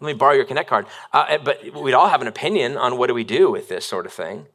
let 0.00 0.08
me 0.08 0.14
borrow 0.14 0.34
your 0.34 0.44
Connect 0.44 0.68
card. 0.68 0.86
Uh, 1.12 1.38
but 1.38 1.74
we'd 1.74 1.94
all 1.94 2.08
have 2.08 2.20
an 2.20 2.28
opinion 2.28 2.76
on 2.76 2.98
what 2.98 3.06
do 3.06 3.14
we 3.14 3.24
do 3.24 3.50
with 3.50 3.68
this 3.68 3.84
sort 3.84 4.06
of 4.06 4.12
thing. 4.12 4.46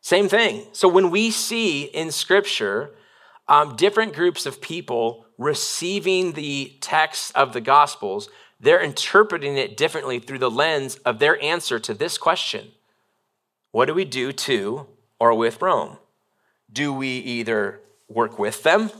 Same 0.00 0.28
thing. 0.28 0.66
So 0.72 0.88
when 0.88 1.10
we 1.10 1.30
see 1.30 1.84
in 1.84 2.10
Scripture 2.10 2.94
um, 3.48 3.76
different 3.76 4.14
groups 4.14 4.46
of 4.46 4.60
people 4.60 5.26
receiving 5.38 6.32
the 6.32 6.76
text 6.80 7.32
of 7.34 7.52
the 7.52 7.60
Gospels, 7.60 8.28
they're 8.58 8.82
interpreting 8.82 9.56
it 9.56 9.76
differently 9.76 10.18
through 10.18 10.38
the 10.38 10.50
lens 10.50 10.96
of 11.04 11.18
their 11.18 11.42
answer 11.42 11.78
to 11.78 11.92
this 11.92 12.16
question 12.16 12.72
What 13.72 13.86
do 13.86 13.94
we 13.94 14.04
do 14.04 14.32
to 14.32 14.86
or 15.20 15.34
with 15.34 15.60
Rome? 15.60 15.98
Do 16.72 16.92
we 16.92 17.08
either 17.08 17.80
work 18.08 18.38
with 18.38 18.62
them 18.62 18.90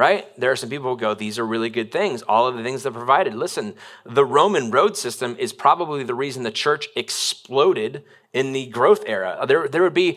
right? 0.00 0.26
There 0.40 0.50
are 0.50 0.56
some 0.56 0.70
people 0.70 0.94
who 0.94 0.98
go, 0.98 1.12
these 1.12 1.38
are 1.38 1.44
really 1.44 1.68
good 1.68 1.92
things. 1.92 2.22
All 2.22 2.46
of 2.46 2.56
the 2.56 2.62
things 2.62 2.84
that 2.84 2.94
provided. 2.94 3.34
Listen, 3.34 3.74
the 4.06 4.24
Roman 4.24 4.70
road 4.70 4.96
system 4.96 5.36
is 5.38 5.52
probably 5.52 6.04
the 6.04 6.14
reason 6.14 6.42
the 6.42 6.50
church 6.50 6.88
exploded 6.96 8.02
in 8.32 8.52
the 8.52 8.66
growth 8.68 9.04
era. 9.06 9.44
There, 9.46 9.68
there 9.68 9.82
would 9.82 9.92
be, 9.92 10.16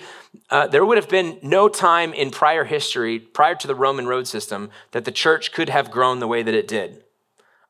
uh, 0.50 0.68
there 0.68 0.86
would 0.86 0.96
have 0.96 1.10
been 1.10 1.38
no 1.42 1.68
time 1.68 2.14
in 2.14 2.32
prior 2.32 2.64
history, 2.64 3.20
prior 3.20 3.56
to 3.56 3.68
the 3.68 3.76
Roman 3.76 4.08
road 4.08 4.26
system, 4.26 4.70
that 4.92 5.04
the 5.04 5.12
church 5.12 5.52
could 5.52 5.68
have 5.68 5.92
grown 5.92 6.20
the 6.20 6.30
way 6.30 6.44
that 6.44 6.54
it 6.54 6.66
did. 6.66 7.03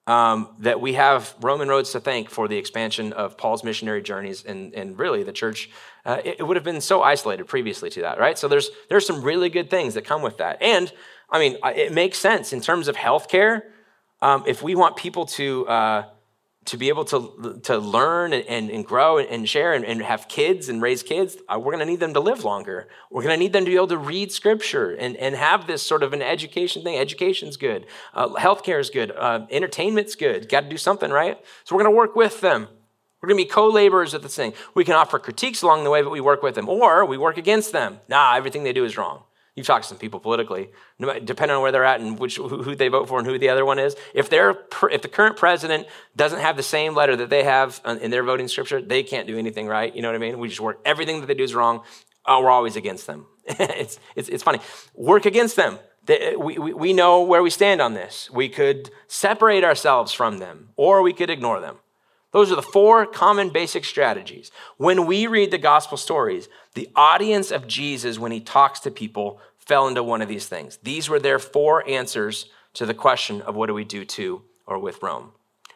Um, 0.05 0.49
that 0.59 0.81
we 0.81 0.93
have 0.95 1.33
Roman 1.39 1.69
roads 1.69 1.93
to 1.93 2.01
thank 2.01 2.29
for 2.29 2.49
the 2.49 2.57
expansion 2.57 3.13
of 3.13 3.37
Paul's 3.37 3.63
missionary 3.63 4.01
journeys, 4.01 4.43
and, 4.43 4.73
and 4.73 4.99
really 4.99 5.23
the 5.23 5.31
church, 5.31 5.69
uh, 6.05 6.19
it, 6.25 6.37
it 6.39 6.43
would 6.43 6.57
have 6.57 6.65
been 6.65 6.81
so 6.81 7.01
isolated 7.01 7.45
previously 7.45 7.89
to 7.91 8.01
that, 8.01 8.19
right? 8.19 8.37
So 8.37 8.49
there's 8.49 8.69
there's 8.89 9.07
some 9.07 9.21
really 9.21 9.49
good 9.49 9.69
things 9.69 9.93
that 9.93 10.03
come 10.03 10.21
with 10.21 10.37
that, 10.39 10.61
and 10.61 10.91
I 11.29 11.39
mean, 11.39 11.57
it 11.63 11.93
makes 11.93 12.17
sense 12.17 12.51
in 12.51 12.59
terms 12.59 12.89
of 12.89 12.97
healthcare. 12.97 13.63
Um, 14.21 14.43
if 14.45 14.61
we 14.61 14.75
want 14.75 14.97
people 14.97 15.25
to 15.25 15.67
uh, 15.67 16.05
to 16.65 16.77
be 16.77 16.89
able 16.89 17.05
to 17.05 17.59
to 17.63 17.77
learn 17.77 18.33
and, 18.33 18.69
and 18.69 18.85
grow 18.85 19.17
and 19.17 19.47
share 19.47 19.73
and, 19.73 19.83
and 19.85 20.01
have 20.01 20.27
kids 20.27 20.69
and 20.69 20.81
raise 20.81 21.03
kids, 21.03 21.37
uh, 21.49 21.59
we're 21.59 21.71
going 21.73 21.79
to 21.79 21.85
need 21.85 21.99
them 21.99 22.13
to 22.13 22.19
live 22.19 22.43
longer. 22.43 22.87
We're 23.11 23.23
going 23.23 23.33
to 23.33 23.39
need 23.39 23.53
them 23.53 23.65
to 23.65 23.71
be 23.71 23.75
able 23.75 23.87
to 23.87 23.97
read 23.97 24.31
scripture 24.31 24.91
and, 24.91 25.15
and 25.17 25.35
have 25.35 25.67
this 25.67 25.81
sort 25.81 26.03
of 26.03 26.13
an 26.13 26.21
education 26.21 26.83
thing. 26.83 26.97
Education's 26.97 27.57
good. 27.57 27.85
Uh, 28.13 28.29
healthcare 28.29 28.79
is 28.79 28.89
good. 28.89 29.11
Uh, 29.11 29.45
entertainment's 29.51 30.15
good. 30.15 30.49
Got 30.49 30.61
to 30.61 30.69
do 30.69 30.77
something, 30.77 31.11
right? 31.11 31.37
So 31.63 31.75
we're 31.75 31.83
going 31.83 31.93
to 31.93 31.97
work 31.97 32.15
with 32.15 32.41
them. 32.41 32.67
We're 33.21 33.29
going 33.29 33.39
to 33.39 33.45
be 33.45 33.49
co 33.49 33.69
laborers 33.69 34.13
at 34.13 34.21
this 34.21 34.35
thing. 34.35 34.53
We 34.75 34.83
can 34.83 34.95
offer 34.95 35.17
critiques 35.17 35.61
along 35.61 35.85
the 35.85 35.89
way, 35.89 36.01
but 36.01 36.11
we 36.11 36.19
work 36.19 36.43
with 36.43 36.55
them. 36.55 36.67
Or 36.67 37.05
we 37.05 37.17
work 37.17 37.37
against 37.37 37.71
them. 37.71 37.99
Nah, 38.09 38.35
everything 38.35 38.63
they 38.63 38.73
do 38.73 38.83
is 38.83 38.97
wrong. 38.97 39.23
You've 39.55 39.67
talked 39.67 39.83
to 39.83 39.89
some 39.89 39.99
people 39.99 40.19
politically, 40.19 40.71
depending 40.99 41.55
on 41.55 41.61
where 41.61 41.71
they're 41.71 41.85
at 41.85 42.01
and 42.01 42.17
which, 42.17 42.37
who 42.37 42.75
they 42.75 42.87
vote 42.87 43.07
for 43.07 43.19
and 43.19 43.27
who 43.27 43.37
the 43.37 43.49
other 43.49 43.65
one 43.65 43.77
is. 43.77 43.95
If, 44.15 44.27
they're, 44.27 44.57
if 44.89 45.03
the 45.03 45.07
current 45.07 45.37
president 45.37 45.85
doesn't 46.15 46.39
have 46.39 46.57
the 46.57 46.63
same 46.63 46.95
letter 46.95 47.15
that 47.15 47.29
they 47.29 47.43
have 47.43 47.79
in 48.01 48.09
their 48.09 48.23
voting 48.23 48.47
scripture, 48.47 48.81
they 48.81 49.03
can't 49.03 49.27
do 49.27 49.37
anything 49.37 49.67
right. 49.67 49.95
You 49.95 50.01
know 50.01 50.07
what 50.07 50.15
I 50.15 50.19
mean? 50.19 50.39
We 50.39 50.47
just 50.47 50.59
work. 50.59 50.79
Everything 50.85 51.19
that 51.19 51.27
they 51.27 51.35
do 51.35 51.43
is 51.43 51.53
wrong. 51.53 51.83
Oh, 52.25 52.41
we're 52.41 52.49
always 52.49 52.75
against 52.75 53.05
them. 53.05 53.27
it's, 53.45 53.99
it's, 54.15 54.29
it's 54.29 54.41
funny. 54.41 54.59
Work 54.95 55.27
against 55.27 55.55
them. 55.55 55.77
we, 56.07 56.57
we, 56.57 56.73
we 56.73 56.93
know 56.93 57.21
where 57.21 57.43
we 57.43 57.51
stand 57.51 57.79
on 57.79 57.93
this. 57.93 58.31
We 58.31 58.49
could 58.49 58.89
separate 59.07 59.63
ourselves 59.63 60.13
from 60.13 60.39
them, 60.39 60.69
or 60.77 61.03
we 61.03 61.13
could 61.13 61.29
ignore 61.29 61.59
them. 61.59 61.77
Those 62.33 62.51
are 62.51 62.55
the 62.55 62.61
four 62.61 63.05
common 63.05 63.51
basic 63.51 63.85
strategies. 63.85 64.51
When 64.77 65.05
we 65.05 65.27
read 65.27 65.51
the 65.51 65.57
gospel 65.57 65.97
stories, 65.97 66.49
the 66.73 66.89
audience 66.95 67.51
of 67.51 67.67
Jesus, 67.67 68.19
when 68.19 68.31
he 68.31 68.41
talks 68.41 68.79
to 68.81 68.91
people, 68.91 69.39
fell 69.59 69.87
into 69.87 70.03
one 70.03 70.21
of 70.21 70.27
these 70.27 70.47
things. 70.47 70.77
These 70.83 71.09
were 71.09 71.19
their 71.19 71.39
four 71.39 71.87
answers 71.87 72.47
to 72.73 72.85
the 72.85 72.93
question 72.93 73.41
of 73.43 73.55
what 73.55 73.67
do 73.67 73.73
we 73.73 73.85
do 73.85 74.03
to 74.03 74.41
or 74.65 74.79
with 74.79 75.01
Rome. 75.01 75.31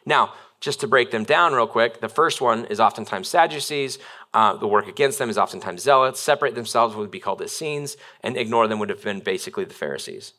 Now, 0.05 0.33
just 0.59 0.79
to 0.79 0.87
break 0.87 1.11
them 1.11 1.23
down 1.23 1.53
real 1.53 1.67
quick, 1.67 2.01
the 2.01 2.09
first 2.09 2.41
one 2.41 2.65
is 2.65 2.79
oftentimes 2.79 3.27
Sadducees. 3.27 3.99
Uh, 4.33 4.57
the 4.57 4.67
work 4.67 4.87
against 4.87 5.19
them 5.19 5.29
is 5.29 5.37
oftentimes 5.37 5.83
Zealots. 5.83 6.19
Separate 6.19 6.55
themselves 6.55 6.95
would 6.95 7.11
be 7.11 7.19
called 7.19 7.41
Essenes, 7.41 7.95
and 8.21 8.35
ignore 8.35 8.67
them 8.67 8.79
would 8.79 8.89
have 8.89 9.03
been 9.03 9.19
basically 9.19 9.65
the 9.65 9.75
Pharisees. 9.75 10.33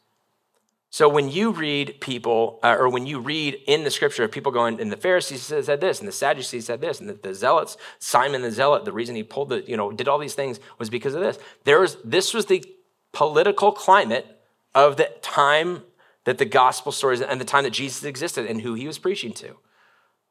So 0.90 1.09
when 1.09 1.29
you 1.29 1.51
read 1.51 2.01
people, 2.01 2.59
uh, 2.62 2.77
or 2.79 2.88
when 2.88 3.07
you 3.07 3.20
read 3.20 3.59
in 3.66 3.85
the 3.85 3.90
scripture, 3.90 4.27
people 4.27 4.53
going, 4.53 4.81
and 4.81 4.90
the 4.90 4.96
Pharisees 4.96 5.42
said 5.42 5.81
this, 5.81 5.98
and 5.98 6.09
the 6.09 6.12
Sadducees 6.12 6.64
said 6.64 6.81
this, 6.81 6.98
and 6.98 7.11
the, 7.11 7.14
the, 7.14 7.35
Zealots, 7.35 7.77
Simon 7.98 8.40
the 8.40 8.51
Zealot, 8.51 8.87
the 8.87 8.92
reason 8.92 9.14
he 9.14 9.22
pulled 9.22 9.51
the, 9.51 9.62
you 9.68 9.77
know, 9.77 9.92
did 9.92 10.09
all 10.09 10.18
these 10.18 10.35
things 10.35 10.61
was 10.79 10.88
because 10.88 11.14
of 11.14 11.20
this. 11.20 11.38
There 11.64 11.81
was, 11.81 11.98
this 12.05 12.33
was 12.33 12.46
the 12.46 12.64
political 13.12 13.70
climate 13.70 14.40
of 14.74 14.96
the 14.96 15.12
time 15.20 15.83
that 16.24 16.38
the 16.38 16.46
gospel 16.46 16.92
stories 16.92 17.20
and 17.20 17.40
the 17.40 17.44
time 17.44 17.64
that 17.64 17.72
Jesus 17.72 18.05
existed 18.05 18.46
and 18.46 18.62
who 18.62 18.74
he 18.74 18.87
was 18.87 18.98
preaching 18.98 19.33
to. 19.35 19.57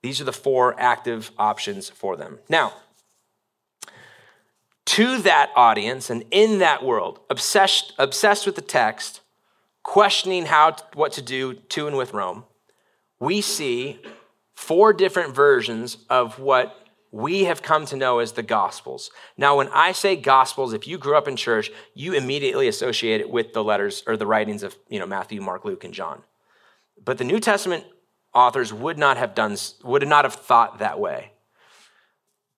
These 0.02 0.22
are 0.22 0.26
the 0.26 0.34
four 0.34 0.80
active 0.80 1.32
options 1.38 1.90
for 1.90 2.16
them. 2.16 2.40
Now, 2.50 2.74
to 4.86 5.18
that 5.20 5.52
audience 5.56 6.10
and 6.10 6.24
in 6.32 6.60
that 6.60 6.84
world, 6.84 7.20
obsessed, 7.30 7.94
obsessed 7.98 8.46
with 8.46 8.56
the 8.56 8.62
text, 8.62 9.22
questioning 9.88 10.46
how 10.46 10.76
what 10.96 11.14
to 11.14 11.22
do 11.22 11.54
to 11.54 11.88
and 11.88 11.96
with 11.96 12.14
Rome, 12.14 12.44
we 13.22 13.40
see 13.40 14.02
four 14.54 14.92
different 14.92 15.34
versions 15.34 15.98
of 16.10 16.40
what 16.40 16.76
we 17.10 17.46
have 17.46 17.62
come 17.62 17.86
to 17.86 17.96
know 17.96 18.20
as 18.20 18.34
the 18.34 18.44
Gospels. 18.44 19.10
Now, 19.38 19.56
when 19.56 19.70
I 19.70 19.94
say 19.94 20.18
Gospels, 20.18 20.74
if 20.74 20.88
you 20.88 20.98
grew 20.98 21.16
up 21.16 21.26
in 21.26 21.38
church, 21.38 21.72
you 21.94 22.14
immediately 22.14 22.68
associate 22.68 23.22
it 23.22 23.30
with 23.30 23.54
the 23.54 23.64
letters 23.64 24.04
or 24.06 24.18
the 24.18 24.28
writings 24.28 24.62
of 24.62 24.76
you 24.90 25.00
know 25.00 25.08
Matthew, 25.08 25.40
Mark, 25.42 25.64
Luke, 25.64 25.86
and 25.86 25.94
John. 25.94 26.22
But 27.04 27.18
the 27.18 27.24
New 27.24 27.40
Testament 27.40 27.86
authors 28.34 28.74
would 28.74 28.98
not 28.98 29.16
have 29.16 29.34
done 29.34 29.56
would 29.86 30.06
not 30.06 30.26
have 30.26 30.36
thought 30.36 30.80
that 30.80 31.00
way. 31.00 31.32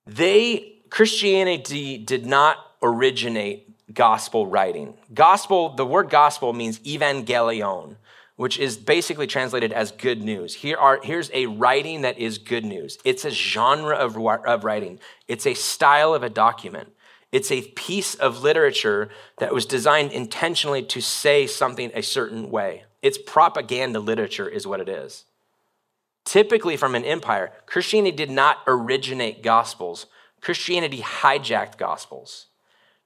They 0.07 0.79
Christianity 0.89 1.99
did 1.99 2.25
not 2.25 2.57
originate 2.81 3.68
gospel 3.93 4.45
writing. 4.47 4.95
Gospel, 5.13 5.69
the 5.69 5.85
word 5.85 6.09
gospel 6.09 6.53
means 6.53 6.79
evangelion, 6.79 7.95
which 8.35 8.57
is 8.57 8.77
basically 8.77 9.27
translated 9.27 9.73
as 9.73 9.91
good 9.91 10.21
news. 10.21 10.53
Here 10.53 10.77
are, 10.77 10.99
here's 11.03 11.29
a 11.33 11.47
writing 11.47 12.01
that 12.01 12.17
is 12.17 12.37
good 12.37 12.65
news. 12.65 12.97
It's 13.03 13.25
a 13.25 13.31
genre 13.31 13.95
of, 13.95 14.17
of 14.17 14.63
writing, 14.63 14.99
it's 15.27 15.45
a 15.45 15.53
style 15.53 16.13
of 16.13 16.23
a 16.23 16.29
document. 16.29 16.89
It's 17.31 17.51
a 17.51 17.61
piece 17.61 18.15
of 18.15 18.41
literature 18.41 19.09
that 19.37 19.53
was 19.53 19.67
designed 19.67 20.11
intentionally 20.13 20.81
to 20.83 20.99
say 20.99 21.45
something 21.45 21.91
a 21.93 22.01
certain 22.01 22.49
way. 22.49 22.85
It's 23.03 23.19
propaganda 23.19 23.99
literature, 23.99 24.49
is 24.49 24.65
what 24.65 24.81
it 24.81 24.89
is. 24.89 25.25
Typically, 26.25 26.75
from 26.75 26.95
an 26.95 27.05
empire, 27.05 27.51
Christianity 27.65 28.15
did 28.15 28.29
not 28.29 28.57
originate 28.67 29.43
gospels, 29.43 30.07
Christianity 30.41 30.99
hijacked 30.99 31.77
gospels. 31.77 32.47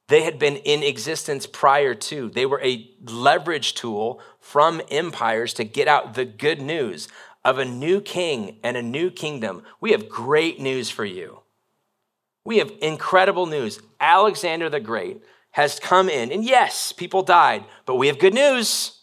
They 0.07 0.23
had 0.23 0.37
been 0.37 0.57
in 0.57 0.83
existence 0.83 1.47
prior 1.47 1.95
to. 1.95 2.29
They 2.29 2.45
were 2.45 2.61
a 2.61 2.89
leverage 3.03 3.73
tool 3.73 4.21
from 4.39 4.81
empires 4.89 5.53
to 5.55 5.63
get 5.63 5.87
out 5.87 6.13
the 6.13 6.25
good 6.25 6.61
news 6.61 7.07
of 7.45 7.57
a 7.57 7.65
new 7.65 8.01
king 8.01 8.57
and 8.63 8.77
a 8.77 8.81
new 8.81 9.09
kingdom. 9.09 9.63
We 9.79 9.91
have 9.91 10.09
great 10.09 10.59
news 10.59 10.89
for 10.89 11.05
you. 11.05 11.39
We 12.45 12.57
have 12.57 12.71
incredible 12.81 13.45
news. 13.45 13.79
Alexander 13.99 14.69
the 14.69 14.79
Great 14.79 15.21
has 15.51 15.79
come 15.79 16.09
in, 16.09 16.31
and 16.31 16.43
yes, 16.43 16.91
people 16.91 17.21
died, 17.21 17.63
but 17.85 17.95
we 17.95 18.07
have 18.07 18.19
good 18.19 18.33
news. 18.33 18.99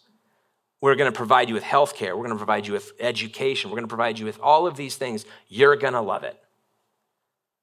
We're 0.80 0.96
going 0.96 1.10
to 1.10 1.16
provide 1.16 1.48
you 1.48 1.54
with 1.54 1.62
health 1.62 1.94
care. 1.94 2.16
We're 2.16 2.24
going 2.24 2.36
to 2.36 2.44
provide 2.44 2.66
you 2.66 2.72
with 2.72 2.92
education. 2.98 3.70
We're 3.70 3.76
going 3.76 3.84
to 3.84 3.94
provide 3.94 4.18
you 4.18 4.24
with 4.24 4.40
all 4.40 4.66
of 4.66 4.76
these 4.76 4.96
things. 4.96 5.26
You're 5.46 5.76
going 5.76 5.92
to 5.92 6.00
love 6.00 6.24
it. 6.24 6.39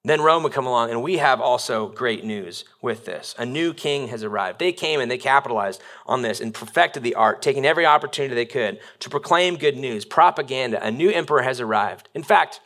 Then 0.08 0.22
Rome 0.22 0.44
would 0.44 0.54
come 0.54 0.66
along, 0.66 0.90
and 0.90 1.04
we 1.04 1.18
have 1.18 1.42
also 1.42 1.90
great 1.90 2.24
news 2.24 2.64
with 2.82 3.04
this. 3.04 3.36
A 3.38 3.46
new 3.46 3.74
king 3.74 4.08
has 4.08 4.24
arrived. 4.24 4.58
They 4.58 4.72
came 4.72 5.02
and 5.02 5.12
they 5.12 5.18
capitalized 5.18 5.82
on 6.06 6.22
this 6.22 6.40
and 6.40 6.54
perfected 6.54 7.04
the 7.04 7.16
art, 7.16 7.42
taking 7.42 7.66
every 7.66 7.86
opportunity 7.86 8.34
they 8.34 8.46
could 8.46 8.80
to 9.00 9.10
proclaim 9.10 9.58
good 9.58 9.76
news, 9.76 10.06
propaganda. 10.06 10.82
A 10.82 10.92
new 10.92 11.10
emperor 11.10 11.42
has 11.42 11.60
arrived. 11.60 12.08
In 12.14 12.24
fact, 12.24 12.62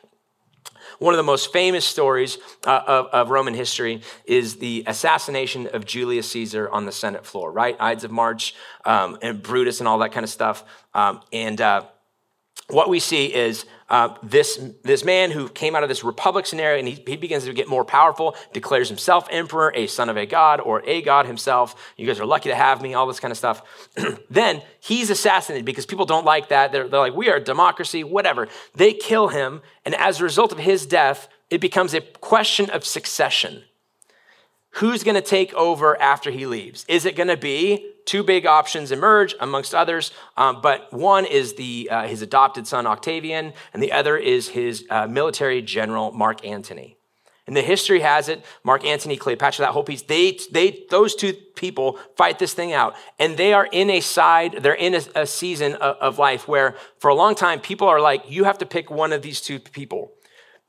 one 0.99 1.15
of 1.15 1.17
the 1.17 1.23
most 1.23 1.51
famous 1.51 1.83
stories 1.83 2.37
uh, 2.67 2.83
of, 2.85 3.07
of, 3.07 3.29
Roman 3.31 3.55
history 3.55 4.01
is 4.25 4.57
the 4.57 4.83
assassination 4.85 5.65
of 5.65 5.83
Julius 5.83 6.29
Caesar 6.31 6.69
on 6.69 6.85
the 6.85 6.91
Senate 6.91 7.25
floor, 7.25 7.51
right? 7.51 7.75
Ides 7.79 8.03
of 8.03 8.11
March 8.11 8.53
um, 8.85 9.17
and 9.23 9.41
Brutus 9.41 9.79
and 9.79 9.87
all 9.87 9.97
that 9.99 10.11
kind 10.11 10.23
of 10.23 10.29
stuff. 10.29 10.63
Um, 10.93 11.21
and 11.33 11.59
uh, 11.59 11.85
what 12.71 12.89
we 12.89 12.99
see 12.99 13.25
is 13.25 13.65
uh, 13.89 14.15
this, 14.23 14.57
this 14.83 15.03
man 15.03 15.31
who 15.31 15.49
came 15.49 15.75
out 15.75 15.83
of 15.83 15.89
this 15.89 16.03
republic 16.03 16.45
scenario 16.45 16.79
and 16.79 16.87
he, 16.87 17.03
he 17.05 17.17
begins 17.17 17.43
to 17.43 17.53
get 17.53 17.67
more 17.67 17.83
powerful, 17.83 18.35
declares 18.53 18.87
himself 18.87 19.27
emperor, 19.29 19.73
a 19.75 19.85
son 19.87 20.07
of 20.07 20.15
a 20.15 20.25
god, 20.25 20.61
or 20.61 20.81
a 20.85 21.01
god 21.01 21.25
himself. 21.25 21.75
You 21.97 22.07
guys 22.07 22.19
are 22.19 22.25
lucky 22.25 22.49
to 22.49 22.55
have 22.55 22.81
me, 22.81 22.93
all 22.93 23.05
this 23.05 23.19
kind 23.19 23.31
of 23.31 23.37
stuff. 23.37 23.61
then 24.29 24.61
he's 24.79 25.09
assassinated 25.09 25.65
because 25.65 25.85
people 25.85 26.05
don't 26.05 26.25
like 26.25 26.49
that. 26.49 26.71
They're, 26.71 26.87
they're 26.87 27.01
like, 27.01 27.15
we 27.15 27.29
are 27.29 27.35
a 27.35 27.43
democracy, 27.43 28.03
whatever. 28.03 28.47
They 28.75 28.93
kill 28.93 29.27
him, 29.27 29.61
and 29.85 29.93
as 29.95 30.21
a 30.21 30.23
result 30.23 30.53
of 30.53 30.59
his 30.59 30.85
death, 30.85 31.27
it 31.49 31.59
becomes 31.59 31.93
a 31.93 31.99
question 31.99 32.69
of 32.69 32.85
succession. 32.85 33.63
Who's 34.75 35.03
going 35.03 35.15
to 35.15 35.21
take 35.21 35.53
over 35.53 35.99
after 36.01 36.31
he 36.31 36.45
leaves? 36.45 36.85
Is 36.87 37.05
it 37.05 37.15
going 37.15 37.27
to 37.27 37.37
be 37.37 37.91
two 38.05 38.23
big 38.23 38.45
options 38.45 38.91
emerge 38.91 39.35
amongst 39.39 39.75
others, 39.75 40.11
um, 40.37 40.61
but 40.61 40.91
one 40.91 41.25
is 41.25 41.53
the, 41.53 41.89
uh, 41.91 42.07
his 42.07 42.21
adopted 42.21 42.65
son 42.67 42.87
Octavian, 42.87 43.53
and 43.73 43.83
the 43.83 43.91
other 43.91 44.17
is 44.17 44.49
his 44.49 44.85
uh, 44.89 45.07
military 45.07 45.61
general 45.61 46.11
Mark 46.11 46.45
Antony. 46.45 46.97
And 47.47 47.57
the 47.57 47.61
history 47.61 47.99
has 47.99 48.29
it, 48.29 48.45
Mark 48.63 48.85
Antony, 48.85 49.17
Cleopatra, 49.17 49.65
that 49.65 49.71
whole 49.71 49.83
piece, 49.83 50.03
they, 50.03 50.39
they, 50.51 50.85
those 50.89 51.15
two 51.15 51.33
people 51.33 51.99
fight 52.15 52.39
this 52.39 52.53
thing 52.53 52.71
out. 52.71 52.95
And 53.19 53.35
they 53.35 53.51
are 53.51 53.67
in 53.71 53.89
a 53.89 53.99
side, 53.99 54.59
they're 54.61 54.73
in 54.73 54.95
a, 54.95 55.01
a 55.15 55.25
season 55.25 55.73
of, 55.73 55.97
of 55.97 56.19
life 56.19 56.47
where 56.47 56.75
for 56.99 57.09
a 57.09 57.15
long 57.15 57.35
time, 57.35 57.59
people 57.59 57.87
are 57.87 57.99
like, 57.99 58.29
you 58.29 58.45
have 58.45 58.59
to 58.59 58.65
pick 58.65 58.89
one 58.89 59.11
of 59.11 59.21
these 59.21 59.41
two 59.41 59.59
people. 59.59 60.13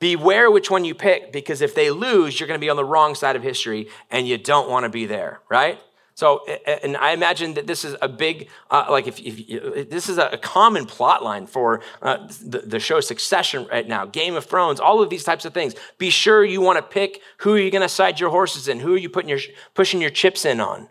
Beware 0.03 0.51
which 0.51 0.69
one 0.69 0.83
you 0.83 0.93
pick, 0.93 1.31
because 1.31 1.61
if 1.61 1.75
they 1.75 1.89
lose, 1.89 2.37
you're 2.37 2.47
going 2.47 2.59
to 2.59 2.61
be 2.61 2.69
on 2.69 2.75
the 2.75 2.83
wrong 2.83 3.15
side 3.15 3.37
of 3.37 3.41
history 3.41 3.87
and 4.11 4.27
you 4.27 4.37
don't 4.37 4.69
want 4.69 4.83
to 4.83 4.89
be 4.89 5.05
there, 5.05 5.39
right? 5.47 5.79
So, 6.13 6.45
and 6.45 6.97
I 6.97 7.11
imagine 7.11 7.53
that 7.53 7.67
this 7.67 7.85
is 7.85 7.95
a 8.01 8.09
big, 8.09 8.49
uh, 8.69 8.87
like, 8.89 9.07
if, 9.07 9.17
if, 9.21 9.89
this 9.89 10.09
is 10.09 10.17
a, 10.17 10.37
common 10.37 10.87
plot 10.87 11.23
line 11.23 11.47
for 11.47 11.81
uh, 12.01 12.27
the, 12.45 12.59
the 12.59 12.79
show 12.81 12.99
Succession 12.99 13.65
right 13.71 13.87
now, 13.87 14.05
Game 14.05 14.35
of 14.35 14.43
Thrones, 14.43 14.81
all 14.81 15.01
of 15.01 15.09
these 15.09 15.23
types 15.23 15.45
of 15.45 15.53
things. 15.53 15.73
Be 15.97 16.09
sure 16.09 16.43
you 16.43 16.59
want 16.59 16.79
to 16.79 16.83
pick 16.83 17.21
who 17.37 17.53
are 17.53 17.59
you 17.59 17.71
going 17.71 17.81
to 17.81 17.87
side 17.87 18.19
your 18.19 18.29
horses 18.29 18.67
in, 18.67 18.81
who 18.81 18.95
are 18.95 18.97
you 18.97 19.09
putting 19.09 19.29
your 19.29 19.39
pushing 19.73 20.01
your 20.01 20.09
chips 20.09 20.43
in 20.43 20.59
on, 20.59 20.89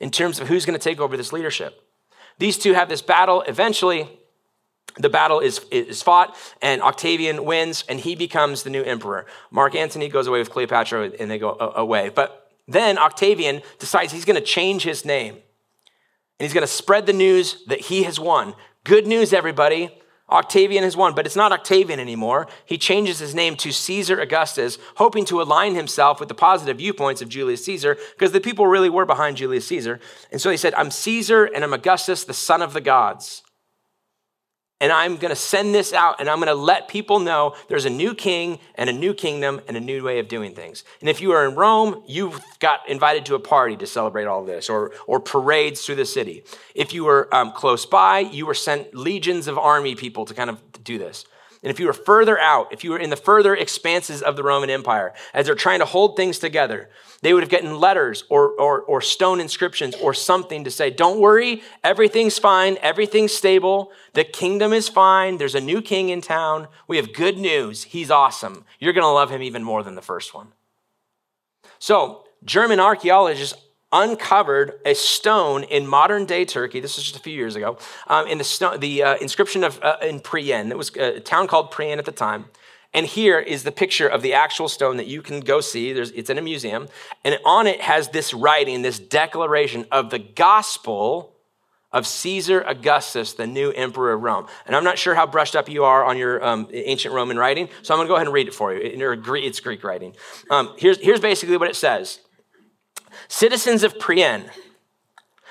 in 0.00 0.10
terms 0.10 0.40
of 0.40 0.48
who's 0.48 0.64
going 0.64 0.78
to 0.78 0.82
take 0.82 1.00
over 1.00 1.18
this 1.18 1.34
leadership. 1.34 1.82
These 2.38 2.56
two 2.56 2.72
have 2.72 2.88
this 2.88 3.02
battle. 3.02 3.42
Eventually, 3.42 4.08
the 4.96 5.08
battle 5.08 5.40
is, 5.40 5.60
is 5.70 6.02
fought, 6.02 6.36
and 6.62 6.80
Octavian 6.82 7.44
wins, 7.44 7.84
and 7.88 7.98
he 7.98 8.14
becomes 8.14 8.62
the 8.62 8.70
new 8.70 8.82
emperor. 8.82 9.26
Mark 9.50 9.74
Antony 9.74 10.08
goes 10.08 10.26
away 10.26 10.38
with 10.38 10.50
Cleopatra, 10.50 11.12
and 11.18 11.30
they 11.30 11.38
go 11.38 11.50
uh, 11.50 11.72
away. 11.76 12.10
But 12.10 12.50
then 12.68 12.98
Octavian 12.98 13.62
decides 13.78 14.12
he's 14.12 14.24
going 14.24 14.38
to 14.38 14.46
change 14.46 14.84
his 14.84 15.04
name. 15.04 15.34
And 15.34 16.46
he's 16.46 16.54
going 16.54 16.66
to 16.66 16.72
spread 16.72 17.06
the 17.06 17.12
news 17.12 17.64
that 17.66 17.80
he 17.80 18.04
has 18.04 18.18
won. 18.18 18.54
Good 18.84 19.06
news, 19.06 19.32
everybody. 19.32 19.90
Octavian 20.30 20.84
has 20.84 20.96
won, 20.96 21.14
but 21.14 21.26
it's 21.26 21.36
not 21.36 21.52
Octavian 21.52 22.00
anymore. 22.00 22.48
He 22.64 22.78
changes 22.78 23.18
his 23.18 23.34
name 23.34 23.56
to 23.56 23.72
Caesar 23.72 24.20
Augustus, 24.20 24.78
hoping 24.96 25.26
to 25.26 25.42
align 25.42 25.74
himself 25.74 26.18
with 26.18 26.28
the 26.28 26.34
positive 26.34 26.78
viewpoints 26.78 27.20
of 27.20 27.28
Julius 27.28 27.64
Caesar, 27.66 27.98
because 28.14 28.32
the 28.32 28.40
people 28.40 28.66
really 28.66 28.88
were 28.88 29.04
behind 29.04 29.36
Julius 29.36 29.66
Caesar. 29.66 30.00
And 30.32 30.40
so 30.40 30.50
he 30.50 30.56
said, 30.56 30.72
I'm 30.74 30.90
Caesar 30.90 31.44
and 31.44 31.62
I'm 31.62 31.74
Augustus, 31.74 32.24
the 32.24 32.32
son 32.32 32.62
of 32.62 32.72
the 32.72 32.80
gods 32.80 33.42
and 34.80 34.92
I'm 34.92 35.16
going 35.16 35.30
to 35.30 35.36
send 35.36 35.74
this 35.74 35.92
out 35.92 36.20
and 36.20 36.28
I'm 36.28 36.38
going 36.38 36.48
to 36.48 36.54
let 36.54 36.88
people 36.88 37.20
know 37.20 37.54
there's 37.68 37.84
a 37.84 37.90
new 37.90 38.14
king 38.14 38.58
and 38.74 38.90
a 38.90 38.92
new 38.92 39.14
kingdom 39.14 39.60
and 39.68 39.76
a 39.76 39.80
new 39.80 40.02
way 40.02 40.18
of 40.18 40.28
doing 40.28 40.54
things. 40.54 40.84
And 41.00 41.08
if 41.08 41.20
you 41.20 41.32
are 41.32 41.46
in 41.48 41.54
Rome, 41.54 42.02
you've 42.06 42.40
got 42.58 42.88
invited 42.88 43.24
to 43.26 43.34
a 43.34 43.40
party 43.40 43.76
to 43.76 43.86
celebrate 43.86 44.26
all 44.26 44.44
this 44.44 44.68
or, 44.68 44.92
or 45.06 45.20
parades 45.20 45.84
through 45.86 45.94
the 45.96 46.04
city. 46.04 46.44
If 46.74 46.92
you 46.92 47.04
were 47.04 47.32
um, 47.34 47.52
close 47.52 47.86
by, 47.86 48.20
you 48.20 48.46
were 48.46 48.54
sent 48.54 48.94
legions 48.94 49.46
of 49.46 49.58
army 49.58 49.94
people 49.94 50.24
to 50.26 50.34
kind 50.34 50.50
of 50.50 50.60
do 50.82 50.98
this. 50.98 51.24
And 51.64 51.70
if 51.70 51.80
you 51.80 51.86
were 51.86 51.94
further 51.94 52.38
out, 52.38 52.74
if 52.74 52.84
you 52.84 52.90
were 52.90 52.98
in 52.98 53.08
the 53.08 53.16
further 53.16 53.54
expanses 53.54 54.20
of 54.20 54.36
the 54.36 54.42
Roman 54.42 54.68
Empire, 54.68 55.14
as 55.32 55.46
they're 55.46 55.54
trying 55.54 55.78
to 55.78 55.86
hold 55.86 56.14
things 56.14 56.38
together, 56.38 56.90
they 57.22 57.32
would 57.32 57.42
have 57.42 57.50
gotten 57.50 57.80
letters 57.80 58.24
or, 58.28 58.50
or, 58.60 58.82
or 58.82 59.00
stone 59.00 59.40
inscriptions 59.40 59.94
or 59.94 60.12
something 60.12 60.64
to 60.64 60.70
say, 60.70 60.90
don't 60.90 61.18
worry, 61.18 61.62
everything's 61.82 62.38
fine, 62.38 62.76
everything's 62.82 63.32
stable, 63.32 63.90
the 64.12 64.24
kingdom 64.24 64.74
is 64.74 64.90
fine, 64.90 65.38
there's 65.38 65.54
a 65.54 65.60
new 65.60 65.80
king 65.80 66.10
in 66.10 66.20
town, 66.20 66.68
we 66.86 66.98
have 66.98 67.14
good 67.14 67.38
news, 67.38 67.84
he's 67.84 68.10
awesome. 68.10 68.66
You're 68.78 68.92
gonna 68.92 69.10
love 69.10 69.30
him 69.30 69.42
even 69.42 69.64
more 69.64 69.82
than 69.82 69.94
the 69.94 70.02
first 70.02 70.34
one. 70.34 70.48
So, 71.78 72.24
German 72.44 72.78
archaeologists 72.78 73.58
uncovered 73.94 74.74
a 74.84 74.94
stone 74.94 75.62
in 75.62 75.86
modern 75.86 76.26
day 76.26 76.44
Turkey. 76.44 76.80
This 76.80 76.98
is 76.98 77.04
just 77.04 77.16
a 77.16 77.20
few 77.20 77.32
years 77.32 77.56
ago. 77.56 77.78
Um, 78.08 78.26
in 78.26 78.36
the, 78.36 78.44
stone, 78.44 78.80
the 78.80 79.02
uh, 79.02 79.16
inscription 79.16 79.64
of 79.64 79.80
uh, 79.82 79.96
in 80.02 80.20
Priene. 80.20 80.70
It 80.70 80.76
was 80.76 80.94
a 80.96 81.20
town 81.20 81.46
called 81.46 81.70
Priene 81.70 81.98
at 81.98 82.04
the 82.04 82.12
time. 82.12 82.46
And 82.92 83.06
here 83.06 83.38
is 83.38 83.64
the 83.64 83.72
picture 83.72 84.06
of 84.06 84.22
the 84.22 84.34
actual 84.34 84.68
stone 84.68 84.98
that 84.98 85.06
you 85.06 85.22
can 85.22 85.40
go 85.40 85.60
see. 85.60 85.92
There's, 85.92 86.10
it's 86.12 86.30
in 86.30 86.38
a 86.38 86.42
museum. 86.42 86.88
And 87.24 87.38
on 87.44 87.66
it 87.66 87.80
has 87.80 88.08
this 88.08 88.34
writing, 88.34 88.82
this 88.82 88.98
declaration 88.98 89.86
of 89.90 90.10
the 90.10 90.18
gospel 90.20 91.32
of 91.92 92.06
Caesar 92.06 92.60
Augustus, 92.62 93.32
the 93.34 93.46
new 93.46 93.70
emperor 93.70 94.12
of 94.12 94.22
Rome. 94.22 94.46
And 94.66 94.74
I'm 94.74 94.84
not 94.84 94.98
sure 94.98 95.14
how 95.14 95.26
brushed 95.26 95.54
up 95.54 95.68
you 95.68 95.84
are 95.84 96.04
on 96.04 96.18
your 96.18 96.44
um, 96.44 96.68
ancient 96.72 97.14
Roman 97.14 97.36
writing, 97.36 97.68
so 97.82 97.94
I'm 97.94 97.98
going 97.98 98.06
to 98.06 98.10
go 98.10 98.16
ahead 98.16 98.26
and 98.26 98.34
read 98.34 98.48
it 98.48 98.54
for 98.54 98.74
you. 98.74 98.80
It's 98.82 99.60
Greek 99.60 99.84
writing. 99.84 100.14
Um, 100.50 100.74
here's, 100.76 100.98
here's 100.98 101.20
basically 101.20 101.56
what 101.56 101.70
it 101.70 101.76
says 101.76 102.18
Citizens 103.28 103.82
of 103.82 103.98
Priene, 103.98 104.50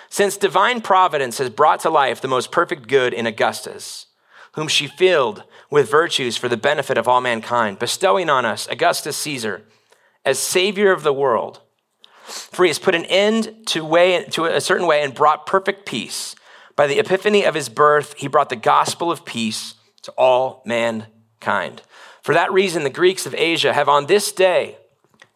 since 0.10 0.38
divine 0.38 0.82
providence 0.82 1.40
has 1.40 1.50
brought 1.50 1.80
to 1.82 1.90
life 1.90 2.22
the 2.22 2.28
most 2.28 2.52
perfect 2.52 2.88
good 2.88 3.14
in 3.14 3.26
Augustus, 3.26 4.08
whom 4.54 4.68
she 4.68 4.88
filled 4.88 5.44
with 5.72 5.90
virtues 5.90 6.38
for 6.38 6.48
the 6.48 6.58
benefit 6.58 6.98
of 6.98 7.08
all 7.08 7.20
mankind, 7.22 7.80
bestowing 7.80 8.30
on 8.30 8.46
us 8.46 8.68
Augustus 8.68 9.18
Caesar 9.18 9.64
as 10.24 10.38
Savior 10.38 10.92
of 10.92 11.04
the 11.04 11.14
world. 11.14 11.62
For 12.24 12.64
he 12.64 12.70
has 12.70 12.80
put 12.80 12.96
an 12.96 13.06
end 13.06 13.66
to, 13.68 13.84
way, 13.84 14.24
to 14.32 14.46
a 14.46 14.62
certain 14.62 14.88
way 14.88 15.02
and 15.02 15.14
brought 15.14 15.46
perfect 15.46 15.86
peace. 15.86 16.36
By 16.76 16.88
the 16.88 17.00
epiphany 17.00 17.44
of 17.44 17.56
his 17.56 17.70
birth, 17.70 18.14
he 18.18 18.28
brought 18.28 18.50
the 18.50 18.56
gospel 18.56 19.12
of 19.12 19.26
peace 19.26 19.76
to 20.04 20.12
all 20.12 20.62
mankind. 20.66 21.82
For 22.22 22.34
that 22.34 22.54
reason, 22.54 22.84
the 22.84 22.90
Greeks 22.90 23.26
of 23.26 23.36
Asia 23.36 23.74
have 23.74 23.90
on 23.90 24.06
this 24.06 24.32
day 24.32 24.78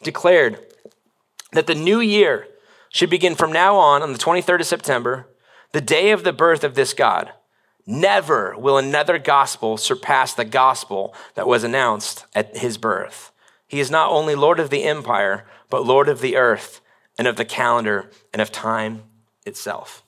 declared 0.03 0.66
that 1.51 1.67
the 1.67 1.75
new 1.75 1.99
year 1.99 2.47
should 2.89 3.10
begin 3.10 3.36
from 3.36 3.51
now 3.51 3.75
on, 3.75 4.01
on 4.01 4.13
the 4.13 4.19
23rd 4.19 4.62
of 4.62 4.65
September, 4.65 5.27
the 5.71 5.81
day 5.81 6.12
of 6.12 6.23
the 6.23 6.33
birth 6.33 6.63
of 6.63 6.75
this 6.75 6.93
God. 6.93 7.31
Never 7.86 8.57
will 8.57 8.77
another 8.77 9.17
gospel 9.17 9.77
surpass 9.77 10.33
the 10.33 10.45
gospel 10.45 11.15
that 11.36 11.47
was 11.47 11.63
announced 11.63 12.25
at 12.36 12.57
his 12.57 12.77
birth. 12.77 13.31
He 13.67 13.79
is 13.79 13.91
not 13.91 14.12
only 14.12 14.36
Lord 14.36 14.60
of 14.60 14.69
the 14.69 14.83
empire, 14.83 15.45
but 15.69 15.86
Lord 15.86 16.10
of 16.10 16.21
the 16.21 16.36
earth 16.36 16.81
and 17.17 17.27
of 17.27 17.36
the 17.36 17.45
calendar 17.45 18.12
and 18.33 18.41
of 18.41 18.51
time 18.51 19.03
itself. 19.45 20.03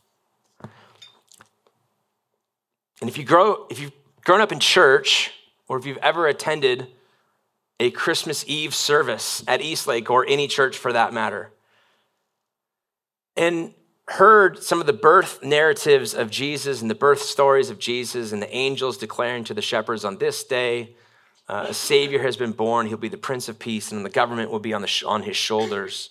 And 3.02 3.10
if 3.10 3.18
you 3.18 3.24
grow, 3.24 3.66
if 3.70 3.80
you've 3.80 3.94
grown 4.26 4.42
up 4.42 4.52
in 4.52 4.60
church, 4.60 5.32
or 5.68 5.78
if 5.78 5.86
you've 5.86 5.98
ever 5.98 6.28
attended 6.28 6.88
a 7.80 7.92
Christmas 7.92 8.44
Eve 8.48 8.76
service 8.76 9.44
at 9.48 9.62
EastLake 9.62 10.10
or 10.10 10.26
any 10.28 10.48
church 10.48 10.78
for 10.78 10.92
that 10.94 11.14
matter, 11.14 11.52
and 13.36 13.74
heard 14.10 14.62
some 14.64 14.82
of 14.82 14.88
the 14.88 14.94
birth 14.94 15.44
narratives 15.44 16.14
of 16.14 16.32
Jesus 16.32 16.82
and 16.82 16.90
the 16.90 16.96
birth 16.96 17.22
stories 17.22 17.70
of 17.70 17.78
Jesus 17.78 18.32
and 18.32 18.42
the 18.42 18.54
angels 18.54 18.98
declaring 18.98 19.44
to 19.44 19.54
the 19.54 19.62
shepherds 19.62 20.04
on 20.04 20.18
this 20.18 20.44
day, 20.44 20.96
uh, 21.48 21.68
a 21.70 21.74
Savior 21.74 22.22
has 22.22 22.36
been 22.36 22.52
born. 22.52 22.88
He'll 22.88 22.98
be 22.98 23.08
the 23.08 23.18
Prince 23.18 23.48
of 23.48 23.60
Peace, 23.60 23.92
and 23.92 24.04
the 24.04 24.10
government 24.10 24.52
will 24.52 24.60
be 24.60 24.74
on, 24.74 24.82
the 24.82 24.88
sh- 24.88 25.04
on 25.04 25.24
his 25.24 25.38
shoulders. 25.38 26.10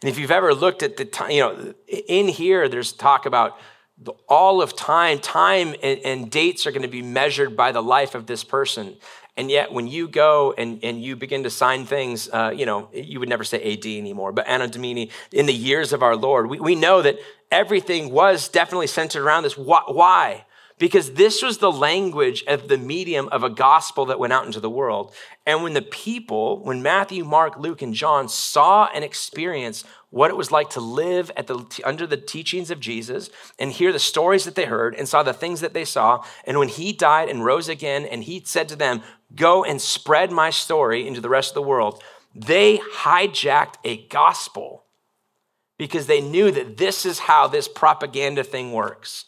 And 0.00 0.08
if 0.08 0.18
you've 0.18 0.30
ever 0.30 0.54
looked 0.54 0.82
at 0.82 0.96
the 0.96 1.04
time, 1.04 1.32
you 1.32 1.40
know, 1.40 1.74
in 1.88 2.28
here, 2.28 2.68
there's 2.68 2.92
talk 2.92 3.26
about 3.26 3.58
the, 4.00 4.12
all 4.28 4.62
of 4.62 4.76
time. 4.76 5.18
Time 5.18 5.74
and, 5.82 6.00
and 6.04 6.30
dates 6.30 6.66
are 6.66 6.70
going 6.70 6.82
to 6.82 6.88
be 6.88 7.02
measured 7.02 7.56
by 7.56 7.72
the 7.72 7.82
life 7.82 8.14
of 8.14 8.26
this 8.26 8.44
person. 8.44 8.96
And 9.38 9.52
yet, 9.52 9.72
when 9.72 9.86
you 9.86 10.08
go 10.08 10.52
and, 10.58 10.80
and 10.82 11.00
you 11.00 11.14
begin 11.14 11.44
to 11.44 11.50
sign 11.50 11.86
things, 11.86 12.28
uh, 12.32 12.52
you 12.54 12.66
know, 12.66 12.88
you 12.92 13.20
would 13.20 13.28
never 13.28 13.44
say 13.44 13.72
AD 13.72 13.86
anymore, 13.86 14.32
but 14.32 14.48
Anno 14.48 14.66
Domini, 14.66 15.10
in 15.30 15.46
the 15.46 15.54
years 15.54 15.92
of 15.92 16.02
our 16.02 16.16
Lord, 16.16 16.48
we, 16.50 16.58
we 16.58 16.74
know 16.74 17.02
that 17.02 17.18
everything 17.48 18.10
was 18.10 18.48
definitely 18.48 18.88
centered 18.88 19.22
around 19.22 19.44
this. 19.44 19.56
Why? 19.56 20.44
Because 20.78 21.14
this 21.14 21.42
was 21.42 21.58
the 21.58 21.72
language 21.72 22.44
of 22.46 22.68
the 22.68 22.78
medium 22.78 23.28
of 23.30 23.42
a 23.42 23.50
gospel 23.50 24.06
that 24.06 24.18
went 24.18 24.32
out 24.32 24.46
into 24.46 24.60
the 24.60 24.70
world. 24.70 25.12
And 25.44 25.62
when 25.62 25.74
the 25.74 25.82
people, 25.82 26.62
when 26.62 26.82
Matthew, 26.82 27.24
Mark, 27.24 27.58
Luke, 27.58 27.82
and 27.82 27.94
John 27.94 28.28
saw 28.28 28.88
and 28.94 29.04
experienced 29.04 29.86
what 30.10 30.30
it 30.30 30.36
was 30.36 30.52
like 30.52 30.70
to 30.70 30.80
live 30.80 31.30
at 31.36 31.48
the, 31.48 31.64
under 31.84 32.06
the 32.06 32.16
teachings 32.16 32.70
of 32.70 32.80
Jesus 32.80 33.28
and 33.58 33.72
hear 33.72 33.92
the 33.92 33.98
stories 33.98 34.44
that 34.44 34.54
they 34.54 34.64
heard 34.64 34.94
and 34.94 35.08
saw 35.08 35.22
the 35.22 35.32
things 35.32 35.60
that 35.60 35.74
they 35.74 35.84
saw. 35.84 36.24
And 36.44 36.58
when 36.58 36.68
he 36.68 36.92
died 36.92 37.28
and 37.28 37.44
rose 37.44 37.68
again, 37.68 38.04
and 38.04 38.24
he 38.24 38.42
said 38.44 38.68
to 38.68 38.76
them, 38.76 39.02
Go 39.34 39.64
and 39.64 39.80
spread 39.80 40.30
my 40.30 40.50
story 40.50 41.06
into 41.06 41.20
the 41.20 41.28
rest 41.28 41.50
of 41.50 41.54
the 41.54 41.62
world, 41.62 42.02
they 42.34 42.78
hijacked 42.78 43.74
a 43.84 44.06
gospel 44.06 44.84
because 45.76 46.06
they 46.06 46.20
knew 46.20 46.50
that 46.50 46.76
this 46.76 47.04
is 47.04 47.20
how 47.20 47.46
this 47.46 47.68
propaganda 47.68 48.42
thing 48.42 48.72
works. 48.72 49.24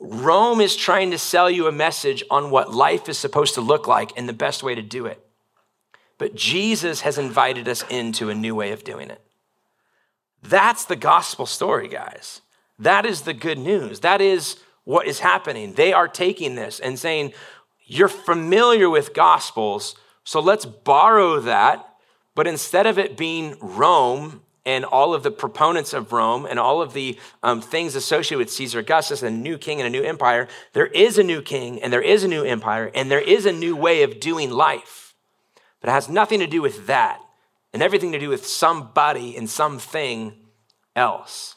Rome 0.00 0.60
is 0.60 0.76
trying 0.76 1.10
to 1.12 1.18
sell 1.18 1.50
you 1.50 1.66
a 1.66 1.72
message 1.72 2.22
on 2.30 2.50
what 2.50 2.74
life 2.74 3.08
is 3.08 3.18
supposed 3.18 3.54
to 3.54 3.60
look 3.60 3.86
like 3.86 4.12
and 4.16 4.28
the 4.28 4.32
best 4.32 4.62
way 4.62 4.74
to 4.74 4.82
do 4.82 5.06
it. 5.06 5.24
But 6.18 6.34
Jesus 6.34 7.02
has 7.02 7.18
invited 7.18 7.68
us 7.68 7.84
into 7.88 8.30
a 8.30 8.34
new 8.34 8.54
way 8.54 8.72
of 8.72 8.84
doing 8.84 9.10
it. 9.10 9.20
That's 10.42 10.84
the 10.84 10.96
gospel 10.96 11.46
story, 11.46 11.88
guys. 11.88 12.42
That 12.78 13.06
is 13.06 13.22
the 13.22 13.34
good 13.34 13.58
news. 13.58 14.00
That 14.00 14.20
is 14.20 14.56
what 14.84 15.06
is 15.06 15.20
happening. 15.20 15.72
They 15.72 15.92
are 15.92 16.08
taking 16.08 16.54
this 16.54 16.80
and 16.80 16.98
saying, 16.98 17.32
You're 17.84 18.08
familiar 18.08 18.90
with 18.90 19.14
gospels, 19.14 19.96
so 20.22 20.40
let's 20.40 20.66
borrow 20.66 21.40
that. 21.40 21.88
But 22.34 22.46
instead 22.46 22.86
of 22.86 22.98
it 22.98 23.16
being 23.16 23.56
Rome 23.60 24.42
and 24.66 24.84
all 24.84 25.14
of 25.14 25.22
the 25.22 25.30
proponents 25.30 25.92
of 25.92 26.12
Rome 26.12 26.46
and 26.46 26.58
all 26.58 26.80
of 26.80 26.92
the 26.92 27.18
um, 27.42 27.60
things 27.60 27.94
associated 27.94 28.38
with 28.38 28.50
Caesar 28.50 28.78
Augustus 28.78 29.22
and 29.22 29.36
a 29.36 29.38
new 29.38 29.58
king 29.58 29.80
and 29.80 29.86
a 29.86 29.90
new 29.90 30.02
empire, 30.02 30.48
there 30.72 30.86
is 30.86 31.18
a 31.18 31.22
new 31.22 31.42
king 31.42 31.82
and 31.82 31.92
there 31.92 32.02
is 32.02 32.24
a 32.24 32.28
new 32.28 32.44
empire 32.44 32.90
and 32.94 33.10
there 33.10 33.20
is 33.20 33.46
a 33.46 33.52
new 33.52 33.76
way 33.76 34.02
of 34.02 34.20
doing 34.20 34.50
life. 34.50 35.14
But 35.80 35.90
it 35.90 35.92
has 35.92 36.08
nothing 36.08 36.40
to 36.40 36.46
do 36.46 36.62
with 36.62 36.86
that 36.86 37.20
and 37.72 37.82
everything 37.82 38.12
to 38.12 38.18
do 38.18 38.28
with 38.28 38.46
somebody 38.46 39.36
and 39.36 39.50
something 39.50 40.34
else. 40.96 41.56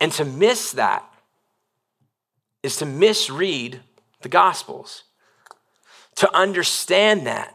And 0.00 0.10
to 0.12 0.24
miss 0.24 0.72
that 0.72 1.04
is 2.62 2.76
to 2.76 2.86
misread 2.86 3.80
the 4.22 4.28
Gospels. 4.28 5.04
To 6.16 6.34
understand 6.34 7.26
that 7.26 7.54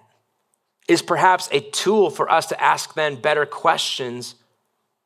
is 0.90 1.04
perhaps 1.04 1.48
a 1.52 1.62
tool 1.62 2.10
for 2.10 2.30
us 2.30 2.48
to 2.48 2.62
ask 2.62 2.96
then 2.96 3.16
better 3.16 3.46
questions 3.46 4.36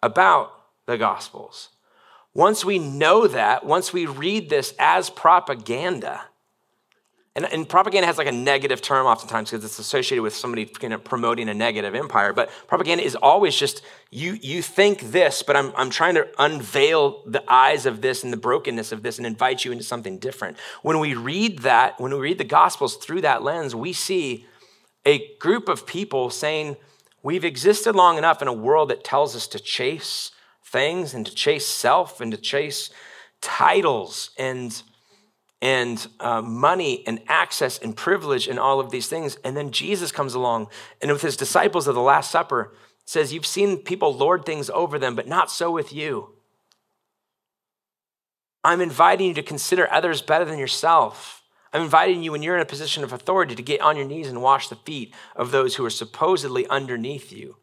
about 0.02 0.52
the 0.86 0.98
Gospels. 0.98 1.70
Once 2.34 2.66
we 2.66 2.80
know 2.80 3.28
that, 3.28 3.66
once 3.66 3.94
we 3.94 4.06
read 4.06 4.50
this 4.50 4.74
as 4.80 5.10
propaganda, 5.10 6.22
and, 7.36 7.52
and, 7.52 7.68
propaganda 7.68 8.06
has 8.06 8.20
like 8.20 8.28
a 8.28 8.32
negative 8.32 8.80
term 8.80 9.08
oftentimes 9.08 9.50
because 9.50 9.66
it's 9.66 9.80
associated 9.80 10.22
with 10.22 10.36
somebody 10.36 10.66
promoting 10.66 11.50
a 11.50 11.54
negative 11.54 11.96
empire. 11.96 12.32
But 12.32 12.52
propaganda 12.68 13.04
is 13.04 13.16
always 13.16 13.56
just 13.56 13.82
you, 14.12 14.38
you 14.40 14.62
think 14.62 15.12
this, 15.12 15.42
but 15.42 15.56
I'm, 15.56 15.74
I'm 15.76 15.90
trying 15.90 16.14
to 16.14 16.28
unveil 16.38 17.24
the 17.26 17.44
eyes 17.52 17.88
of 17.88 18.02
this 18.02 18.24
and 18.24 18.32
the 18.32 18.38
brokenness 18.38 18.92
of 18.92 19.02
this 19.02 19.18
and 19.18 19.26
invite 19.26 19.66
you 19.66 19.72
into 19.72 19.84
something 19.84 20.20
different. 20.20 20.58
When 20.84 21.00
we 21.00 21.16
read 21.16 21.60
that, 21.60 22.00
when 22.00 22.14
we 22.14 22.20
read 22.20 22.38
the 22.38 22.44
Gospels 22.44 22.98
through 22.98 23.22
that 23.22 23.42
lens, 23.42 23.74
we 23.74 23.94
see 23.94 24.46
a 25.06 25.36
group 25.38 25.70
of 25.70 25.86
people 25.86 26.30
saying, 26.30 26.78
We've 27.22 27.45
existed 27.45 27.95
long 27.95 28.18
enough 28.18 28.41
in 28.41 28.49
a 28.49 28.54
world 28.54 28.89
that 28.89 29.06
tells 29.06 29.34
us 29.34 29.47
to 29.47 29.60
chase 29.60 30.32
things 30.66 31.14
and 31.14 31.26
to 31.26 31.34
chase 31.34 31.66
self 31.66 32.20
and 32.20 32.32
to 32.32 32.38
chase 32.38 32.89
titles 33.41 34.32
and 34.38 34.82
and 35.62 36.08
uh, 36.20 36.41
money 36.41 37.08
and 37.08 37.22
access 37.30 37.78
and 37.78 37.95
privilege 37.95 38.49
and 38.49 38.60
all 38.60 38.82
of 38.82 38.91
these 38.91 39.08
things. 39.08 39.38
And 39.45 39.56
then 39.56 39.72
Jesus 39.72 40.12
comes 40.12 40.34
along 40.34 40.68
and 41.01 41.10
with 41.10 41.22
his 41.22 41.38
disciples 41.38 41.88
of 41.88 41.95
the 41.95 42.01
Last 42.01 42.30
Supper 42.30 42.74
says, 43.06 43.34
You've 43.34 43.45
seen 43.45 43.78
people 43.78 44.14
lord 44.14 44.45
things 44.45 44.70
over 44.70 44.99
them, 44.99 45.16
but 45.16 45.28
not 45.28 45.49
so 45.49 45.72
with 45.72 45.93
you. 45.93 46.36
I'm 48.62 48.82
inviting 48.82 49.28
you 49.28 49.34
to 49.36 49.43
consider 49.43 49.91
others 49.91 50.22
better 50.22 50.43
than 50.43 50.60
yourself. 50.60 51.43
I'm 51.74 51.82
inviting 51.82 52.22
you 52.22 52.32
when 52.32 52.44
you're 52.44 52.56
in 52.56 52.62
a 52.62 52.66
position 52.66 53.04
of 53.04 53.12
authority 53.12 53.56
to 53.56 53.64
get 53.64 53.82
on 53.82 53.98
your 53.98 54.06
knees 54.06 54.30
and 54.30 54.42
wash 54.42 54.70
the 54.70 54.76
feet 54.76 55.14
of 55.36 55.50
those 55.50 55.76
who 55.76 55.86
are 55.86 55.90
supposedly 55.90 56.68
underneath 56.68 57.32
you. 57.32 57.58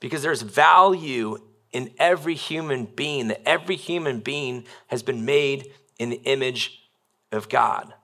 Because 0.00 0.22
there's 0.22 0.42
value 0.42 1.38
in 1.72 1.92
every 1.98 2.34
human 2.34 2.86
being, 2.86 3.28
that 3.28 3.46
every 3.48 3.76
human 3.76 4.20
being 4.20 4.64
has 4.88 5.04
been 5.04 5.24
made 5.24 5.72
in 5.98 6.10
the 6.10 6.22
image 6.24 6.82
of 7.30 7.48
God. 7.48 7.94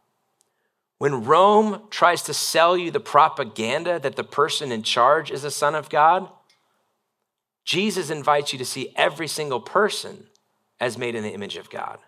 When 0.99 1.25
Rome 1.25 1.83
tries 1.91 2.23
to 2.23 2.35
sell 2.35 2.77
you 2.77 2.91
the 2.91 3.01
propaganda 3.01 3.99
that 3.99 4.17
the 4.17 4.25
person 4.25 4.71
in 4.71 4.83
charge 4.83 5.31
is 5.31 5.43
a 5.43 5.51
son 5.51 5.75
of 5.75 5.91
God, 5.91 6.29
Jesus 7.65 8.11
invites 8.11 8.53
you 8.53 8.59
to 8.59 8.65
see 8.65 8.93
every 8.95 9.27
single 9.27 9.61
person 9.61 10.27
as 10.79 10.99
made 10.99 11.15
in 11.15 11.23
the 11.23 11.33
image 11.33 11.57
of 11.57 11.71
God. 11.71 11.99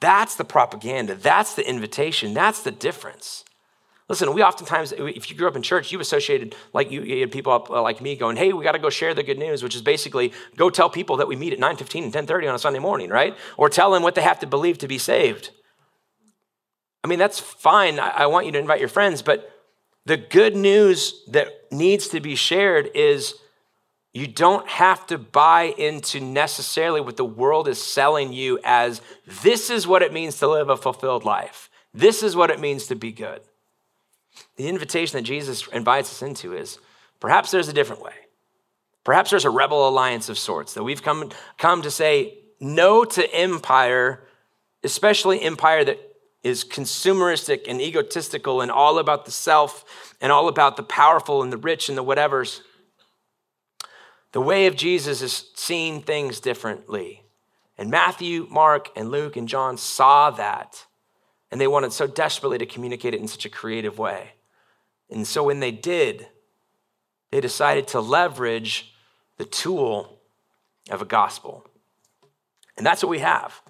That's 0.00 0.36
the 0.36 0.44
propaganda. 0.44 1.14
That's 1.14 1.54
the 1.54 1.68
invitation. 1.68 2.34
That's 2.34 2.62
the 2.62 2.70
difference. 2.70 3.44
Listen, 4.08 4.32
we 4.32 4.42
oftentimes, 4.42 4.92
if 4.96 5.30
you 5.30 5.36
grew 5.36 5.48
up 5.48 5.56
in 5.56 5.62
church, 5.62 5.92
you 5.92 6.00
associated, 6.00 6.54
like 6.72 6.90
you, 6.90 7.02
you 7.02 7.20
had 7.20 7.30
people 7.30 7.52
up 7.52 7.70
uh, 7.70 7.82
like 7.82 8.00
me 8.00 8.16
going, 8.16 8.38
hey, 8.38 8.54
we 8.54 8.64
got 8.64 8.72
to 8.72 8.78
go 8.78 8.88
share 8.88 9.12
the 9.12 9.22
good 9.22 9.38
news, 9.38 9.62
which 9.62 9.74
is 9.74 9.82
basically 9.82 10.32
go 10.56 10.70
tell 10.70 10.88
people 10.88 11.18
that 11.18 11.28
we 11.28 11.36
meet 11.36 11.52
at 11.52 11.58
9.15 11.58 12.04
and 12.04 12.28
10.30 12.28 12.48
on 12.48 12.54
a 12.54 12.58
Sunday 12.58 12.78
morning, 12.78 13.10
right? 13.10 13.36
Or 13.58 13.68
tell 13.68 13.90
them 13.90 14.02
what 14.02 14.14
they 14.14 14.22
have 14.22 14.38
to 14.38 14.46
believe 14.46 14.78
to 14.78 14.88
be 14.88 14.96
saved. 14.96 15.50
I 17.04 17.08
mean, 17.08 17.18
that's 17.18 17.38
fine. 17.38 17.98
I, 17.98 18.08
I 18.08 18.26
want 18.26 18.46
you 18.46 18.52
to 18.52 18.58
invite 18.58 18.80
your 18.80 18.88
friends, 18.88 19.20
but 19.20 19.52
the 20.06 20.16
good 20.16 20.56
news 20.56 21.22
that 21.28 21.48
needs 21.70 22.08
to 22.08 22.20
be 22.20 22.34
shared 22.34 22.90
is 22.94 23.34
you 24.18 24.26
don't 24.26 24.66
have 24.66 25.06
to 25.06 25.16
buy 25.16 25.74
into 25.78 26.18
necessarily 26.18 27.00
what 27.00 27.16
the 27.16 27.24
world 27.24 27.68
is 27.68 27.80
selling 27.80 28.32
you 28.32 28.58
as 28.64 29.00
this 29.42 29.70
is 29.70 29.86
what 29.86 30.02
it 30.02 30.12
means 30.12 30.38
to 30.38 30.48
live 30.48 30.68
a 30.68 30.76
fulfilled 30.76 31.24
life. 31.24 31.70
This 31.94 32.24
is 32.24 32.34
what 32.34 32.50
it 32.50 32.58
means 32.58 32.88
to 32.88 32.96
be 32.96 33.12
good. 33.12 33.40
The 34.56 34.66
invitation 34.66 35.16
that 35.16 35.22
Jesus 35.22 35.68
invites 35.68 36.10
us 36.10 36.22
into 36.22 36.52
is 36.52 36.80
perhaps 37.20 37.52
there's 37.52 37.68
a 37.68 37.72
different 37.72 38.02
way. 38.02 38.14
Perhaps 39.04 39.30
there's 39.30 39.44
a 39.44 39.50
rebel 39.50 39.88
alliance 39.88 40.28
of 40.28 40.36
sorts 40.36 40.74
that 40.74 40.82
we've 40.82 41.02
come, 41.02 41.30
come 41.56 41.82
to 41.82 41.90
say 41.90 42.38
no 42.58 43.04
to 43.04 43.32
empire, 43.32 44.24
especially 44.82 45.40
empire 45.42 45.84
that 45.84 45.98
is 46.42 46.64
consumeristic 46.64 47.66
and 47.68 47.80
egotistical 47.80 48.62
and 48.62 48.70
all 48.70 48.98
about 48.98 49.26
the 49.26 49.30
self 49.30 50.16
and 50.20 50.32
all 50.32 50.48
about 50.48 50.76
the 50.76 50.82
powerful 50.82 51.40
and 51.40 51.52
the 51.52 51.56
rich 51.56 51.88
and 51.88 51.96
the 51.96 52.04
whatevers. 52.04 52.62
The 54.32 54.40
way 54.40 54.66
of 54.66 54.76
Jesus 54.76 55.22
is 55.22 55.50
seeing 55.54 56.02
things 56.02 56.40
differently. 56.40 57.24
And 57.76 57.90
Matthew, 57.90 58.46
Mark, 58.50 58.90
and 58.96 59.10
Luke 59.10 59.36
and 59.36 59.48
John 59.48 59.78
saw 59.78 60.30
that. 60.30 60.86
And 61.50 61.60
they 61.60 61.66
wanted 61.66 61.92
so 61.92 62.06
desperately 62.06 62.58
to 62.58 62.66
communicate 62.66 63.14
it 63.14 63.20
in 63.20 63.28
such 63.28 63.46
a 63.46 63.50
creative 63.50 63.98
way. 63.98 64.32
And 65.10 65.26
so 65.26 65.44
when 65.44 65.60
they 65.60 65.70
did, 65.70 66.28
they 67.30 67.40
decided 67.40 67.86
to 67.88 68.00
leverage 68.00 68.94
the 69.38 69.44
tool 69.44 70.18
of 70.90 71.00
a 71.00 71.06
gospel. 71.06 71.64
And 72.76 72.84
that's 72.84 73.02
what 73.02 73.10
we 73.10 73.20
have. 73.20 73.60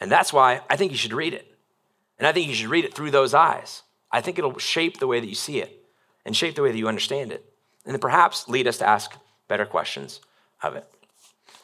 And 0.00 0.10
that's 0.10 0.32
why 0.32 0.62
I 0.70 0.76
think 0.76 0.92
you 0.92 0.98
should 0.98 1.12
read 1.12 1.34
it. 1.34 1.54
And 2.18 2.26
I 2.26 2.32
think 2.32 2.48
you 2.48 2.54
should 2.54 2.70
read 2.70 2.84
it 2.84 2.94
through 2.94 3.10
those 3.10 3.34
eyes. 3.34 3.82
I 4.10 4.20
think 4.20 4.38
it'll 4.38 4.58
shape 4.58 4.98
the 4.98 5.06
way 5.06 5.20
that 5.20 5.28
you 5.28 5.34
see 5.34 5.60
it 5.60 5.84
and 6.24 6.36
shape 6.36 6.54
the 6.54 6.62
way 6.62 6.72
that 6.72 6.78
you 6.78 6.88
understand 6.88 7.32
it. 7.32 7.44
And 7.84 7.94
then 7.94 8.00
perhaps 8.00 8.48
lead 8.48 8.66
us 8.66 8.78
to 8.78 8.88
ask 8.88 9.12
better 9.48 9.66
questions 9.66 10.20
of 10.62 10.76
it. 10.76 10.86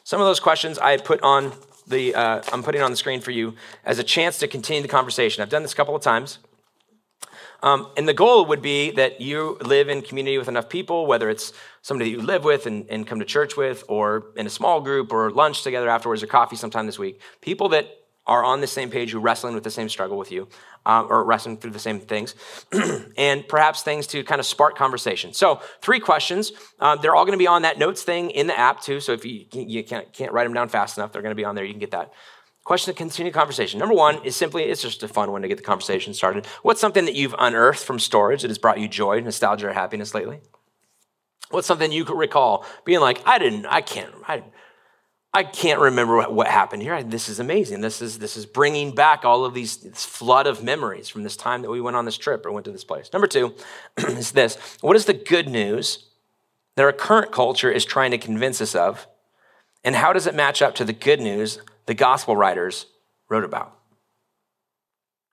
Some 0.03 0.19
of 0.21 0.27
those 0.27 0.39
questions 0.39 0.77
I 0.77 0.97
put 0.97 1.21
on 1.21 1.53
the, 1.87 2.15
uh, 2.15 2.41
I'm 2.51 2.63
putting 2.63 2.81
on 2.81 2.91
the 2.91 2.97
screen 2.97 3.21
for 3.21 3.31
you 3.31 3.55
as 3.85 3.99
a 3.99 4.03
chance 4.03 4.39
to 4.39 4.47
continue 4.47 4.81
the 4.81 4.87
conversation. 4.87 5.41
I've 5.41 5.49
done 5.49 5.61
this 5.61 5.73
a 5.73 5.75
couple 5.75 5.95
of 5.95 6.01
times. 6.01 6.39
Um, 7.63 7.87
and 7.97 8.07
the 8.07 8.13
goal 8.13 8.45
would 8.45 8.61
be 8.61 8.91
that 8.91 9.21
you 9.21 9.57
live 9.61 9.89
in 9.89 10.01
community 10.01 10.37
with 10.37 10.47
enough 10.47 10.69
people, 10.69 11.07
whether 11.07 11.29
it's 11.29 11.53
somebody 11.81 12.11
that 12.11 12.19
you 12.19 12.25
live 12.25 12.43
with 12.43 12.65
and, 12.65 12.85
and 12.89 13.07
come 13.07 13.19
to 13.19 13.25
church 13.25 13.57
with, 13.57 13.83
or 13.87 14.27
in 14.35 14.45
a 14.45 14.49
small 14.49 14.81
group, 14.81 15.11
or 15.11 15.31
lunch 15.31 15.63
together 15.63 15.89
afterwards, 15.89 16.21
or 16.21 16.27
coffee 16.27 16.55
sometime 16.55 16.85
this 16.85 16.99
week. 16.99 17.19
People 17.41 17.69
that 17.69 17.87
are 18.27 18.43
on 18.43 18.61
the 18.61 18.67
same 18.67 18.89
page, 18.89 19.11
who 19.11 19.19
wrestling 19.19 19.53
with 19.53 19.63
the 19.63 19.71
same 19.71 19.87
struggle 19.89 20.17
with 20.17 20.31
you, 20.31 20.47
um, 20.85 21.07
or 21.09 21.23
wrestling 21.23 21.57
through 21.57 21.71
the 21.71 21.79
same 21.79 21.99
things, 21.99 22.35
and 23.17 23.47
perhaps 23.47 23.83
things 23.83 24.07
to 24.07 24.23
kind 24.23 24.39
of 24.39 24.45
spark 24.45 24.75
conversation. 24.75 25.33
So, 25.33 25.61
three 25.81 25.99
questions. 25.99 26.51
Uh, 26.79 26.95
they're 26.95 27.15
all 27.15 27.25
going 27.25 27.37
to 27.37 27.41
be 27.41 27.47
on 27.47 27.61
that 27.63 27.77
notes 27.77 28.03
thing 28.03 28.31
in 28.31 28.47
the 28.47 28.57
app 28.57 28.81
too. 28.81 28.99
So 28.99 29.13
if 29.13 29.25
you 29.25 29.45
you 29.51 29.83
can't 29.83 30.11
can't 30.13 30.31
write 30.31 30.45
them 30.45 30.53
down 30.53 30.69
fast 30.69 30.97
enough, 30.97 31.11
they're 31.11 31.21
going 31.21 31.31
to 31.31 31.35
be 31.35 31.45
on 31.45 31.55
there. 31.55 31.65
You 31.65 31.73
can 31.73 31.79
get 31.79 31.91
that. 31.91 32.13
Question 32.63 32.91
to 32.91 32.97
continue 32.97 33.31
conversation. 33.31 33.79
Number 33.79 33.93
one 33.93 34.23
is 34.25 34.35
simply 34.35 34.63
it's 34.63 34.81
just 34.81 35.03
a 35.03 35.07
fun 35.07 35.31
one 35.31 35.43
to 35.43 35.47
get 35.47 35.57
the 35.57 35.63
conversation 35.63 36.15
started. 36.15 36.47
What's 36.63 36.81
something 36.81 37.05
that 37.05 37.13
you've 37.13 37.35
unearthed 37.37 37.83
from 37.83 37.99
storage 37.99 38.41
that 38.41 38.49
has 38.49 38.57
brought 38.57 38.79
you 38.79 38.87
joy, 38.87 39.19
nostalgia, 39.19 39.69
or 39.69 39.73
happiness 39.73 40.15
lately? 40.15 40.39
What's 41.51 41.67
something 41.67 41.91
you 41.91 42.05
could 42.05 42.17
recall 42.17 42.65
being 42.83 43.01
like, 43.01 43.21
I 43.23 43.37
didn't, 43.37 43.67
I 43.67 43.81
can't, 43.81 44.11
I, 44.27 44.43
I 45.35 45.43
can't 45.43 45.81
remember 45.81 46.21
what, 46.29 46.47
happened 46.47 46.81
here. 46.81 47.03
This 47.03 47.27
is 47.27 47.41
amazing. 47.41 47.81
This 47.81 48.01
is, 48.01 48.19
this 48.19 48.37
is 48.37 48.45
bringing 48.45 48.95
back 48.95 49.25
all 49.25 49.43
of 49.43 49.53
these 49.53 49.75
flood 50.05 50.47
of 50.47 50.63
memories 50.63 51.09
from 51.09 51.23
this 51.23 51.35
time 51.35 51.61
that 51.63 51.69
we 51.69 51.81
went 51.81 51.97
on 51.97 52.05
this 52.05 52.17
trip 52.17 52.45
or 52.45 52.53
went 52.53 52.63
to 52.63 52.71
this 52.71 52.85
place. 52.85 53.09
Number 53.11 53.27
two 53.27 53.53
is 53.97 54.31
this 54.31 54.55
What 54.79 54.95
is 54.95 55.03
the 55.03 55.13
good 55.13 55.49
news 55.49 56.05
that 56.77 56.83
our 56.83 56.93
current 56.93 57.33
culture 57.33 57.69
is 57.69 57.83
trying 57.83 58.11
to 58.11 58.17
convince 58.17 58.61
us 58.61 58.75
of? 58.75 59.07
And 59.83 59.97
how 59.97 60.13
does 60.13 60.25
it 60.25 60.35
match 60.35 60.61
up 60.61 60.73
to 60.75 60.85
the 60.85 60.93
good 60.93 61.19
news 61.19 61.59
the 61.85 61.93
gospel 61.93 62.37
writers 62.37 62.85
wrote 63.27 63.43
about? 63.43 63.77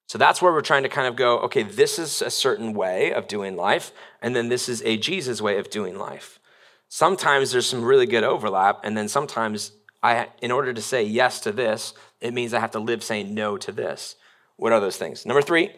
So 0.08 0.18
that's 0.18 0.42
where 0.42 0.52
we're 0.52 0.62
trying 0.62 0.82
to 0.82 0.88
kind 0.88 1.06
of 1.06 1.14
go 1.14 1.38
okay, 1.42 1.62
this 1.62 2.00
is 2.00 2.22
a 2.22 2.30
certain 2.30 2.72
way 2.72 3.12
of 3.12 3.28
doing 3.28 3.54
life, 3.54 3.92
and 4.20 4.34
then 4.34 4.48
this 4.48 4.68
is 4.68 4.82
a 4.82 4.96
Jesus 4.96 5.40
way 5.40 5.58
of 5.58 5.70
doing 5.70 5.96
life. 5.96 6.40
Sometimes 6.88 7.52
there's 7.52 7.68
some 7.68 7.84
really 7.84 8.06
good 8.06 8.24
overlap, 8.24 8.80
and 8.82 8.98
then 8.98 9.06
sometimes 9.06 9.70
I, 10.02 10.28
in 10.40 10.50
order 10.50 10.72
to 10.72 10.82
say 10.82 11.04
yes 11.04 11.40
to 11.40 11.52
this, 11.52 11.94
it 12.20 12.34
means 12.34 12.52
I 12.52 12.60
have 12.60 12.72
to 12.72 12.80
live 12.80 13.04
saying 13.04 13.34
no 13.34 13.56
to 13.58 13.72
this. 13.72 14.16
What 14.56 14.72
are 14.72 14.80
those 14.80 14.96
things? 14.96 15.24
Number 15.24 15.42
three, 15.42 15.70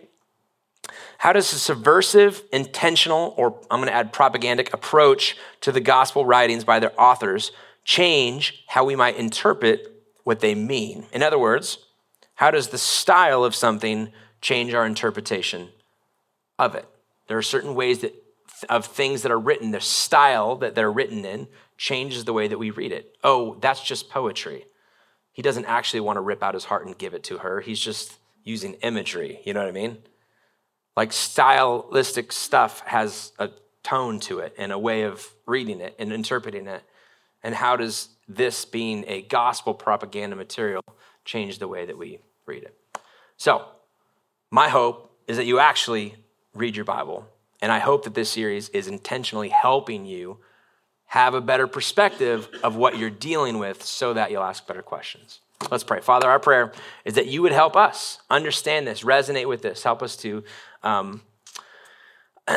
how 1.19 1.33
does 1.33 1.53
a 1.53 1.59
subversive, 1.59 2.43
intentional, 2.53 3.35
or 3.37 3.61
I'm 3.71 3.81
going 3.81 3.89
to 3.89 3.95
add 3.95 4.13
propagandic 4.13 4.73
approach 4.73 5.37
to 5.63 5.73
the 5.73 5.81
gospel 5.81 6.27
writings 6.27 6.65
by 6.65 6.81
their 6.81 6.99
authors 7.01 7.53
change 7.85 8.65
how 8.69 8.85
we 8.85 8.97
might 8.97 9.17
interpret 9.17 10.05
what 10.25 10.41
they 10.41 10.55
mean? 10.55 11.07
In 11.13 11.23
other 11.23 11.39
words, 11.39 11.79
how 12.37 12.51
does 12.51 12.69
the 12.69 12.79
style 12.79 13.45
of 13.45 13.55
something 13.55 14.13
change 14.41 14.75
our 14.75 14.85
interpretation 14.85 15.69
of 16.59 16.75
it? 16.75 16.87
There 17.29 17.39
are 17.39 17.43
certain 17.43 17.75
ways 17.75 18.01
that 18.01 18.15
of 18.69 18.87
things 18.87 19.23
that 19.23 19.33
are 19.33 19.39
written, 19.39 19.71
the 19.73 19.81
style 19.81 20.57
that 20.57 20.75
they're 20.75 20.93
written 20.93 21.25
in 21.25 21.49
changes 21.77 22.25
the 22.25 22.33
way 22.33 22.49
that 22.49 22.59
we 22.59 22.71
read 22.71 22.93
it. 22.93 23.17
Oh, 23.23 23.57
that's 23.61 23.83
just 23.83 24.11
poetry. 24.11 24.67
He 25.33 25.43
doesn't 25.43 25.65
actually 25.65 26.01
want 26.01 26.17
to 26.17 26.21
rip 26.21 26.43
out 26.43 26.55
his 26.55 26.65
heart 26.65 26.87
and 26.87 26.97
give 26.97 27.15
it 27.15 27.25
to 27.25 27.39
her. 27.39 27.61
He's 27.61 27.81
just 27.81 28.19
using 28.45 28.75
imagery. 28.75 29.41
You 29.45 29.55
know 29.55 29.61
what 29.61 29.69
I 29.69 29.73
mean? 29.73 29.99
Like 30.97 31.13
stylistic 31.13 32.31
stuff 32.31 32.81
has 32.87 33.33
a 33.39 33.51
tone 33.83 34.21
to 34.21 34.39
it 34.39 34.55
and 34.57 34.71
a 34.71 34.79
way 34.79 35.03
of 35.03 35.29
reading 35.47 35.81
it 35.81 35.97
and 35.99 36.13
interpreting 36.13 36.67
it. 36.67 36.83
And 37.43 37.55
how 37.55 37.77
does 37.77 38.09
this 38.29 38.65
being 38.65 39.05
a 39.07 39.23
gospel 39.23 39.75
propaganda 39.75 40.37
material 40.37 40.83
change 41.25 41.59
the 41.59 41.69
way 41.69 41.85
that 41.85 41.99
we 41.99 42.21
read 42.47 42.63
it? 42.63 42.77
So, 43.37 43.67
my 44.51 44.69
hope 44.69 45.13
is 45.27 45.37
that 45.37 45.47
you 45.47 45.59
actually 45.59 46.15
read 46.55 46.77
your 46.77 46.85
Bible. 46.85 47.27
And 47.61 47.73
I 47.73 47.81
hope 47.81 48.05
that 48.05 48.15
this 48.15 48.31
series 48.31 48.69
is 48.71 48.87
intentionally 48.87 49.49
helping 49.49 50.07
you 50.07 50.39
have 51.07 51.35
a 51.35 51.41
better 51.41 51.67
perspective 51.67 52.49
of 52.63 52.77
what 52.77 52.99
you're 52.99 53.11
dealing 53.11 53.59
with 53.59 53.83
so 53.83 54.15
that 54.15 54.31
you'll 54.31 54.43
ask 54.43 54.67
better 54.67 54.83
questions. 54.83 55.41
Let's 55.71 55.85
pray. 55.85 56.01
Father, 56.01 56.29
our 56.29 56.41
prayer 56.41 56.73
is 57.05 57.15
that 57.15 57.27
you 57.27 57.43
would 57.43 57.53
help 57.53 57.77
us 57.77 58.19
understand 58.29 58.87
this, 58.87 59.03
resonate 59.03 59.47
with 59.47 59.63
this, 59.63 59.83
help 59.83 60.03
us 60.03 60.17
to 60.19 60.43
um, 60.83 61.23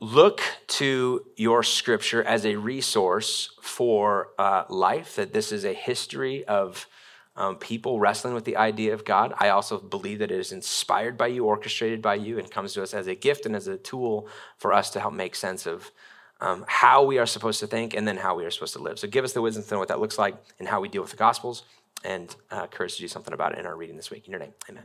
look 0.00 0.40
to 0.66 1.24
your 1.36 1.62
scripture 1.62 2.22
as 2.22 2.44
a 2.44 2.56
resource 2.56 3.54
for 3.62 4.28
uh, 4.38 4.64
life, 4.68 5.16
that 5.16 5.32
this 5.32 5.52
is 5.52 5.64
a 5.64 5.72
history 5.72 6.44
of 6.44 6.86
um, 7.34 7.56
people 7.56 7.98
wrestling 7.98 8.34
with 8.34 8.44
the 8.44 8.56
idea 8.56 8.92
of 8.92 9.04
God. 9.04 9.32
I 9.38 9.48
also 9.48 9.78
believe 9.78 10.18
that 10.18 10.30
it 10.30 10.38
is 10.38 10.52
inspired 10.52 11.16
by 11.16 11.28
you, 11.28 11.46
orchestrated 11.46 12.02
by 12.02 12.16
you, 12.16 12.38
and 12.38 12.50
comes 12.50 12.74
to 12.74 12.82
us 12.82 12.92
as 12.92 13.06
a 13.06 13.14
gift 13.14 13.46
and 13.46 13.56
as 13.56 13.66
a 13.66 13.78
tool 13.78 14.28
for 14.58 14.72
us 14.72 14.90
to 14.90 15.00
help 15.00 15.14
make 15.14 15.34
sense 15.34 15.66
of 15.66 15.90
um, 16.42 16.64
how 16.66 17.04
we 17.04 17.18
are 17.18 17.26
supposed 17.26 17.60
to 17.60 17.66
think 17.66 17.94
and 17.94 18.06
then 18.06 18.16
how 18.16 18.36
we 18.36 18.44
are 18.44 18.50
supposed 18.50 18.74
to 18.74 18.82
live. 18.82 18.98
So 18.98 19.06
give 19.06 19.24
us 19.24 19.32
the 19.32 19.40
wisdom 19.40 19.62
to 19.64 19.74
know 19.74 19.78
what 19.78 19.88
that 19.88 20.00
looks 20.00 20.18
like 20.18 20.34
and 20.58 20.68
how 20.68 20.80
we 20.80 20.88
deal 20.88 21.00
with 21.00 21.12
the 21.12 21.16
Gospels 21.16 21.62
and 22.04 22.34
uh, 22.50 22.66
courage 22.66 22.96
to 22.96 23.00
do 23.00 23.08
something 23.08 23.32
about 23.32 23.52
it 23.52 23.60
in 23.60 23.66
our 23.66 23.76
reading 23.76 23.96
this 23.96 24.10
week. 24.10 24.26
In 24.26 24.32
your 24.32 24.40
name, 24.40 24.52
amen. 24.68 24.82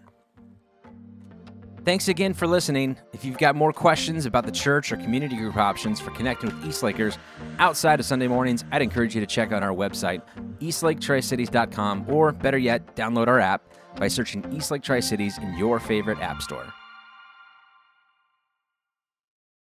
Thanks 1.83 2.09
again 2.09 2.33
for 2.33 2.47
listening. 2.47 2.97
If 3.13 3.25
you've 3.25 3.37
got 3.37 3.55
more 3.55 3.73
questions 3.73 4.25
about 4.25 4.45
the 4.45 4.51
church 4.51 4.91
or 4.91 4.97
community 4.97 5.35
group 5.35 5.55
options 5.55 5.99
for 5.99 6.11
connecting 6.11 6.53
with 6.53 6.67
East 6.67 6.83
Lakers 6.83 7.17
outside 7.59 7.99
of 7.99 8.05
Sunday 8.05 8.27
mornings, 8.27 8.63
I'd 8.71 8.81
encourage 8.81 9.15
you 9.15 9.21
to 9.21 9.27
check 9.27 9.51
out 9.51 9.63
our 9.63 9.73
website, 9.73 10.21
eastlaketricities.com, 10.59 12.05
or 12.09 12.33
better 12.33 12.57
yet, 12.57 12.95
download 12.95 13.27
our 13.27 13.39
app 13.39 13.63
by 13.95 14.09
searching 14.09 14.43
EastLake 14.43 14.83
Tri-Cities 14.83 15.37
in 15.39 15.57
your 15.57 15.79
favorite 15.79 16.19
app 16.19 16.41
store. 16.41 16.71